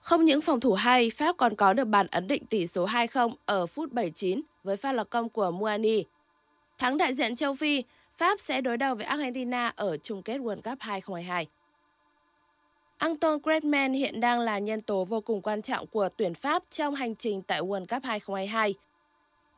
Không 0.00 0.24
những 0.24 0.40
phòng 0.40 0.60
thủ 0.60 0.74
hay, 0.74 1.10
Pháp 1.10 1.36
còn 1.36 1.54
có 1.54 1.72
được 1.72 1.84
bàn 1.84 2.06
ấn 2.10 2.28
định 2.28 2.46
tỷ 2.46 2.66
số 2.66 2.86
2-0 2.86 3.34
ở 3.46 3.66
phút 3.66 3.92
79 3.92 4.40
với 4.64 4.76
pha 4.76 4.92
lập 4.92 5.06
công 5.10 5.28
của 5.28 5.50
Muani. 5.50 6.04
Thắng 6.78 6.98
đại 6.98 7.14
diện 7.14 7.36
châu 7.36 7.54
Phi, 7.54 7.82
Pháp 8.18 8.40
sẽ 8.40 8.60
đối 8.60 8.76
đầu 8.76 8.94
với 8.94 9.04
Argentina 9.04 9.72
ở 9.76 9.96
chung 9.96 10.22
kết 10.22 10.38
World 10.38 10.62
Cup 10.62 10.78
2022. 10.80 11.46
Anton 12.98 13.38
Griezmann 13.38 13.92
hiện 13.94 14.20
đang 14.20 14.40
là 14.40 14.58
nhân 14.58 14.80
tố 14.80 15.04
vô 15.04 15.20
cùng 15.20 15.42
quan 15.42 15.62
trọng 15.62 15.86
của 15.86 16.08
tuyển 16.16 16.34
Pháp 16.34 16.62
trong 16.70 16.94
hành 16.94 17.14
trình 17.14 17.42
tại 17.42 17.60
World 17.60 17.86
Cup 17.86 18.04
2022. 18.04 18.74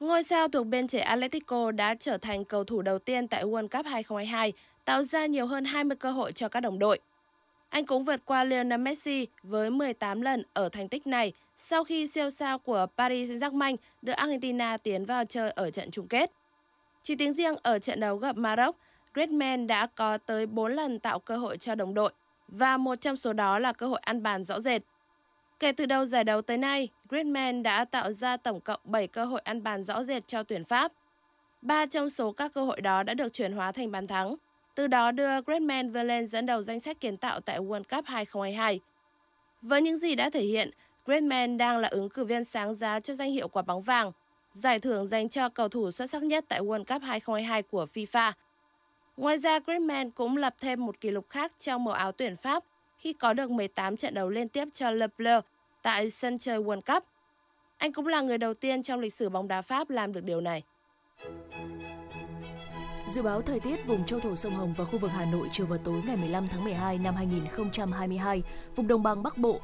Ngôi 0.00 0.22
sao 0.22 0.48
thuộc 0.48 0.66
bên 0.66 0.88
trẻ 0.88 1.00
Atletico 1.00 1.70
đã 1.70 1.94
trở 1.94 2.18
thành 2.18 2.44
cầu 2.44 2.64
thủ 2.64 2.82
đầu 2.82 2.98
tiên 2.98 3.28
tại 3.28 3.44
World 3.44 3.68
Cup 3.68 3.86
2022, 3.86 4.52
tạo 4.84 5.02
ra 5.02 5.26
nhiều 5.26 5.46
hơn 5.46 5.64
20 5.64 5.96
cơ 5.96 6.10
hội 6.10 6.32
cho 6.32 6.48
các 6.48 6.60
đồng 6.60 6.78
đội. 6.78 6.98
Anh 7.68 7.86
cũng 7.86 8.04
vượt 8.04 8.20
qua 8.24 8.44
Lionel 8.44 8.80
Messi 8.80 9.26
với 9.42 9.70
18 9.70 10.20
lần 10.20 10.42
ở 10.52 10.68
thành 10.68 10.88
tích 10.88 11.06
này 11.06 11.32
sau 11.56 11.84
khi 11.84 12.06
siêu 12.06 12.30
sao 12.30 12.58
của 12.58 12.86
Paris 12.96 13.30
Saint-Germain 13.30 13.76
đưa 14.02 14.12
Argentina 14.12 14.76
tiến 14.76 15.04
vào 15.04 15.24
chơi 15.24 15.50
ở 15.50 15.70
trận 15.70 15.90
chung 15.90 16.08
kết. 16.08 16.37
Chỉ 17.08 17.14
tính 17.14 17.32
riêng 17.32 17.54
ở 17.62 17.78
trận 17.78 18.00
đấu 18.00 18.16
gặp 18.16 18.36
Maroc, 18.36 18.76
Griezmann 19.14 19.66
đã 19.66 19.86
có 19.86 20.18
tới 20.18 20.46
4 20.46 20.72
lần 20.72 20.98
tạo 20.98 21.18
cơ 21.18 21.36
hội 21.36 21.58
cho 21.58 21.74
đồng 21.74 21.94
đội 21.94 22.12
và 22.48 22.76
một 22.76 23.00
trong 23.00 23.16
số 23.16 23.32
đó 23.32 23.58
là 23.58 23.72
cơ 23.72 23.86
hội 23.86 24.00
ăn 24.02 24.22
bàn 24.22 24.44
rõ 24.44 24.60
rệt. 24.60 24.82
Kể 25.60 25.72
từ 25.72 25.86
đầu 25.86 26.04
giải 26.04 26.24
đấu 26.24 26.42
tới 26.42 26.58
nay, 26.58 26.88
Griezmann 27.08 27.62
đã 27.62 27.84
tạo 27.84 28.12
ra 28.12 28.36
tổng 28.36 28.60
cộng 28.60 28.80
7 28.84 29.06
cơ 29.06 29.24
hội 29.24 29.40
ăn 29.44 29.62
bàn 29.62 29.82
rõ 29.82 30.02
rệt 30.02 30.26
cho 30.26 30.42
tuyển 30.42 30.64
Pháp. 30.64 30.92
Ba 31.62 31.86
trong 31.86 32.10
số 32.10 32.32
các 32.32 32.52
cơ 32.54 32.64
hội 32.64 32.80
đó 32.80 33.02
đã 33.02 33.14
được 33.14 33.32
chuyển 33.32 33.52
hóa 33.52 33.72
thành 33.72 33.90
bàn 33.92 34.06
thắng, 34.06 34.34
từ 34.74 34.86
đó 34.86 35.10
đưa 35.10 35.40
Griezmann 35.40 35.92
vươn 35.92 36.06
lên 36.06 36.26
dẫn 36.26 36.46
đầu 36.46 36.62
danh 36.62 36.80
sách 36.80 37.00
kiến 37.00 37.16
tạo 37.16 37.40
tại 37.40 37.58
World 37.58 37.84
Cup 37.96 38.04
2022. 38.06 38.80
Với 39.62 39.82
những 39.82 39.98
gì 39.98 40.14
đã 40.14 40.30
thể 40.30 40.42
hiện, 40.42 40.70
Griezmann 41.06 41.56
đang 41.56 41.78
là 41.78 41.88
ứng 41.88 42.08
cử 42.08 42.24
viên 42.24 42.44
sáng 42.44 42.74
giá 42.74 43.00
cho 43.00 43.14
danh 43.14 43.30
hiệu 43.30 43.48
quả 43.48 43.62
bóng 43.62 43.82
vàng, 43.82 44.12
giải 44.54 44.80
thưởng 44.80 45.08
dành 45.08 45.28
cho 45.28 45.48
cầu 45.48 45.68
thủ 45.68 45.90
xuất 45.90 46.06
sắc 46.06 46.22
nhất 46.22 46.44
tại 46.48 46.60
World 46.60 46.84
Cup 46.84 47.02
2022 47.02 47.62
của 47.62 47.86
FIFA. 47.94 48.32
Ngoài 49.16 49.38
ra, 49.38 49.58
Griezmann 49.58 50.10
cũng 50.10 50.36
lập 50.36 50.54
thêm 50.60 50.86
một 50.86 51.00
kỷ 51.00 51.10
lục 51.10 51.26
khác 51.30 51.52
trong 51.58 51.84
màu 51.84 51.94
áo 51.94 52.12
tuyển 52.12 52.36
Pháp 52.36 52.64
khi 52.98 53.12
có 53.12 53.32
được 53.32 53.50
18 53.50 53.96
trận 53.96 54.14
đấu 54.14 54.28
liên 54.28 54.48
tiếp 54.48 54.68
cho 54.72 54.90
Le 54.90 55.06
Bleu 55.18 55.40
tại 55.82 56.10
sân 56.10 56.38
chơi 56.38 56.58
World 56.58 56.80
Cup. 56.80 57.04
Anh 57.78 57.92
cũng 57.92 58.06
là 58.06 58.20
người 58.20 58.38
đầu 58.38 58.54
tiên 58.54 58.82
trong 58.82 59.00
lịch 59.00 59.14
sử 59.14 59.28
bóng 59.28 59.48
đá 59.48 59.62
Pháp 59.62 59.90
làm 59.90 60.12
được 60.12 60.24
điều 60.24 60.40
này. 60.40 60.62
Dự 63.08 63.22
báo 63.22 63.42
thời 63.42 63.60
tiết 63.60 63.86
vùng 63.86 64.06
châu 64.06 64.20
thổ 64.20 64.36
sông 64.36 64.56
Hồng 64.56 64.74
và 64.76 64.84
khu 64.84 64.98
vực 64.98 65.10
Hà 65.10 65.24
Nội 65.24 65.48
chiều 65.52 65.66
và 65.66 65.76
tối 65.84 66.02
ngày 66.06 66.16
15 66.16 66.48
tháng 66.48 66.64
12 66.64 66.98
năm 66.98 67.14
2022, 67.14 68.42
vùng 68.76 68.88
đồng 68.88 69.02
bằng 69.02 69.22
Bắc 69.22 69.38
Bộ 69.38 69.60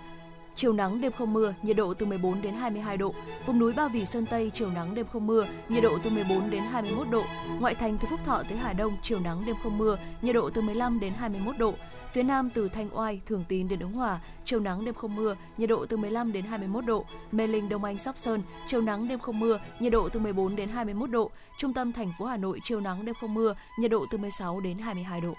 Chiều 0.56 0.72
nắng 0.72 1.00
đêm 1.00 1.12
không 1.12 1.32
mưa, 1.32 1.54
nhiệt 1.62 1.76
độ 1.76 1.94
từ 1.94 2.06
14 2.06 2.42
đến 2.42 2.54
22 2.54 2.96
độ. 2.96 3.14
Vùng 3.46 3.58
núi 3.58 3.72
Ba 3.72 3.88
Vì 3.88 4.04
Sơn 4.04 4.26
Tây 4.26 4.50
chiều 4.54 4.70
nắng 4.70 4.94
đêm 4.94 5.06
không 5.12 5.26
mưa, 5.26 5.46
nhiệt 5.68 5.82
độ 5.82 5.98
từ 6.02 6.10
14 6.10 6.50
đến 6.50 6.62
21 6.62 7.06
độ. 7.10 7.24
Ngoại 7.60 7.74
thành 7.74 7.98
từ 8.00 8.08
Phúc 8.10 8.20
Thọ 8.24 8.42
tới 8.48 8.58
Hà 8.58 8.72
Đông 8.72 8.96
chiều 9.02 9.20
nắng 9.20 9.44
đêm 9.46 9.56
không 9.62 9.78
mưa, 9.78 9.98
nhiệt 10.22 10.34
độ 10.34 10.50
từ 10.50 10.62
15 10.62 11.00
đến 11.00 11.12
21 11.12 11.58
độ. 11.58 11.74
Phía 12.12 12.22
Nam 12.22 12.50
từ 12.54 12.68
Thanh 12.68 12.88
Oai, 12.96 13.20
Thường 13.26 13.44
Tín 13.48 13.68
đến 13.68 13.80
Ứng 13.80 13.92
Hòa, 13.92 14.20
chiều 14.44 14.60
nắng 14.60 14.84
đêm 14.84 14.94
không 14.94 15.16
mưa, 15.16 15.36
nhiệt 15.58 15.68
độ 15.68 15.86
từ 15.86 15.96
15 15.96 16.32
đến 16.32 16.44
21 16.44 16.84
độ. 16.84 17.04
Mê 17.32 17.46
Linh, 17.46 17.68
Đông 17.68 17.84
Anh, 17.84 17.98
Sóc 17.98 18.18
Sơn, 18.18 18.42
chiều 18.68 18.80
nắng 18.80 19.08
đêm 19.08 19.18
không 19.18 19.40
mưa, 19.40 19.58
nhiệt 19.80 19.92
độ 19.92 20.08
từ 20.08 20.20
14 20.20 20.56
đến 20.56 20.68
21 20.68 21.10
độ. 21.10 21.30
Trung 21.58 21.74
tâm 21.74 21.92
thành 21.92 22.12
phố 22.18 22.24
Hà 22.24 22.36
Nội 22.36 22.60
chiều 22.64 22.80
nắng 22.80 23.04
đêm 23.04 23.14
không 23.20 23.34
mưa, 23.34 23.54
nhiệt 23.78 23.90
độ 23.90 24.06
từ 24.10 24.18
16 24.18 24.60
đến 24.60 24.78
22 24.78 25.20
độ. 25.20 25.34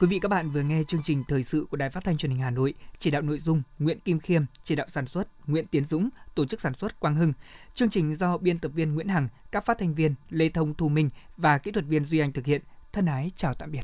Quý 0.00 0.06
vị 0.06 0.18
các 0.18 0.28
bạn 0.28 0.50
vừa 0.50 0.62
nghe 0.62 0.84
chương 0.84 1.02
trình 1.04 1.24
thời 1.28 1.44
sự 1.44 1.66
của 1.70 1.76
Đài 1.76 1.90
Phát 1.90 2.04
thanh 2.04 2.16
Truyền 2.16 2.32
hình 2.32 2.40
Hà 2.40 2.50
Nội, 2.50 2.74
chỉ 2.98 3.10
đạo 3.10 3.22
nội 3.22 3.38
dung 3.38 3.62
Nguyễn 3.78 4.00
Kim 4.00 4.20
Khiêm, 4.20 4.42
chỉ 4.64 4.76
đạo 4.76 4.86
sản 4.92 5.06
xuất 5.06 5.28
Nguyễn 5.46 5.66
Tiến 5.66 5.84
Dũng, 5.84 6.08
tổ 6.34 6.46
chức 6.46 6.60
sản 6.60 6.74
xuất 6.74 7.00
Quang 7.00 7.14
Hưng. 7.14 7.32
Chương 7.74 7.90
trình 7.90 8.14
do 8.14 8.38
biên 8.38 8.58
tập 8.58 8.68
viên 8.74 8.94
Nguyễn 8.94 9.08
Hằng, 9.08 9.28
các 9.52 9.64
phát 9.66 9.78
thanh 9.78 9.94
viên 9.94 10.14
Lê 10.30 10.48
Thông 10.48 10.74
Thu 10.74 10.88
Minh 10.88 11.10
và 11.36 11.58
kỹ 11.58 11.70
thuật 11.70 11.84
viên 11.84 12.04
Duy 12.04 12.18
Anh 12.18 12.32
thực 12.32 12.46
hiện. 12.46 12.62
Thân 12.92 13.06
ái 13.06 13.30
chào 13.36 13.54
tạm 13.54 13.72
biệt. 13.72 13.82